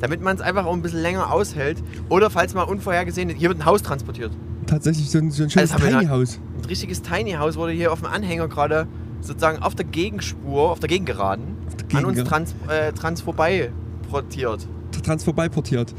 [0.00, 1.78] damit man es einfach auch ein bisschen länger aushält.
[2.08, 4.32] Oder falls mal unvorhergesehen, hier wird ein Haus transportiert.
[4.66, 6.38] Tatsächlich so ein, so ein schönes Also Tiny House.
[6.58, 8.86] Ein richtiges Tiny House wurde hier auf dem Anhänger gerade
[9.20, 11.56] sozusagen auf der Gegenspur, auf der Gegengeraden,
[11.92, 13.70] an uns trans, äh, trans vorbei
[14.10, 14.66] portiert.
[15.02, 15.94] Trans vorbeiportiert.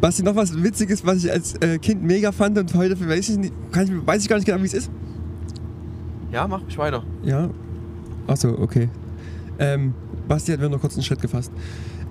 [0.00, 3.38] Basti, noch was Witziges, was ich als äh, Kind mega fand und heute weiß ich,
[3.38, 4.90] nicht, kann ich, weiß ich gar nicht genau, wie es ist.
[6.32, 7.02] Ja, mach mich weiter.
[7.22, 7.48] Ja.
[8.26, 8.88] Achso, okay.
[9.58, 9.94] Ähm,
[10.28, 11.50] Basti hat mir noch kurz einen Schritt gefasst.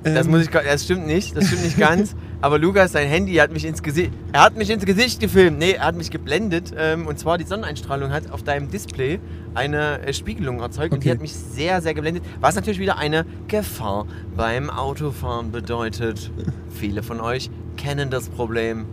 [0.04, 2.16] Ähm, Das, muss ich, das stimmt nicht, das stimmt nicht ganz.
[2.42, 4.12] Aber Lukas, sein Handy hat mich ins Gesicht.
[4.32, 5.58] Er hat mich ins Gesicht gefilmt.
[5.58, 6.74] Nee, er hat mich geblendet.
[6.78, 9.20] Ähm, und zwar die Sonneneinstrahlung hat auf deinem Display
[9.54, 10.94] eine äh, Spiegelung erzeugt.
[10.94, 11.16] Und die Okay.
[11.18, 12.24] hat mich sehr, sehr geblendet.
[12.42, 14.06] Was natürlich wieder eine Gefahr
[14.36, 16.32] beim Autofahren bedeutet.
[16.70, 18.86] Viele von euch kennen das Problem.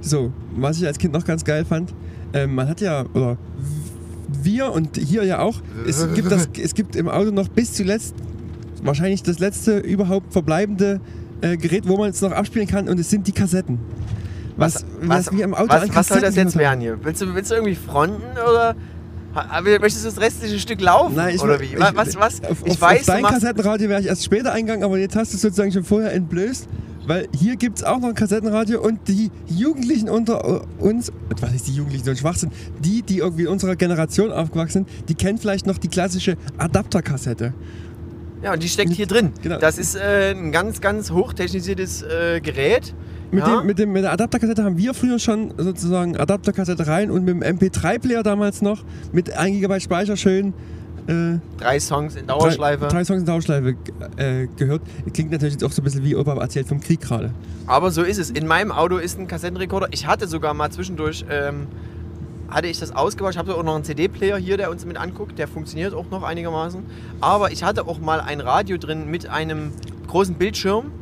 [0.00, 1.92] So, was ich als Kind noch ganz geil fand,
[2.32, 3.36] ähm, man hat ja, oder
[4.42, 8.14] wir und hier ja auch, es gibt, das, es gibt im Auto noch bis zuletzt
[8.82, 11.00] wahrscheinlich das letzte überhaupt verbleibende
[11.44, 13.78] äh, Gerät, wo man es noch abspielen kann und es sind die Kassetten.
[14.56, 16.98] Was, was, wir im Auto an was, was soll das jetzt werden hier?
[17.02, 18.76] Willst du, willst du irgendwie fronten oder
[19.80, 21.16] möchtest du das restliche Stück laufen?
[21.16, 21.76] Nein, ich, oder wie?
[21.76, 22.44] was, was, was?
[22.44, 25.36] Auf, ich weiß, auf dein Kassettenradio wäre ich erst später eingegangen, aber jetzt hast du
[25.36, 26.68] es sozusagen schon vorher entblößt,
[27.06, 31.66] weil hier gibt es auch noch ein Kassettenradio und die Jugendlichen unter uns, was ist
[31.66, 35.38] die Jugendlichen, so ein Schwachsinn, die, die irgendwie in unserer Generation aufgewachsen sind, die kennen
[35.38, 37.52] vielleicht noch die klassische Adapterkassette.
[38.44, 39.32] Ja, und die steckt hier drin.
[39.42, 39.58] Genau.
[39.58, 42.94] Das ist äh, ein ganz, ganz hochtechnisiertes äh, Gerät.
[43.30, 43.60] Mit, ja?
[43.60, 47.34] dem, mit, dem, mit der Adapterkassette haben wir früher schon sozusagen Adapterkassette rein und mit
[47.34, 50.52] dem MP3-Player damals noch mit 1 GB Speicher schön
[51.06, 52.84] äh, Drei Songs in Dauerschleife.
[52.84, 53.76] Drei, drei Songs in Dauerschleife
[54.16, 54.82] äh, gehört.
[55.12, 57.32] Klingt natürlich jetzt auch so ein bisschen wie Opa erzählt vom Krieg gerade.
[57.66, 58.30] Aber so ist es.
[58.30, 59.88] In meinem Auto ist ein Kassettenrekorder.
[59.90, 61.66] Ich hatte sogar mal zwischendurch, ähm,
[62.48, 63.32] hatte ich das ausgebaut.
[63.32, 65.38] Ich habe auch noch einen CD-Player hier, der uns mit anguckt.
[65.38, 66.84] Der funktioniert auch noch einigermaßen.
[67.20, 69.72] Aber ich hatte auch mal ein Radio drin mit einem
[70.08, 70.92] großen Bildschirm,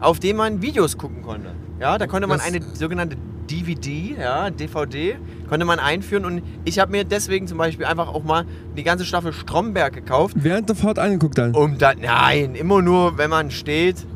[0.00, 1.52] auf dem man Videos gucken konnte.
[1.80, 3.16] Ja, da konnte man eine sogenannte
[3.50, 5.16] DVD, ja, DVD,
[5.48, 6.24] konnte man einführen.
[6.24, 8.44] Und ich habe mir deswegen zum Beispiel einfach auch mal
[8.76, 10.36] die ganze Staffel Stromberg gekauft.
[10.38, 11.54] Während der Fahrt angeguckt dann.
[11.54, 14.06] Um dann, nein, immer nur, wenn man steht.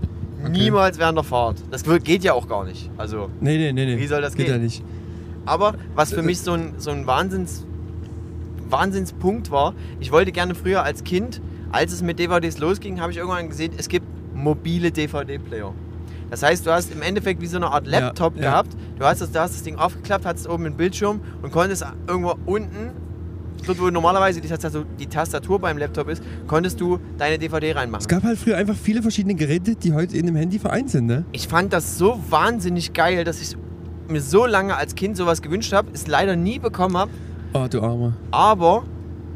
[0.49, 1.57] Niemals während der Fahrt.
[1.70, 2.89] Das geht ja auch gar nicht.
[2.97, 3.99] Also, Nee, nee, nee, nee.
[4.01, 4.55] Wie soll das Geht gehen?
[4.57, 4.84] ja nicht.
[5.47, 7.64] Aber was für mich so ein, so ein Wahnsinns,
[8.68, 11.40] Wahnsinnspunkt war, ich wollte gerne früher als Kind,
[11.70, 15.72] als es mit DVDs losging, habe ich irgendwann gesehen, es gibt mobile DVD-Player.
[16.30, 18.42] Das heißt, du hast im Endeffekt wie so eine Art Ja, Laptop ja.
[18.42, 18.76] gehabt.
[18.99, 22.34] Du hast das, du hast das Ding aufgeklappt, hattest oben einen Bildschirm und konntest irgendwo
[22.47, 22.90] unten,
[23.64, 28.03] dort wo normalerweise die Tastatur, die Tastatur beim Laptop ist, konntest du deine DVD reinmachen.
[28.03, 31.07] Es gab halt früher einfach viele verschiedene Geräte, die heute in dem Handy vereint sind,
[31.07, 31.24] ne?
[31.30, 33.57] Ich fand das so wahnsinnig geil, dass ich
[34.11, 37.11] mir so lange als Kind sowas gewünscht habe, es leider nie bekommen habe.
[37.53, 38.13] Oh, du Armer.
[38.31, 38.85] Aber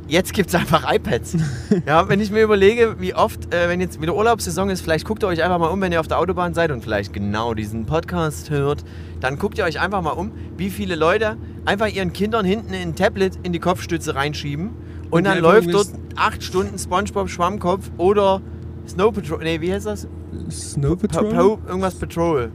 [0.09, 1.37] jetzt gibt es einfach iPads.
[1.87, 5.23] ja, wenn ich mir überlege, wie oft, äh, wenn jetzt wieder Urlaubssaison ist, vielleicht guckt
[5.23, 7.87] ihr euch einfach mal um, wenn ihr auf der Autobahn seid und vielleicht genau diesen
[7.87, 8.85] Podcast hört,
[9.21, 12.95] dann guckt ihr euch einfach mal um, wie viele Leute einfach ihren Kindern hinten ein
[12.95, 14.71] Tablet in die Kopfstütze reinschieben
[15.11, 18.41] und, Und dann läuft dort acht Stunden SpongeBob Schwammkopf oder
[18.87, 20.09] Snow Patrol, nee, wie heißt das?
[20.51, 21.59] Snow Pa Patrol?
[21.59, 22.51] Pa irgendwas Patrol.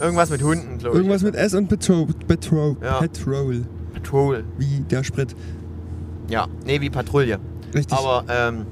[0.00, 1.02] Irgendwas mit Hunden, glaube ich.
[1.02, 2.06] Irgendwas mit S und Patrol.
[2.28, 2.76] Patrol.
[2.82, 2.98] Ja.
[3.00, 3.64] Patrol.
[3.94, 4.44] Patrol.
[4.58, 5.34] Wie der Sprit.
[6.28, 7.38] Ja, nee, wie Patrouille.
[7.74, 7.96] Richtig.
[7.96, 8.66] Aber ähm,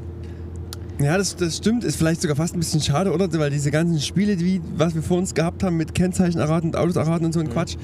[1.00, 1.84] ja, das, das stimmt.
[1.84, 3.32] Ist vielleicht sogar fast ein bisschen schade, oder?
[3.38, 6.76] Weil diese ganzen Spiele, wie, was wir vor uns gehabt haben mit Kennzeichen erraten und
[6.76, 7.76] Autos erraten und so ein Quatsch,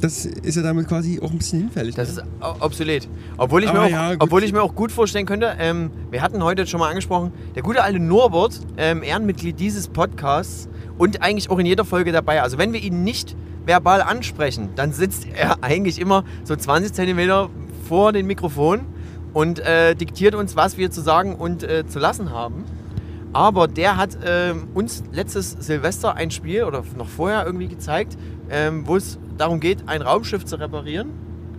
[0.00, 1.94] das ist ja damit quasi auch ein bisschen hinfällig.
[1.96, 2.00] Mhm.
[2.00, 3.08] das ist o- obsolet.
[3.38, 4.22] Obwohl ich, mir auch, ja, gut.
[4.22, 7.62] obwohl ich mir auch gut vorstellen könnte, ähm, wir hatten heute schon mal angesprochen, der
[7.62, 10.68] gute alte Norbert, ähm, Ehrenmitglied dieses Podcasts
[10.98, 12.42] und eigentlich auch in jeder Folge dabei.
[12.42, 13.36] Also wenn wir ihn nicht
[13.66, 17.50] verbal ansprechen, dann sitzt er eigentlich immer so 20 Zentimeter
[17.88, 18.80] vor dem Mikrofon
[19.32, 22.64] und äh, diktiert uns, was wir zu sagen und äh, zu lassen haben.
[23.32, 28.16] Aber der hat ähm, uns letztes Silvester ein Spiel oder noch vorher irgendwie gezeigt,
[28.48, 31.10] ähm, wo es darum geht, ein Raumschiff zu reparieren.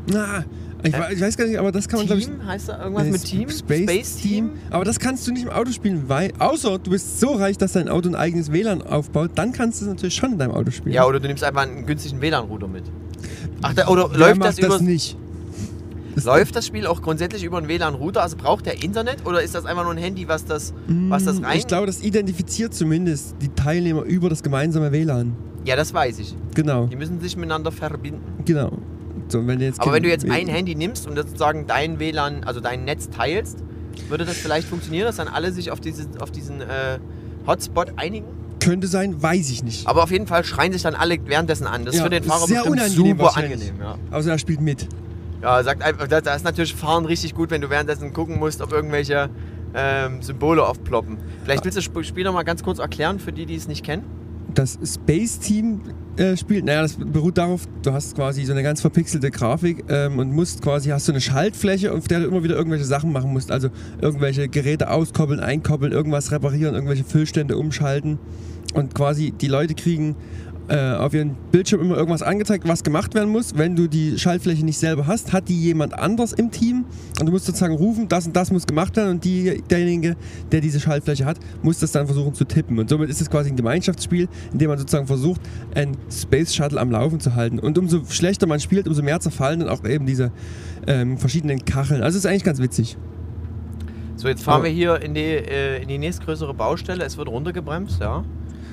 [0.07, 0.45] Na,
[0.85, 2.27] ich, Äh, ich weiß gar nicht, aber das kann man, glaube ich.
[2.27, 3.49] Team heißt da irgendwas Nee, mit Team?
[3.49, 4.49] Space, Team.
[4.69, 7.73] Aber das kannst du nicht im Auto spielen, weil, außer du bist so reich, dass
[7.73, 10.71] dein Auto ein eigenes WLAN aufbaut, dann kannst du es natürlich schon in deinem Auto
[10.71, 10.93] spielen.
[10.93, 12.83] Ja, oder du nimmst einfach einen günstigen WLAN-Router mit.
[13.61, 15.17] Ach, da, oder Wer läuft macht das, über, nicht?
[16.23, 18.21] läuft das Spiel auch grundsätzlich über einen WLAN-Router?
[18.21, 20.73] Also braucht der Internet oder ist das einfach nur ein Handy, was das,
[21.09, 21.57] was das Mm, rein...
[21.57, 25.33] Ich glaube, das identifiziert zumindest die Teilnehmer über das gemeinsame WLAN.
[25.65, 26.35] ja, das weiß ich.
[26.53, 28.21] Genau, Die müssen sich miteinander verbinden.
[28.45, 28.71] genau.
[29.27, 32.59] So, wenn jetzt Aber wenn du jetzt ein Handy nimmst und sozusagen dein WLAN, also
[32.59, 33.59] dein Netz teilst,
[34.09, 36.99] würde das vielleicht funktionieren, dass dann alle sich auf, diese, auf diesen äh,
[37.47, 38.27] Hotspot einigen?
[38.59, 39.87] Könnte sein, weiß ich nicht.
[39.87, 41.85] Aber auf jeden Fall schreien sich dann alle währenddessen an.
[41.85, 43.75] Das ist Ja, für den Fahrer sehr bestimmt unangenehm super angenehm.
[43.79, 43.97] Ja.
[44.11, 44.87] Außer er spielt mit.
[45.41, 48.61] Ja, sagt einfach, da, da ist natürlich Fahren richtig gut, wenn du währenddessen gucken musst,
[48.61, 49.29] ob irgendwelche
[49.75, 51.17] ähm, Symbole aufploppen.
[51.43, 53.85] Vielleicht willst du das Spiel noch mal ganz kurz erklären für die, die es nicht
[53.85, 54.03] kennen.
[54.55, 55.81] Das Space Team
[56.17, 60.17] äh, spielt, naja, das beruht darauf, du hast quasi so eine ganz verpixelte Grafik ähm,
[60.17, 63.33] und musst quasi, hast so eine Schaltfläche, auf der du immer wieder irgendwelche Sachen machen
[63.33, 63.51] musst.
[63.51, 63.69] Also
[64.01, 68.17] irgendwelche Geräte auskoppeln, einkoppeln, irgendwas reparieren, irgendwelche Füllstände umschalten.
[68.73, 70.15] Und quasi die Leute kriegen
[70.67, 73.55] äh, auf ihren Bildschirm immer irgendwas angezeigt, was gemacht werden muss.
[73.57, 76.85] Wenn du die Schaltfläche nicht selber hast, hat die jemand anders im Team
[77.19, 80.15] und du musst sozusagen rufen, das und das muss gemacht werden und die, derjenige,
[80.51, 82.79] der diese Schaltfläche hat, muss das dann versuchen zu tippen.
[82.79, 85.41] Und somit ist es quasi ein Gemeinschaftsspiel, in dem man sozusagen versucht,
[85.75, 87.59] ein Space Shuttle am Laufen zu halten.
[87.59, 90.31] Und umso schlechter man spielt, umso mehr zerfallen dann auch eben diese
[90.87, 92.01] ähm, verschiedenen Kacheln.
[92.01, 92.97] Also es ist eigentlich ganz witzig.
[94.15, 94.63] So, jetzt fahren Oh.
[94.63, 97.03] wir hier in die, äh, in die nächstgrößere Baustelle.
[97.03, 98.23] Es wird runtergebremst, ja.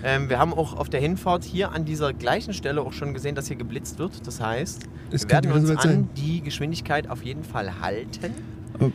[0.04, 3.34] Ähm, wir haben auch auf der Hinfahrt hier an dieser gleichen Stelle auch schon gesehen,
[3.34, 4.26] dass hier geblitzt wird.
[4.26, 4.82] Das heißt,
[5.12, 6.08] Es wir werden uns an sein.
[6.16, 8.32] die Geschwindigkeit auf jeden Fall halten.
[8.74, 8.90] Aber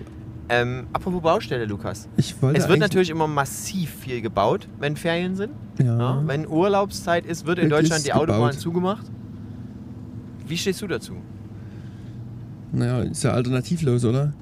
[0.49, 2.07] Ähm, apropos Baustelle, Lukas.
[2.17, 5.51] Es wird natürlich immer massiv viel gebaut, wenn Ferien sind.
[5.79, 5.97] Ja.
[5.97, 8.59] Ja, wenn Urlaubszeit ist, wird in Deutschland die Autobahn gebaut.
[8.59, 9.05] zugemacht.
[10.47, 11.13] Wie stehst du dazu?
[12.71, 14.33] Naja, ist ja alternativlos, oder?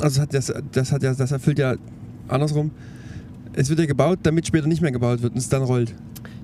[0.00, 1.74] Also hat das, das hat ja, das erfüllt ja
[2.28, 2.70] andersrum.
[3.58, 5.92] Es wird ja gebaut, damit später nicht mehr gebaut wird und es dann rollt.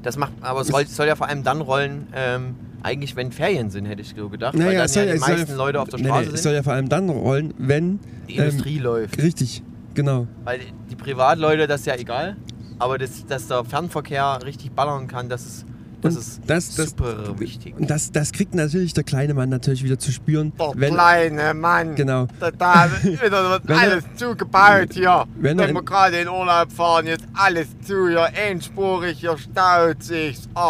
[0.03, 3.71] Das macht, aber es roll, soll ja vor allem dann rollen, ähm, eigentlich wenn Ferien
[3.71, 4.55] sind, hätte ich so gedacht.
[4.55, 6.21] weil Naja, dann es soll ja die es soll meisten Leute auf der Nee, Straße
[6.23, 6.43] nee, es sind.
[6.43, 8.01] soll ja vor allem dann rollen, wenn.
[8.29, 9.17] die Industrie läuft.
[9.23, 9.62] Richtig,
[9.95, 10.27] genau.
[10.43, 10.59] Weil
[10.91, 12.37] die Privatleute, das ist ja egal.
[12.81, 15.67] Aber das, dass der Fernverkehr richtig ballern kann, das ist,
[16.05, 17.74] das Und ist das- das- super wichtig.
[17.76, 20.52] Und das, das kriegt natürlich der kleine Mann natürlich wieder zu spüren.
[20.59, 21.94] Der wenn, kleine Mann.
[21.96, 22.28] Genau.
[22.38, 23.32] Da, da wird
[23.70, 25.24] alles zugebaut hier.
[25.40, 30.48] Wenn Wenn, wir gerade in Urlaub fahren, jetzt alles zu hier, einspurig, hier staut sich's.
[30.55, 30.61] Oh,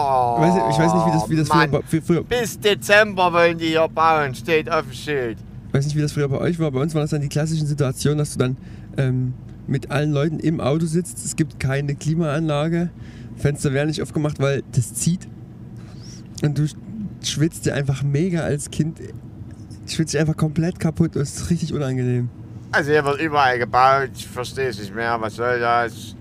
[0.41, 1.71] Weiß ich, ich weiß nicht, wie das, wie das früher, Mann.
[1.71, 5.39] bei- früher, früher, Bis Dezember wollen die hier bauen, steht auf dem Schild.
[5.73, 6.71] weiß nicht, wie das früher bei euch war.
[6.71, 8.57] Bei uns war das dann die klassischen Situationen, dass du dann
[8.97, 9.35] ähm,
[9.67, 11.25] mit allen Leuten im Auto sitzt.
[11.25, 12.91] Es gibt keine Klimaanlage.
[13.37, 15.29] Fenster werden nicht aufgemacht, weil das zieht.
[16.43, 16.67] Und du
[17.23, 19.01] schwitzt dir einfach mega als Kind.
[19.87, 21.17] Schwitzt dich einfach komplett kaputt.
[21.17, 22.29] Das ist richtig unangenehm.
[22.73, 26.17] Also hier wird überall gebaut, ich verstehe es nicht mehr, was soll das?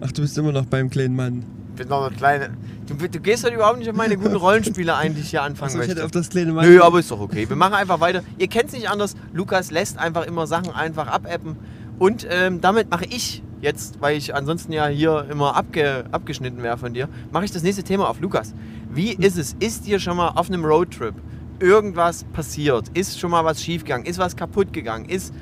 [0.00, 1.44] Ach, du bist immer noch beim kleinen Mann.
[1.70, 2.50] Ich bin noch eine kleine...
[2.86, 5.70] Du, du gehst halt überhaupt nicht auf meine guten Rollenspiele ein, die ich hier anfangen
[5.70, 6.04] Achso, ich hätte möchte.
[6.04, 6.68] auf das kleine Mann.
[6.68, 7.48] Nö, aber ist doch okay.
[7.48, 8.22] Wir machen einfach weiter.
[8.38, 9.16] Ihr kennt es nicht anders.
[9.32, 11.56] Lukas lässt einfach immer Sachen einfach abappen.
[12.00, 16.78] Und ähm, damit mache ich jetzt, weil ich ansonsten ja hier immer abge, abgeschnitten wäre
[16.78, 18.20] von dir, mache ich das nächste Thema auf.
[18.20, 18.54] Lukas,
[18.90, 19.54] wie ist es?
[19.60, 21.14] Ist dir schon mal auf einem Roadtrip
[21.58, 22.88] irgendwas passiert?
[22.94, 24.06] Ist schon mal was schiefgegangen?
[24.06, 25.10] Ist was kaputt gegangen?
[25.10, 25.34] Ist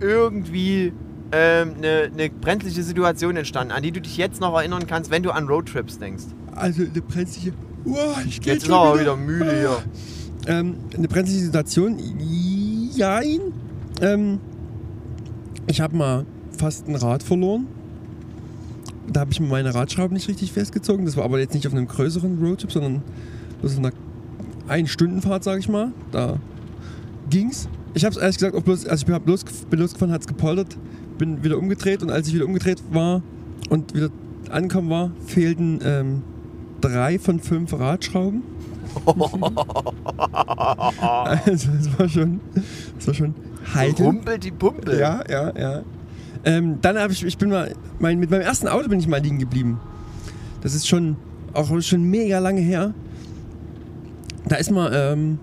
[0.00, 0.92] irgendwie
[1.32, 5.22] ähm, eine, eine brenzliche Situation entstanden, an die du dich jetzt noch erinnern kannst, wenn
[5.22, 6.24] du an Roadtrips denkst?
[6.54, 7.54] Also eine brenzliche.
[7.86, 9.82] Uah, ich Jetzt ist aber wieder müde hier.
[10.46, 11.98] Ähm, eine brenzliche Situation?
[12.94, 13.40] Jein.
[14.02, 14.40] Ähm,
[15.66, 17.66] ich habe mal fast ein Rad verloren.
[19.12, 21.04] Da habe ich mir meine Radschrauben nicht richtig festgezogen.
[21.06, 23.02] Das war aber jetzt nicht auf einem größeren Roadtrip, sondern
[23.60, 23.92] das ist eine
[24.68, 25.92] Ein-Stunden-Fahrt, sag ich mal.
[26.12, 26.38] Da
[27.30, 27.68] ging's.
[27.94, 30.26] Ich habe es ehrlich gesagt auch bloß, also ich hab bloß, bin losgefahren, hat es
[30.26, 30.78] gepoltert,
[31.18, 33.22] bin wieder umgedreht und als ich wieder umgedreht war
[33.68, 34.08] und wieder
[34.50, 36.22] angekommen war, fehlten ähm,
[36.80, 38.42] drei von fünf Radschrauben.
[41.24, 42.40] Also das war schon,
[42.96, 43.34] das war schon
[43.74, 44.06] heikel.
[44.06, 44.98] Rumpelt die Pumpe.
[44.98, 45.82] Ja, ja, ja.
[46.44, 49.20] Ähm, dann habe ich, ich bin mal, mein, mit meinem ersten Auto bin ich mal
[49.20, 49.80] liegen geblieben.
[50.60, 51.16] Das ist schon,
[51.54, 52.94] auch schon mega lange her.
[54.48, 55.38] Da ist mal, ähm,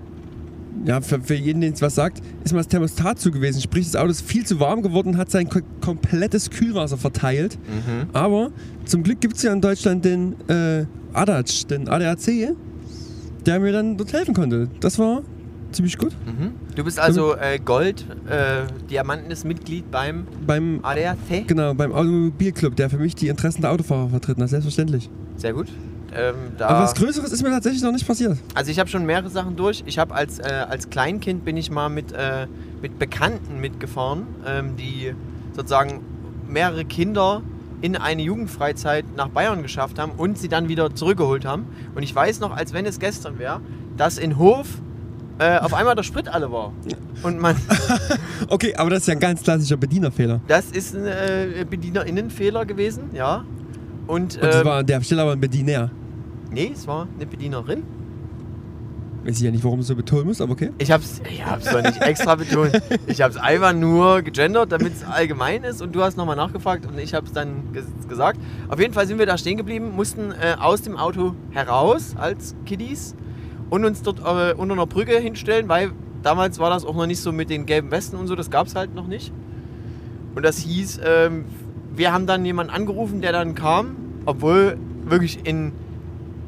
[0.85, 3.61] ja, für, für jeden, den es was sagt, ist mal das Thermostat zu gewesen.
[3.61, 7.57] Sprich, das Auto ist viel zu warm geworden und hat sein ko komplettes Kühlwasser verteilt.
[7.57, 8.09] Mhm.
[8.13, 8.51] Aber
[8.85, 12.55] zum Glück gibt es ja in Deutschland den äh, ADAC, den ADAC,
[13.45, 14.69] der mir dann dort helfen konnte.
[14.79, 15.23] Das war
[15.71, 16.11] ziemlich gut.
[16.25, 16.53] Mhm.
[16.75, 21.47] Du bist also äh, Gold, äh, Diamantenes Mitglied beim Beim, ADAC.
[21.47, 24.37] genau, beim Automobilclub, der für mich die Interessen der Autofahrer vertritt.
[24.39, 25.09] Na, selbstverständlich.
[25.37, 25.67] Sehr gut.
[26.15, 28.37] Ähm, Aber was Größeres ist mir tatsächlich noch nicht passiert.
[28.55, 29.83] also ich habe schon mehrere Sachen durch.
[29.85, 32.47] Ich habe als, äh, als Kleinkind bin ich mal mit, äh,
[32.81, 35.13] mit Bekannten mitgefahren, ähm, die
[35.53, 36.01] sozusagen
[36.47, 37.43] mehrere Kinder
[37.81, 41.67] in eine Jugendfreizeit nach Bayern geschafft haben und sie dann wieder zurückgeholt haben.
[41.95, 43.61] Und ich weiß noch, als wenn es gestern wäre,
[43.95, 44.67] dass in Hof
[45.39, 46.71] äh, auf einmal der Sprit alle war.
[47.23, 47.55] Und man,
[48.49, 50.41] Okay, aber das ist ja ein ganz klassischer Bedienerfehler.
[50.47, 53.43] das ist ein äh, BedienerInnenfehler gewesen, ja.
[54.07, 55.91] Und, Und das ähm, war an der Stelle aber ein Bediener.
[56.51, 57.83] nee, es war eine Bedienerin.
[59.23, 60.71] Weiß ich ja nicht, warum du so betonen musst, aber okay.
[60.77, 62.81] Ich hab's, ich hab's doch nicht extra betont.
[63.05, 66.97] Ich hab's einfach nur gegendert, damit es allgemein ist und du hast nochmal nachgefragt und
[66.97, 68.39] ich hab's dann ges gesagt.
[68.69, 72.55] Auf jeden Fall sind wir da stehen geblieben, mussten äh, aus dem Auto heraus als
[72.65, 73.13] Kiddies
[73.69, 75.91] und uns dort äh, unter einer Brücke hinstellen, weil
[76.23, 78.75] damals war das auch noch nicht so mit den gelben Westen und so, das gab's
[78.75, 79.31] halt noch nicht.
[80.35, 81.45] Und das hieß, ähm,
[81.95, 83.95] wir haben dann jemanden angerufen, der dann kam,
[84.25, 85.71] obwohl wirklich in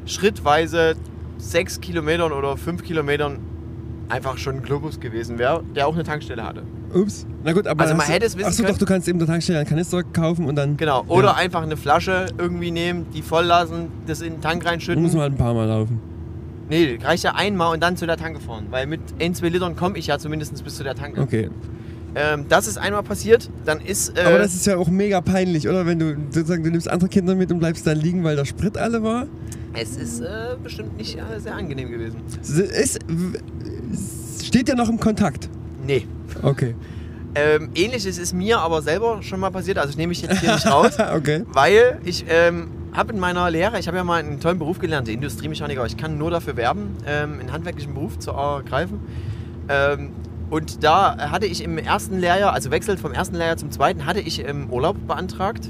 [0.05, 0.95] schrittweise
[1.37, 3.39] sechs Kilometern oder fünf Kilometern
[4.09, 6.63] einfach schon ein Globus gewesen wäre, der auch eine Tankstelle hatte.
[6.93, 7.25] Ups.
[7.43, 8.73] Na gut, aber Also man hätte es wissen Achso, können.
[8.73, 11.05] doch, du kannst eben der Tankstelle einen Kanister kaufen und dann Genau.
[11.07, 11.33] Oder Ja.
[11.35, 15.01] einfach eine Flasche irgendwie nehmen, die voll lassen, das in den Tank reinschütten.
[15.01, 15.99] muss man halt ein paar Mal laufen.
[16.71, 18.67] Nee, reicht ja einmal und dann zu der Tanke fahren.
[18.69, 21.19] Weil mit 1, 2 Litern komme ich ja zumindest bis zu der Tanke.
[21.19, 21.49] Okay.
[22.15, 24.17] Ähm, das ist einmal passiert, dann ist.
[24.17, 25.85] Äh, Aber das ist ja auch mega peinlich, oder?
[25.85, 28.77] Wenn du sozusagen, du nimmst andere Kinder mit und bleibst dann liegen, weil der Sprit
[28.77, 29.27] alle war.
[29.73, 32.21] es ist äh, bestimmt nicht äh, sehr angenehm gewesen.
[32.41, 32.99] Es Ist,
[34.41, 35.49] steht ja noch im Kontakt.
[35.85, 36.07] Nee.
[36.41, 36.73] Okay.
[37.35, 40.53] Ähm, Ähnliches ist mir aber selber schon mal passiert, also ich nehme mich jetzt hier
[40.53, 41.43] nicht raus, okay.
[41.47, 45.07] weil ich ähm, habe in meiner Lehre, ich habe ja mal einen tollen Beruf gelernt,
[45.07, 45.85] der Industriemechaniker.
[45.85, 48.99] Ich kann nur dafür werben, ähm, einen handwerklichen Beruf zu ergreifen.
[49.69, 50.11] Ähm,
[50.49, 54.19] und da hatte ich im ersten Lehrjahr, also wechselt vom ersten Lehrjahr zum zweiten, hatte
[54.19, 55.69] ich ähm, Urlaub beantragt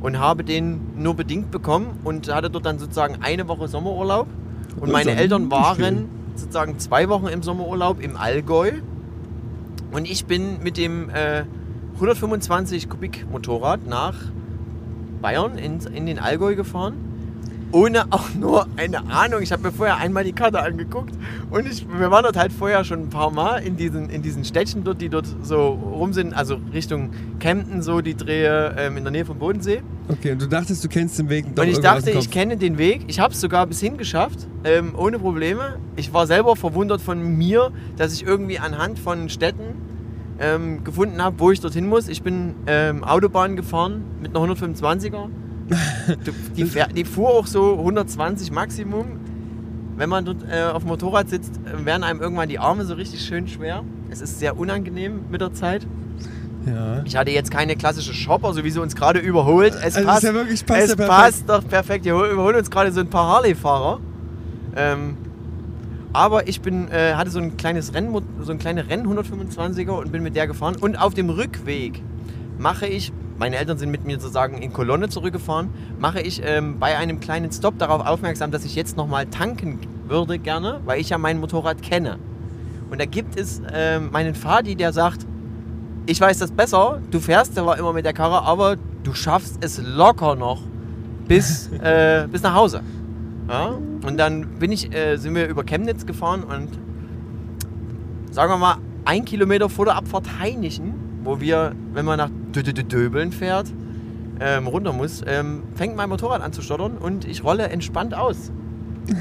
[0.00, 4.28] und habe den nur bedingt bekommen und hatte dort dann sozusagen eine Woche Sommerurlaub.
[4.76, 8.72] Und Das ist meine Eltern waren sozusagen zwei Wochen im Sommerurlaub im Allgäu.
[9.90, 11.44] Und ich bin mit dem äh,
[11.94, 14.14] 125 Kubik Motorrad nach
[15.20, 16.94] Bayern in, in den Allgäu gefahren.
[17.72, 19.42] Ohne auch nur eine Ahnung.
[19.42, 21.12] Ich habe mir vorher einmal die Karte angeguckt
[21.50, 24.44] und ich, wir waren dort halt vorher schon ein paar Mal in diesen, in diesen
[24.44, 27.10] Städtchen dort, die dort so rum sind, also Richtung
[27.40, 29.82] Kempten, so die Drehe ähm, in der Nähe vom Bodensee.
[30.08, 31.54] Okay, und du dachtest, du kennst den Weg.
[31.54, 33.02] doch Und ich dachte, ich kenne den Weg.
[33.08, 35.78] Ich habe es sogar bis hin geschafft, ähm, ohne Probleme.
[35.96, 39.74] Ich war selber verwundert von mir, dass ich irgendwie anhand von Städten
[40.38, 42.08] ähm, gefunden habe, wo ich dorthin muss.
[42.08, 45.28] Ich bin ähm, Autobahn gefahren mit einer 125er.
[46.24, 46.64] Du- die,
[46.94, 49.18] die fuhr auch so 120 Maximum.
[49.96, 52.94] Wenn man dort äh, auf dem Motorrad sitzt, äh, werden einem irgendwann die Arme so
[52.94, 53.82] richtig schön schwer.
[54.10, 55.86] Es ist sehr unangenehm mit der Zeit.
[56.66, 57.02] Ja.
[57.04, 59.74] Ich hatte jetzt keine klassische Shopper, so wie sie uns gerade überholt.
[59.74, 62.06] Es Also passt, ist ja wirklich- passt es ja passt doch perfekt.
[62.06, 64.00] Hol- überholen uns gerade so ein paar Harley-Fahrer.
[64.76, 65.16] Ähm,
[66.16, 70.10] aber ich bin, äh, hatte so ein kleines Rennen, so ein kleine Rennen 125er und
[70.10, 70.74] bin mit der gefahren.
[70.80, 72.02] Und auf dem Rückweg
[72.58, 75.68] mache ich, meine Eltern sind mit mir sozusagen in Kolonne zurückgefahren,
[76.00, 80.38] mache ich ähm, bei einem kleinen Stop darauf aufmerksam, dass ich jetzt nochmal tanken würde
[80.38, 82.18] gerne, weil ich ja mein Motorrad kenne.
[82.90, 85.26] Und da gibt es ähm, meinen Fadi, der sagt,
[86.06, 89.82] ich weiß das besser, du fährst zwar immer mit der Karre, aber du schaffst es
[89.84, 90.62] locker noch
[91.28, 92.80] bis, äh, bis nach Hause.
[93.50, 93.76] Ja?
[94.06, 96.68] Und dann bin ich, äh, sind wir über Chemnitz gefahren und
[98.30, 100.94] sagen wir mal, ein Kilometer vor der Abfahrt Heinichen,
[101.24, 103.72] wo wir, wenn man nach Dö- Dö- Dö- Döbeln fährt,
[104.40, 108.52] ähm, runter muss, ähm, fängt mein Motorrad an zu stottern und ich rolle entspannt aus.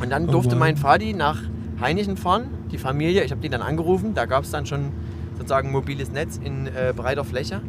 [0.00, 0.58] Und dann Oh durfte Mann.
[0.74, 1.40] mein Vati nach
[1.80, 3.22] Heinichen fahren, die Familie.
[3.22, 4.90] Ich habe die dann angerufen, da gab es dann schon
[5.38, 7.60] sozusagen mobiles Netz in äh, breiter Fläche.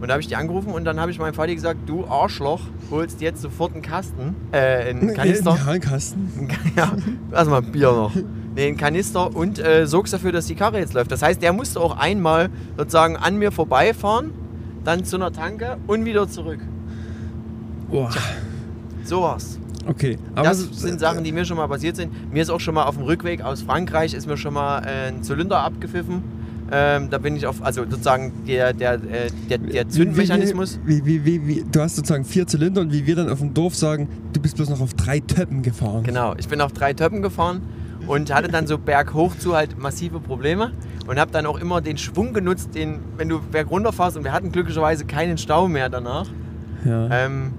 [0.00, 2.60] Und da habe ich die angerufen und dann habe ich meinem Vati gesagt, du Arschloch,
[2.90, 5.56] holst jetzt sofort einen Kasten, äh, einen Kanister.
[5.66, 6.48] Ja, ein Kasten.
[6.76, 6.92] ja,
[7.32, 8.12] erstmal Bier noch.
[8.54, 11.12] Nee, einen Kanister und äh, sorgst dafür, dass die Karre jetzt läuft.
[11.12, 12.48] Das heißt, der musste auch einmal
[12.78, 14.30] sozusagen an mir vorbeifahren,
[14.84, 16.60] dann zu einer Tanke und wieder zurück.
[17.90, 18.10] Boah.
[19.04, 19.58] So war's.
[19.86, 20.18] Okay.
[20.34, 22.32] Aber das so- sind Sachen, die mir schon mal passiert sind.
[22.32, 25.08] Mir ist auch schon mal auf dem Rückweg aus Frankreich ist mir schon mal äh,
[25.08, 26.22] ein Zylinder abgepfiffen.
[26.72, 30.78] Ähm, da bin ich auf, also sozusagen der, der, äh, der, der Zündmechanismus.
[30.84, 33.54] Wie, wie, wie, wie, du hast sozusagen vier Zylinder und wie wir dann auf dem
[33.54, 36.04] Dorf sagen, du bist bloß noch auf drei Töppen gefahren.
[36.04, 37.62] Genau, ich bin auf drei Töppen gefahren
[38.06, 40.72] und hatte dann so berghoch zu halt massive Probleme
[41.06, 44.32] und habe dann auch immer den Schwung genutzt, den, wenn du bergunter fährst und wir
[44.32, 46.26] hatten glücklicherweise keinen Stau mehr danach.
[46.84, 47.08] Ja.
[47.10, 47.52] Ähm,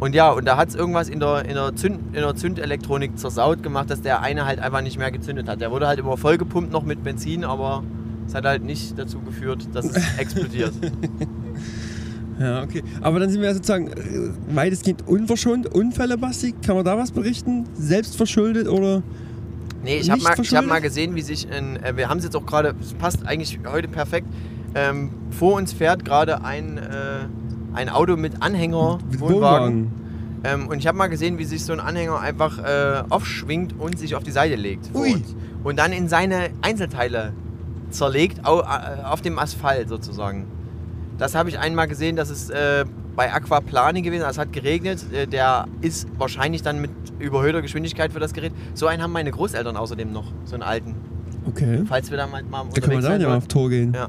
[0.00, 3.18] und ja, und da hat es irgendwas in der, in, der Zünd, in der Zündelektronik
[3.18, 5.60] zersaut gemacht, dass der eine halt einfach nicht mehr gezündet hat.
[5.60, 7.82] Der wurde halt immer vollgepumpt noch mit Benzin, aber
[8.28, 10.72] es hat halt nicht dazu geführt, dass es explodiert.
[12.38, 12.84] ja, okay.
[13.00, 15.74] Aber dann sind wir ja sozusagen äh, weitestgehend unverschont.
[15.74, 17.64] Unfälle, Basti, kann man da was berichten?
[17.74, 19.02] Selbstverschuldet oder?
[19.82, 22.24] Nee, ich habe mal, ich hab mal gesehen, wie sich, in, äh, wir haben es
[22.24, 24.26] jetzt auch gerade, es passt eigentlich heute perfekt,
[24.74, 26.82] ähm, vor uns fährt gerade ein, äh,
[27.72, 29.90] ein Auto mit Anhänger, Mit Wohnwagen.
[30.44, 33.98] Ähm, und ich habe mal gesehen, wie sich so ein Anhänger einfach äh, aufschwingt und
[33.98, 34.94] sich auf die Seite legt.
[34.94, 35.22] Ui.
[35.64, 37.32] Und dann in seine Einzelteile
[37.90, 38.42] zerlegt, äh,
[39.04, 40.46] auf dem Asphalt sozusagen.
[41.18, 42.84] Das habe ich einmal gesehen, das ist äh,
[43.16, 45.04] bei Aquaplane gewesen, es hat geregnet.
[45.12, 48.52] Äh, der ist wahrscheinlich dann mit überhöhter Geschwindigkeit für das Gerät.
[48.74, 50.94] So einen haben meine Großeltern außerdem noch, so einen alten.
[51.46, 51.82] Okay.
[51.86, 53.92] Falls wir da mal, mal Da kann man unterwegs da ja mal auf Tor gehen.
[53.94, 54.08] Ja.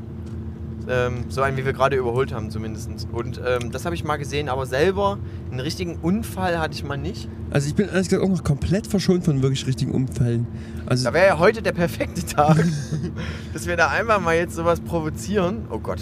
[0.89, 2.89] Ähm, so einen, wie wir gerade überholt haben zumindest.
[3.11, 5.19] Und ähm, das habe ich mal gesehen, aber selber
[5.51, 7.29] einen richtigen Unfall hatte ich mal nicht.
[7.51, 10.47] Also ich bin ehrlich gesagt auch noch komplett verschont von wirklich richtigen Unfällen.
[10.87, 12.63] Also Da wäre ja heute der perfekte Tag,
[13.53, 15.67] dass wir da einfach mal jetzt sowas provozieren.
[15.69, 16.01] Oh Gott.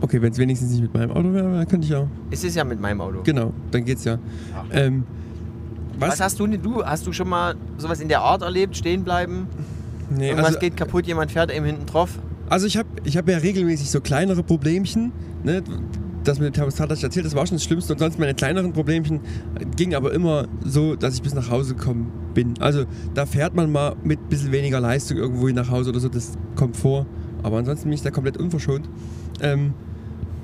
[0.00, 2.06] Okay, wenn es wenigstens nicht mit meinem Auto wäre, dann könnte ich ja.
[2.30, 3.22] Es ist ja mit meinem Auto.
[3.22, 4.18] Genau, dann geht's ja.
[4.72, 5.04] Ähm,
[5.98, 6.12] was?
[6.12, 6.84] Was hast du denn du?
[6.84, 8.76] Hast du schon mal sowas in der Art erlebt?
[8.76, 9.48] Stehen bleiben?
[10.08, 12.18] nee, Irgendwas also, geht kaputt, jemand fährt eben hinten drauf?
[12.50, 15.12] Also ich habe ich hab ja regelmäßig so kleinere Problemchen.
[15.44, 15.62] Ne?
[16.24, 17.94] Das mit dem Thermostat hatte ich erzählt, das war schon das Schlimmste.
[17.94, 19.20] Und sonst meine kleineren Problemchen
[19.76, 22.54] ging aber immer so, dass ich bis nach Hause gekommen bin.
[22.60, 26.08] Also da fährt man mal mit ein bisschen weniger Leistung irgendwo nach Hause oder so,
[26.08, 27.06] das kommt vor.
[27.42, 28.90] Aber ansonsten bin ich da komplett unverschont.
[29.40, 29.72] Ähm,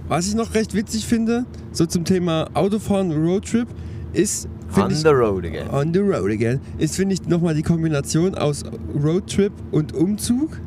[0.09, 3.69] was ich noch recht witzig finde, so zum Thema Autofahren, Roadtrip,
[4.12, 5.69] ist, On ich, the road again.
[5.70, 6.61] On the road again.
[6.78, 8.65] Ist, finde ich, nochmal die Kombination aus
[8.95, 10.61] Roadtrip und Umzug.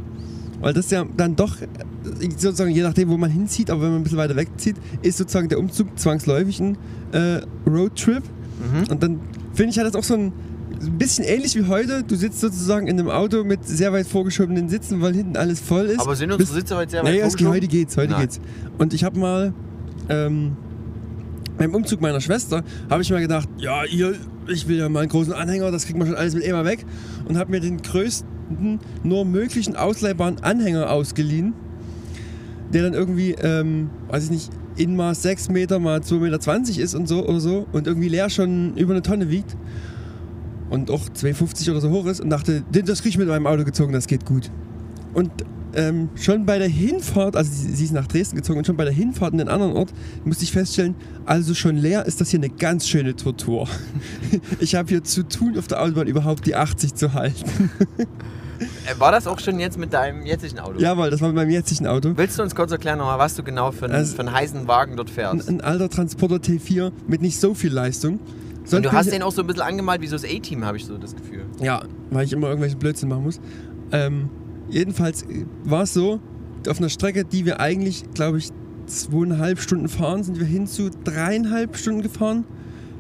[0.61, 1.57] Weil das ja dann doch,
[2.37, 5.49] sozusagen, je nachdem, wo man hinzieht, aber wenn man ein bisschen weiter wegzieht, ist sozusagen
[5.49, 6.77] der Umzug zwangsläufig ein
[7.11, 8.23] äh, Roadtrip.
[8.23, 8.91] Mhm.
[8.91, 9.19] Und dann
[9.53, 10.33] finde ich, hat das auch so ein,
[10.97, 12.03] bisschen ähnlich wie heute.
[12.03, 15.87] Du sitzt sozusagen in einem Auto mit sehr weit vorgeschobenen Sitzen, weil hinten alles voll
[15.87, 15.99] ist.
[15.99, 17.53] Aber sind unsere Sitze heute sehr weit naja, vorgeschoben?
[17.53, 18.21] heute geht's, heute Nein.
[18.21, 18.39] geht's.
[18.77, 19.53] Und ich habe mal
[20.07, 20.55] ähm,
[21.57, 24.15] beim Umzug meiner Schwester habe ich mir gedacht, ja, ihr,
[24.47, 26.85] ich will ja mal einen großen Anhänger, das kriegt man schon alles mit Ema weg
[27.27, 28.38] und habe mir den größten
[29.03, 31.53] nur möglichen ausleihbaren Anhänger ausgeliehen,
[32.73, 37.07] der dann irgendwie, ähm, weiß ich nicht, Innenmaß 6 Meter mal 2,20 Meter ist und
[37.07, 39.57] so oder so und irgendwie leer schon über eine Tonne wiegt
[40.69, 43.47] und auch 2,50 oder so hoch ist und dachte, "Den- das krieg ich mit meinem
[43.47, 44.49] Auto gezogen, das geht gut.
[45.13, 45.31] Und
[45.75, 48.85] ähm, schon bei der Hinfahrt, also sie, sie ist nach Dresden gezogen und schon bei
[48.85, 49.93] der Hinfahrt in den anderen Ort
[50.25, 53.67] musste ich feststellen, also schon leer ist das hier eine ganz schöne Tortur.
[54.59, 57.69] Ich habe hier zu tun, auf der Autobahn überhaupt die 80 zu halten.
[58.59, 60.79] Äh, War das auch schon jetzt mit deinem jetzigen Auto?
[60.79, 62.11] Jawohl, das war mit meinem jetzigen Auto.
[62.15, 64.67] Willst du uns kurz erklären nochmal, was du genau für einen, Also- für einen heißen
[64.67, 65.49] Wagen dort Ein, fährst?
[65.49, 68.13] ein alter Transporter T4 mit nicht so viel Leistung.
[68.19, 70.65] Und Sonst du bin hast den auch so ein bisschen angemalt wie so das A-Team,
[70.65, 71.45] habe ich so das Gefühl.
[71.61, 71.81] Ja,
[72.11, 73.39] weil ich immer irgendwelchen Blödsinn machen muss.
[73.91, 74.29] Ähm,
[74.69, 76.19] jedenfalls äh, war es so,
[76.67, 78.49] auf einer Strecke, die wir eigentlich, glaube ich,
[78.85, 82.43] zweieinhalb Stunden fahren, sind wir hin zu dreieinhalb Stunden gefahren.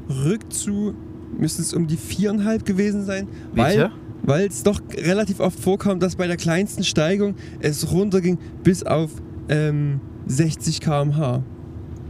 [0.09, 0.93] Rückzu
[1.37, 3.27] müssten es um die viereinhalb gewesen sein.
[3.53, 3.91] Weil, Bitte?
[4.23, 9.11] weil es doch relativ oft vorkam, dass bei der kleinsten Steigung es runterging bis auf
[9.49, 11.43] ähm, 60 km/h.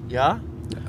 [0.10, 0.42] Ja?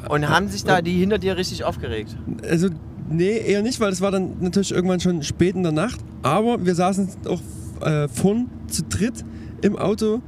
[0.08, 2.16] Und haben sich da die hinter dir richtig aufgeregt?
[2.48, 2.68] Also,
[3.08, 6.00] nee, eher nicht, weil es war dann natürlich irgendwann schon spät in der Nacht.
[6.22, 7.40] Aber wir saßen auch
[7.82, 9.24] äh, vorn zu dritt
[9.62, 10.22] im Auto.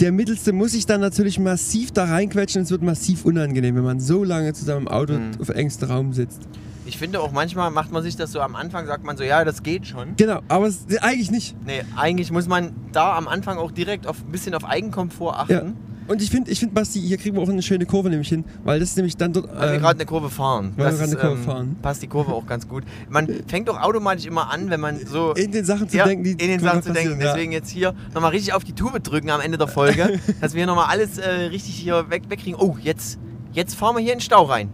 [0.00, 2.62] Der Mittelste muss sich dann natürlich massiv da reinquetschen.
[2.62, 5.32] Es wird massiv unangenehm, wenn man so lange zusammen im Auto Mhm.
[5.40, 6.40] auf engstem Raum sitzt.
[6.86, 9.44] Ich finde auch manchmal macht man sich das so am Anfang, sagt man so, ja,
[9.44, 10.16] das geht schon.
[10.16, 11.54] Genau, aber es, eigentlich nicht.
[11.66, 15.52] Nee, eigentlich muss man da am Anfang auch direkt auf ein bisschen auf Eigenkomfort achten.
[15.52, 15.62] Ja.
[16.10, 18.44] Und ich finde, ich find, Basti, hier kriegen wir auch eine schöne Kurve nämlich hin,
[18.64, 19.48] weil das ist nämlich dann dort.
[19.54, 20.72] Weil wir ähm, gerade eine Kurve fahren.
[20.76, 21.76] weil wir Das gerade ist, eine Kurve fahren.
[21.80, 22.82] Passt die Kurve auch ganz gut.
[23.08, 26.24] Man fängt auch automatisch immer an, wenn man so in den Sachen zu ja, denken,
[26.24, 27.20] die in den Sachen zu denken.
[27.20, 27.32] ja.
[27.32, 30.66] Deswegen jetzt hier nochmal richtig auf die Tube drücken am Ende der Folge, dass wir
[30.66, 32.58] nochmal alles äh, richtig hier weg, wegkriegen.
[32.58, 33.20] Oh, jetzt,
[33.52, 34.68] jetzt fahren wir hier in den Stau rein.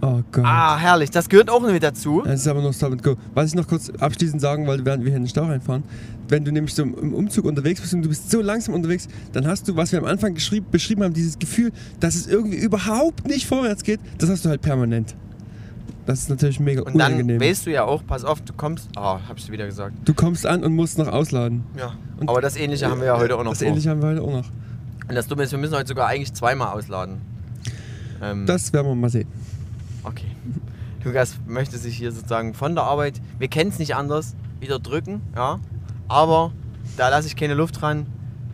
[0.00, 0.44] Oh Gott.
[0.44, 1.10] Ah, herrlich.
[1.10, 2.22] Das gehört auch mit dazu.
[2.24, 3.14] Das ist aber noch Stop and Go.
[3.34, 5.84] Was ich noch kurz abschließend sagen wollte, während wir hier in den Stau reinfahren,
[6.28, 9.46] wenn du nämlich so im Umzug unterwegs bist und du bist so langsam unterwegs, dann
[9.46, 10.34] hast du, was wir am Anfang
[10.70, 14.60] beschrieben haben, dieses Gefühl, dass es irgendwie überhaupt nicht vorwärts geht, das hast du halt
[14.62, 15.14] permanent.
[16.04, 17.40] Das ist natürlich mega Und dann unangenehm.
[17.40, 18.88] weißt du ja auch, pass auf, du kommst.
[18.96, 19.94] Oh, hab ich wieder gesagt.
[20.04, 21.62] du kommst an und musst noch ausladen.
[21.78, 21.92] Ja.
[22.18, 23.68] Und- Aber das Ähnliche haben wir ja heute auch noch Das vor.
[23.68, 24.48] ähnliche haben wir heute auch noch.
[25.08, 27.18] Und das Dumme ist, wir müssen heute sogar eigentlich zweimal ausladen.
[28.20, 29.28] Ähm, Das werden wir mal sehen.
[30.04, 30.26] Okay.
[31.04, 35.20] Lukas möchte sich hier sozusagen von der Arbeit, wir kennen es nicht anders, wieder drücken,
[35.34, 35.58] ja.
[36.08, 36.52] Aber
[36.96, 38.06] da lasse ich keine Luft dran.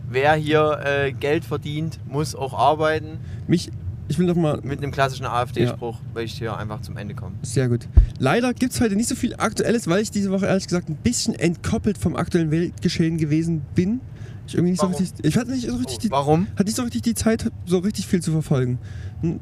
[0.09, 3.19] Wer hier äh, Geld verdient, muss auch arbeiten.
[3.47, 3.69] Mich,
[4.07, 7.37] ich will noch mal Mit einem klassischen AfD-Spruch will ich hier einfach zum Ende kommen.
[7.43, 7.87] Sehr gut.
[8.17, 10.95] Leider gibt es heute nicht so viel Aktuelles, weil ich diese Woche ehrlich gesagt ein
[10.95, 14.01] bisschen entkoppelt vom aktuellen Weltgeschehen gewesen bin.
[14.47, 14.93] Ich irgendwie nicht Warum?
[14.93, 15.23] so richtig.
[15.25, 16.47] Ich hatte nicht so richtig Oh, die, warum?
[16.53, 18.79] hatte nicht so richtig die Zeit, so richtig viel zu verfolgen.
[19.21, 19.39] Hm,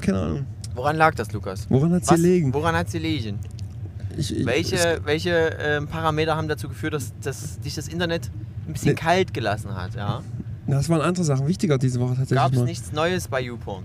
[0.00, 0.46] Keine Ahnung.
[0.74, 1.66] Woran lag das, Lukas?
[1.68, 2.54] Woran hat es Was, gelegen?
[2.54, 3.38] woran hat sie liegen?
[4.16, 5.30] Ich, ich, Welche, welche
[5.60, 8.30] ähm, Parameter haben dazu geführt, dass, dass dich das Internet
[8.66, 8.94] ein bisschen Nee.
[8.94, 9.94] kalt gelassen hat?
[9.94, 10.22] Ja?
[10.66, 12.38] Das waren andere Sachen wichtiger diese Woche tatsächlich.
[12.38, 13.84] Gab es nichts Neues bei YouPorn?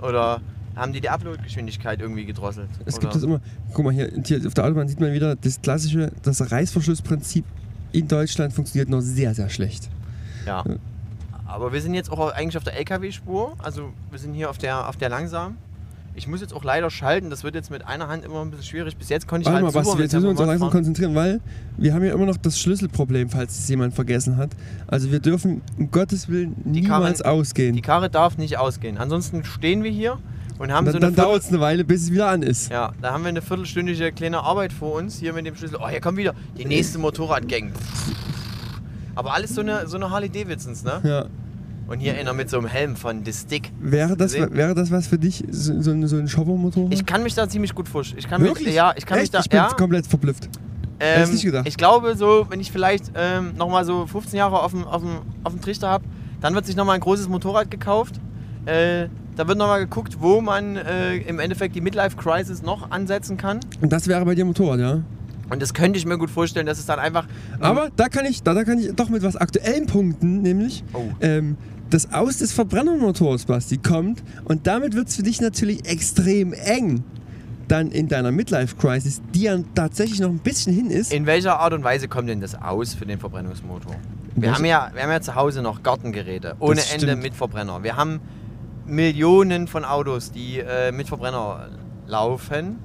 [0.00, 0.40] Oder
[0.76, 2.68] haben die die Upload-Geschwindigkeit irgendwie gedrosselt?
[2.86, 3.00] Es Oder?
[3.02, 3.40] gibt das immer.
[3.74, 7.44] Guck mal, hier, hier auf der Autobahn sieht man wieder das klassische, das Reißverschlussprinzip
[7.92, 9.88] in Deutschland funktioniert noch sehr, sehr schlecht.
[10.46, 10.64] Ja.
[10.66, 10.76] Ja.
[11.44, 13.56] Aber wir sind jetzt auch eigentlich auf der LKW-Spur.
[13.58, 15.56] Also wir sind hier auf der, auf der langsam.
[16.14, 17.30] Ich muss jetzt auch leider schalten.
[17.30, 18.96] Das wird jetzt mit einer Hand immer ein bisschen schwierig.
[18.96, 20.70] Bis jetzt konnte ich Warte halt mal, super Basti, jetzt müssen wir uns auch langsam
[20.70, 21.40] konzentrieren, weil
[21.76, 24.50] wir haben ja immer noch das Schlüsselproblem, falls es jemand vergessen hat.
[24.86, 27.74] Also wir dürfen um Gottes Willen Die niemals ausgehen.
[27.76, 28.98] Die Karre darf nicht ausgehen.
[28.98, 30.18] Ansonsten stehen wir hier
[30.58, 32.42] und haben dann so dann eine Viertel- dauert es eine Weile, bis es wieder an
[32.42, 32.70] ist.
[32.70, 35.78] Ja, da haben wir eine viertelstündige kleine Arbeit vor uns hier mit dem Schlüssel.
[35.80, 37.70] Oh, hier kommt wieder die nächste Motorradgang.
[39.14, 41.00] Aber alles so eine, so eine Harley Davidsons, ne?
[41.04, 41.26] Ja.
[41.90, 43.72] Und hier einer mit so einem Helm von The Stick.
[43.80, 44.54] Wäre das, gesehen?
[44.54, 46.94] wäre das was für dich, so, so, ein- so ein Shopper-Motorrad?
[46.94, 48.20] Ich kann mich da ziemlich gut vorstellen.
[48.20, 48.74] Ich kann mich, Wirklich?
[48.74, 49.24] ja, ich kann Echt?
[49.24, 50.48] mich da, ich bin ja, komplett verblüfft.
[51.00, 51.66] Hätte ich nicht gedacht.
[51.66, 55.16] Ich glaube, so, wenn ich vielleicht ähm, nochmal so 15 Jahre auf dem, auf dem,
[55.42, 56.04] auf dem Trichter habe,
[56.40, 58.20] dann wird sich nochmal ein großes Motorrad gekauft.
[58.66, 63.36] Äh, da wird nochmal geguckt, wo man äh, im Endeffekt die Midlife Crisis noch ansetzen
[63.36, 63.58] kann.
[63.80, 65.00] Und das wäre bei dir Motorrad, ja?
[65.48, 67.26] Und das könnte ich mir gut vorstellen, dass es dann einfach.
[67.58, 71.02] Aber da kann ich, da, da kann ich doch mit was aktuellen Punkten, nämlich Oh.
[71.20, 71.56] ähm,
[71.90, 77.04] das Aus des Verbrennermotors, Basti, kommt und damit wird es für dich natürlich extrem eng.
[77.68, 81.12] Dann in deiner Midlife Crisis, die ja tatsächlich noch ein bisschen hin ist.
[81.12, 83.94] In welcher Art und Weise kommt denn das aus für den Verbrennungsmotor?
[84.34, 87.22] Wir haben, ja, wir haben ja zu Hause noch Gartengeräte ohne Das Ende stimmt.
[87.22, 87.82] mit Verbrenner.
[87.82, 88.20] Wir haben
[88.86, 91.68] Millionen von Autos, die äh, mit Verbrenner
[92.06, 92.78] laufen.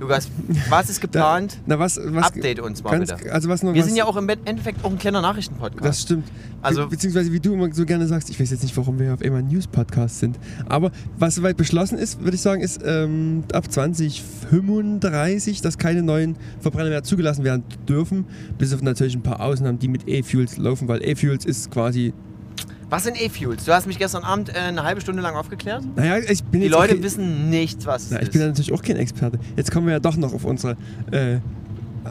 [0.00, 0.28] Lukas,
[0.68, 1.58] was ist geplant?
[1.66, 3.32] Na, was, was Update uns mal ganz, bitte.
[3.32, 5.84] Also was noch Wir was, sind ja auch im Endeffekt auch ein kleiner Nachrichtenpodcast.
[5.84, 6.28] Das stimmt.
[6.62, 9.12] Also- Be beziehungsweise wie du immer so gerne sagst, ich weiß jetzt nicht, warum wir
[9.14, 10.38] auf einmal ein News-Podcast sind.
[10.68, 16.36] Aber was soweit beschlossen ist, würde ich sagen, ist ähm, ab 2035, dass keine neuen
[16.60, 18.26] Verbrenner mehr zugelassen werden dürfen.
[18.56, 22.12] Bis auf natürlich ein paar Ausnahmen, die mit E-Fuels laufen, weil E-Fuels ist quasi.
[22.90, 23.64] Was sind E-Fuels?
[23.64, 25.84] Du hast mich gestern Abend äh, eine halbe Stunde lang aufgeklärt.
[25.96, 28.32] Naja, ich bin Die Leute kein- wissen nichts, was es Na, ich ist.
[28.32, 29.38] bin natürlich auch kein Experte.
[29.56, 30.76] Jetzt kommen wir ja doch noch auf unsere.
[31.10, 31.38] Äh,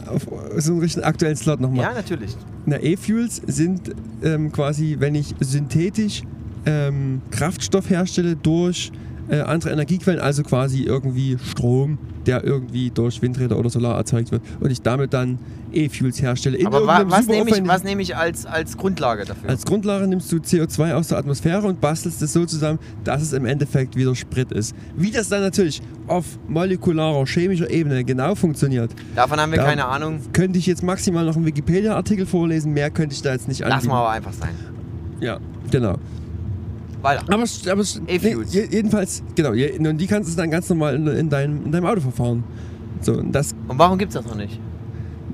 [0.06, 0.26] auf
[0.58, 1.82] so einen richtigen aktuellen Slot nochmal.
[1.86, 2.36] ja, natürlich.
[2.66, 3.90] Na, E-Fuels sind
[4.22, 6.22] ähm, quasi, wenn ich synthetisch
[6.66, 8.92] ähm, Kraftstoff herstelle durch
[9.30, 14.42] äh, andere Energiequellen, also quasi irgendwie Strom, der irgendwie durch Windräder oder Solar erzeugt wird
[14.60, 15.38] und ich damit dann
[15.72, 16.56] E-Fuels herstelle.
[16.56, 19.50] In Aber wa was nehme ich, was nehm ich als, als Grundlage dafür?
[19.50, 23.32] als Grundlage nimmst du CO2 aus der Atmosphäre und bastelst es so zusammen, dass es
[23.34, 24.74] im Endeffekt wieder Sprit ist.
[24.96, 29.86] Wie das dann natürlich auf molekularer, chemischer Ebene genau funktioniert, Davon haben wir Da- keine
[29.86, 30.20] Ahnung.
[30.32, 32.72] könnte ich jetzt maximal noch einen Wikipedia-Artikel vorlesen.
[32.72, 33.88] Mehr könnte ich da jetzt nicht Lass anbieten.
[33.88, 34.54] mal aber einfach sein.
[35.20, 35.38] Ja,
[35.70, 35.96] genau.
[37.02, 37.22] Weiter.
[37.32, 38.52] Aber, aber E-Fuels.
[38.54, 41.86] je- jedenfalls, genau, und die kannst du dann ganz normal in, in, deinem, in deinem
[41.86, 42.44] Auto verfahren.
[43.00, 44.58] So, und das, Und warum gibt es das noch nicht?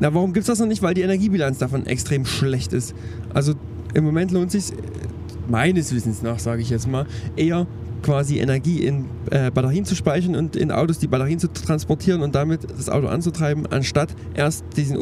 [0.01, 0.83] na, warum gibt es das noch nicht?
[0.83, 2.95] Weil die Energiebilanz davon extrem schlecht ist.
[3.33, 3.55] Also
[3.95, 4.73] im Moment lohnt sich
[5.49, 7.67] meines Wissens nach, sage ich jetzt mal, eher
[8.03, 12.35] quasi Energie in äh, Batterien zu speichern und in Autos die Batterien zu transportieren und
[12.35, 14.99] damit das Auto anzutreiben, anstatt erst diesen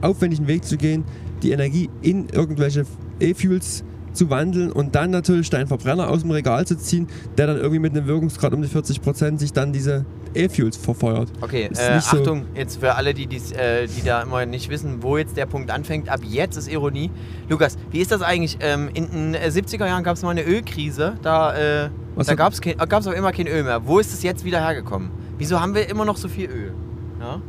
[0.00, 1.04] aufwendigen Weg zu gehen,
[1.42, 2.84] die Energie in irgendwelche
[3.20, 7.08] E-Fuels zu wandeln und dann natürlich deinen Verbrenner aus dem Regal zu ziehen,
[7.38, 11.28] der dann irgendwie mit einem Wirkungsgrad um die 40% sich dann diese E-Fuels verfeuert.
[11.40, 15.02] Okay, äh, nicht so- Achtung, jetzt für alle, die, äh, die da immer nicht wissen,
[15.02, 16.08] wo jetzt der Punkt anfängt.
[16.08, 17.10] Ab jetzt ist Ironie.
[17.48, 18.58] Lukas, wie ist das eigentlich?
[18.60, 21.14] Ähm, in den äh, 70er Jahren gab es mal eine Ölkrise.
[21.22, 23.86] Da, äh, Was da gab es gab's auch immer kein Öl mehr.
[23.86, 25.10] Wo ist es jetzt wieder hergekommen?
[25.38, 26.72] Wieso haben wir immer noch so viel Öl?
[27.20, 27.40] Ja?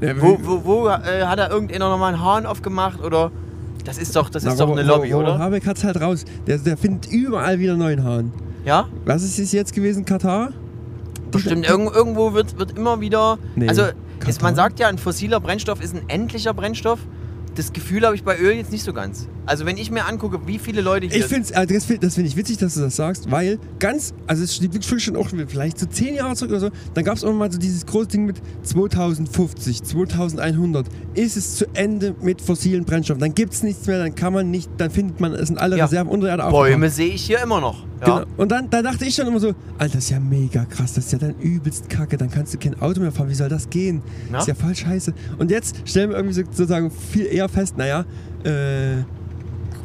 [0.00, 3.00] Ja, Wo, wo, wo äh, hat da irgendeiner nochmal einen Hahn aufgemacht?
[3.02, 3.30] Oder
[3.84, 5.38] das ist doch, das ist Na, doch eine Lobby, Robert oder?
[5.38, 6.24] Habeck hat's halt raus.
[6.46, 8.32] Der, der findet überall wieder neuen Hahn.
[8.64, 8.88] Ja?
[9.04, 10.04] Was ist es jetzt gewesen?
[10.04, 10.50] Katar?
[11.30, 11.68] Bestimmt.
[11.68, 13.38] Irgend, irgendwo wird, wird immer wieder.
[13.56, 13.68] Nee.
[13.68, 13.84] Also,
[14.26, 17.00] ist, man sagt ja, ein fossiler Brennstoff ist ein endlicher Brennstoff.
[17.54, 19.28] Das Gefühl habe ich bei Öl jetzt nicht so ganz.
[19.46, 21.16] Also, wenn ich mir angucke, wie viele Leute hier.
[21.16, 24.14] Ich finde äh, das find das find ich witzig, dass du das sagst, weil ganz,
[24.26, 27.04] also es liegt wirklich schon auch schon vielleicht so zehn Jahre zurück oder so, dann
[27.04, 30.86] gab es irgendwann mal so dieses große Ding mit 2050, 2100.
[31.14, 33.20] Ist es zu Ende mit fossilen Brennstoffen?
[33.20, 35.76] Dann gibt es nichts mehr, dann kann man nicht, dann findet man, es sind alle
[35.76, 35.84] Ja.
[35.84, 37.84] Reserven unter der Erde Bäume sehe ich hier immer noch.
[38.06, 38.18] Ja.
[38.20, 38.26] Genau.
[38.36, 39.48] Und dann da dachte ich schon immer so,
[39.78, 42.58] Alter, das ist ja mega krass, das ist ja dann übelst kacke, dann kannst du
[42.58, 44.02] kein Auto mehr fahren, wie soll das gehen?
[44.30, 44.38] Na?
[44.38, 45.12] ist ja voll scheiße.
[45.38, 48.04] Und jetzt stellen wir irgendwie so, sozusagen viel eher fest, naja,
[48.44, 49.02] äh,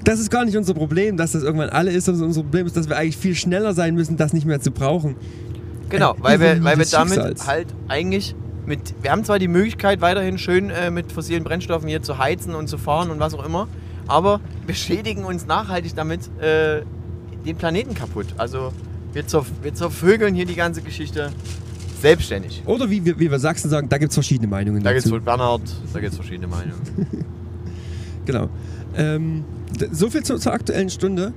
[0.04, 2.76] das ist gar nicht unser Problem, dass das irgendwann alle ist, sondern unser Problem ist,
[2.78, 5.16] dass wir eigentlich viel schneller sein müssen, das nicht mehr zu brauchen.
[5.90, 7.48] Genau, Äh, weil wir, weil wir damit Schicksals.
[7.48, 8.36] halt eigentlich
[8.66, 8.80] mit.
[9.02, 12.68] Wir haben zwar die Möglichkeit, weiterhin schön äh, mit fossilen Brennstoffen hier zu heizen und
[12.68, 13.68] zu fahren und was auch immer,
[14.08, 16.82] aber wir schädigen uns nachhaltig damit äh,
[17.46, 18.28] den Planeten kaputt.
[18.38, 18.72] Also
[19.14, 21.32] wir, zerf wir zervögeln hier die ganze Geschichte
[22.02, 22.64] selbstständig.
[22.66, 25.12] Oder wie wir, wie wir Sachsen sagen, da gibt es verschiedene Meinungen Da gibt es
[25.24, 25.62] Bernhard,
[25.94, 26.82] da gibt es verschiedene Meinungen.
[28.26, 28.48] Genau.
[28.96, 29.44] Ähm,
[29.92, 31.34] so viel zu, zur aktuellen Stunde.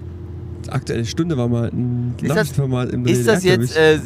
[0.69, 3.99] Aktuelle Stunde war mal ein Ist das- Nachrichtenformat im Ist das jetzt, äh,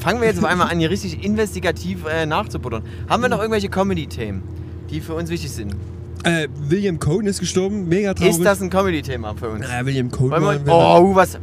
[0.00, 2.84] fangen wir jetzt auf einmal an, hier richtig investigativ äh, nachzubuttern.
[3.08, 4.42] Haben wir noch irgendwelche Comedy-Themen,
[4.88, 5.74] die für uns wichtig sind?
[6.24, 8.32] Äh, William Cohn ist gestorben, mega traurig.
[8.32, 9.66] Ist das ein Comedy-Thema für uns?
[9.66, 11.38] Äh, William Cohn Wollen war, wir, oh, was?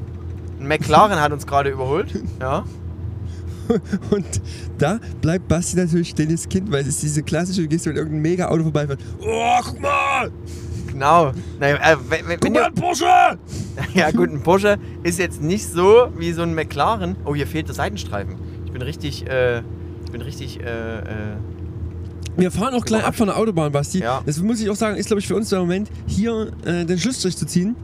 [0.59, 2.13] Ein McLaren hat uns gerade überholt.
[2.39, 2.65] Ja.
[4.11, 4.41] Und
[4.77, 8.61] da bleibt Basti natürlich stilles Kind, weil es ist diese klassische Geste, wenn irgendein Mega-Auto
[8.61, 8.99] vorbeifährt.
[9.21, 10.31] Oh, guck mal!
[10.87, 11.31] Genau.
[11.59, 13.05] Naja, äh, wenn, wenn, Guck mal, ein Porsche!
[13.95, 17.15] ja gut, ein Porsche ist jetzt nicht so wie so ein McLaren.
[17.25, 18.35] Oh, hier fehlt der Seitenstreifen.
[18.65, 19.59] Ich bin richtig, äh,
[20.05, 21.03] ich bin richtig, äh, äh,
[22.37, 23.99] Wir fahren auch gleich ab von der Autobahn, Basti.
[23.99, 24.21] Ja.
[24.25, 26.97] Das muss ich auch sagen, ist glaube ich für uns der Moment, hier äh, den
[26.99, 27.75] Schlussstrich zu ziehen.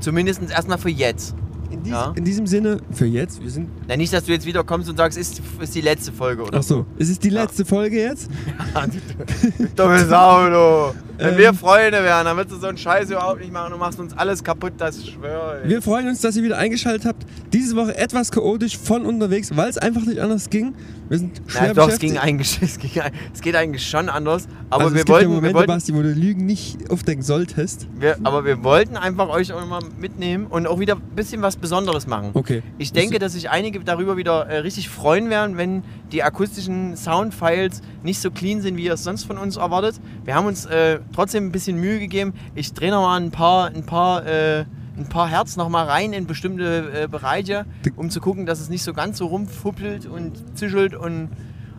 [0.00, 1.34] zumindest erstmal für jetzt.
[1.70, 2.12] in, dies, Ja.
[2.14, 3.68] in diesem Sinne, für jetzt, wir sind.
[3.88, 6.58] Na, nicht, dass du jetzt wieder kommst und sagst, ist, ist die letzte Folge oder
[6.58, 8.30] Ach so, es ist die letzte Folge jetzt.
[9.76, 10.94] Dummes Auto.
[11.18, 11.38] Wenn Ähm.
[11.38, 13.72] wir Freunde wären, dann würdest du so einen Scheiß überhaupt nicht machen.
[13.72, 15.68] Du machst uns alles kaputt, das schwöre ich.
[15.68, 17.24] Wir freuen uns, dass ihr wieder eingeschaltet habt.
[17.52, 20.74] Diese Woche etwas chaotisch von unterwegs, weil es einfach nicht anders ging.
[21.08, 22.90] Wir sind schwer Ja, doch, es ging eigentlich, es, ging,
[23.34, 24.48] es geht eigentlich schon anders.
[24.70, 26.90] Aber also wir es gibt ja wollten, wir Momente, wollten, Basti, wo du Lügen nicht
[26.90, 27.86] aufdecken solltest.
[27.98, 31.56] wir, aber wir wollten einfach euch auch mal mitnehmen und auch wieder ein bisschen was
[31.56, 32.30] Besonderes machen.
[32.32, 32.62] Okay.
[32.78, 35.82] Ich denke, dass sich einige darüber wieder äh, richtig freuen werden, wenn
[36.12, 39.96] die akustischen Soundfiles nicht so clean sind, wie ihr es sonst von uns erwartet.
[40.24, 42.34] Wir haben uns äh, trotzdem ein bisschen Mühe gegeben.
[42.54, 44.64] Ich drehe noch mal ein paar, ein paar, äh,
[44.96, 47.64] ein paar Herz noch mal rein in bestimmte äh, Bereiche,
[47.96, 51.28] um zu gucken, dass es nicht so ganz so rumfuppelt und zischelt und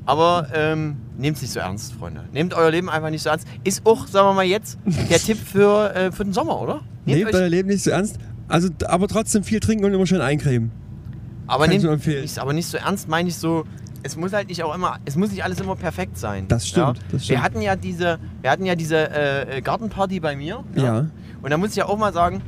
[0.06, 2.26] aber ähm, nehmt es nicht so ernst, Freunde.
[2.34, 3.48] Nehmt euer Leben einfach nicht so ernst.
[3.64, 6.82] Ist auch, sagen wir mal jetzt, der Tipp für, äh, für den Sommer, oder?
[7.06, 8.18] Nehmt euch- euer Leben nicht so ernst.
[8.50, 10.72] Also, aber trotzdem viel trinken und immer schön eincremen.
[11.48, 12.22] Aber, Kann ich nehmt, nur empfehlen.
[12.24, 13.64] nicht, aber nicht so ernst, meine ich so.
[14.06, 16.48] Es muss halt nicht auch immer, es muss nicht alles immer perfekt sein.
[16.50, 17.42] Das stimmt, das Wir stimmt.
[17.44, 20.64] hatten ja diese, wir hatten ja diese äh, Gartenparty bei mir.
[20.76, 21.08] Ja.
[21.42, 22.42] Und da muss ich ja auch mal sagen,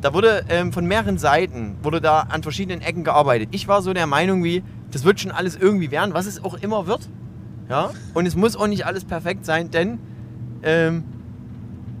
[0.00, 3.48] da wurde ähm, von mehreren Seiten wurde da an verschiedenen Ecken gearbeitet.
[3.52, 6.54] Ich war so der Meinung, wie das wird schon alles irgendwie werden, was es auch
[6.54, 7.08] immer wird.
[7.68, 7.90] Ja.
[8.14, 9.98] Und es muss auch nicht alles perfekt sein, denn
[10.62, 11.04] ähm,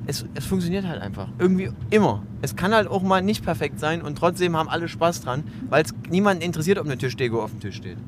[0.06, 1.28] es, es funktioniert halt einfach.
[1.38, 2.22] Irgendwie immer.
[2.40, 5.84] Es kann halt auch mal nicht perfekt sein und trotzdem haben alle Spaß dran, weil
[5.84, 7.98] es niemanden interessiert, ob eine Tischdeko auf dem Tisch steht.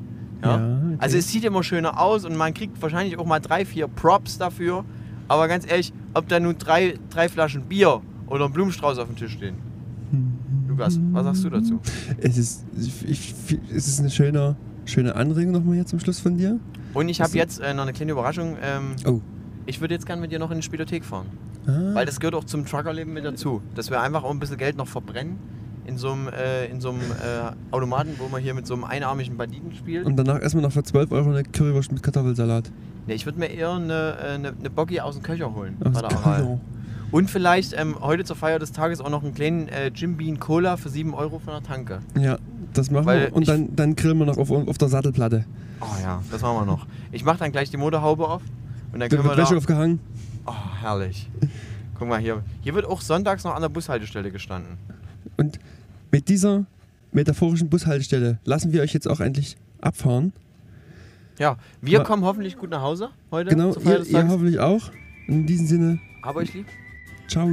[0.43, 0.55] Ja?
[0.55, 0.95] Okay.
[0.99, 4.37] Also es sieht immer schöner aus und man kriegt wahrscheinlich auch mal drei, vier Props
[4.37, 4.83] dafür.
[5.27, 9.15] Aber ganz ehrlich, ob da nun drei, drei Flaschen Bier oder ein Blumenstrauß auf dem
[9.15, 9.55] Tisch stehen.
[10.67, 11.79] Lukas, was sagst du dazu?
[12.19, 12.65] Es ist,
[13.07, 13.33] ich,
[13.73, 14.55] es ist eine schöne,
[14.85, 16.59] schöne Anregung nochmal hier zum Schluss von dir.
[16.93, 18.57] Und ich habe Was- jetzt äh, noch eine kleine Überraschung.
[18.61, 19.21] Ähm, Oh.
[19.67, 21.27] Ich würde jetzt gerne mit dir noch in die Spielothek fahren.
[21.67, 23.61] Ah, Weil das gehört auch zum Truckerleben mit dazu.
[23.75, 25.37] Dass wir einfach auch ein bisschen Geld noch verbrennen
[25.85, 28.83] in so einem, äh, in so einem äh, Automaten, wo man hier mit so einem
[28.83, 30.05] einarmigen Banditen spielt.
[30.05, 32.71] und danach erstmal noch für 12 Euro eine Currywurst mit Kartoffelsalat.
[33.07, 35.77] Nee, ich würde mir eher eine, äh, eine, eine Boggy aus dem Köcher holen.
[35.83, 36.41] Aus bei der Aral.
[36.41, 36.59] Köcher.
[37.11, 40.39] Und vielleicht ähm, heute zur Feier des Tages auch noch einen kleinen äh, Jim Bean
[40.39, 41.99] Cola für 7 Euro von der Tanke.
[42.17, 42.37] Ja,
[42.73, 43.35] das machen Weil wir.
[43.35, 45.45] Und dann, dann grillen wir noch auf, auf der Sattelplatte.
[45.81, 46.85] Oh ja, das machen wir noch.
[47.11, 48.41] Ich mache dann gleich die Motorhaube auf.
[48.93, 49.99] Und dann Da können wir Wäsche aufgehangen.
[50.45, 51.29] Oh, herrlich.
[51.99, 52.43] Guck mal hier.
[52.61, 54.77] Hier wird auch sonntags noch an der Bushaltestelle gestanden.
[55.37, 55.59] Und
[56.11, 56.65] mit dieser
[57.11, 60.33] metaphorischen Bushaltestelle lassen wir euch jetzt auch endlich abfahren.
[61.39, 63.49] Ja, wir Ma- kommen hoffentlich gut nach Hause heute.
[63.49, 64.91] Genau, ihr, ihr hoffentlich auch.
[65.27, 66.65] In diesem Sinne, Aber ich lieb.
[67.27, 67.49] ciao.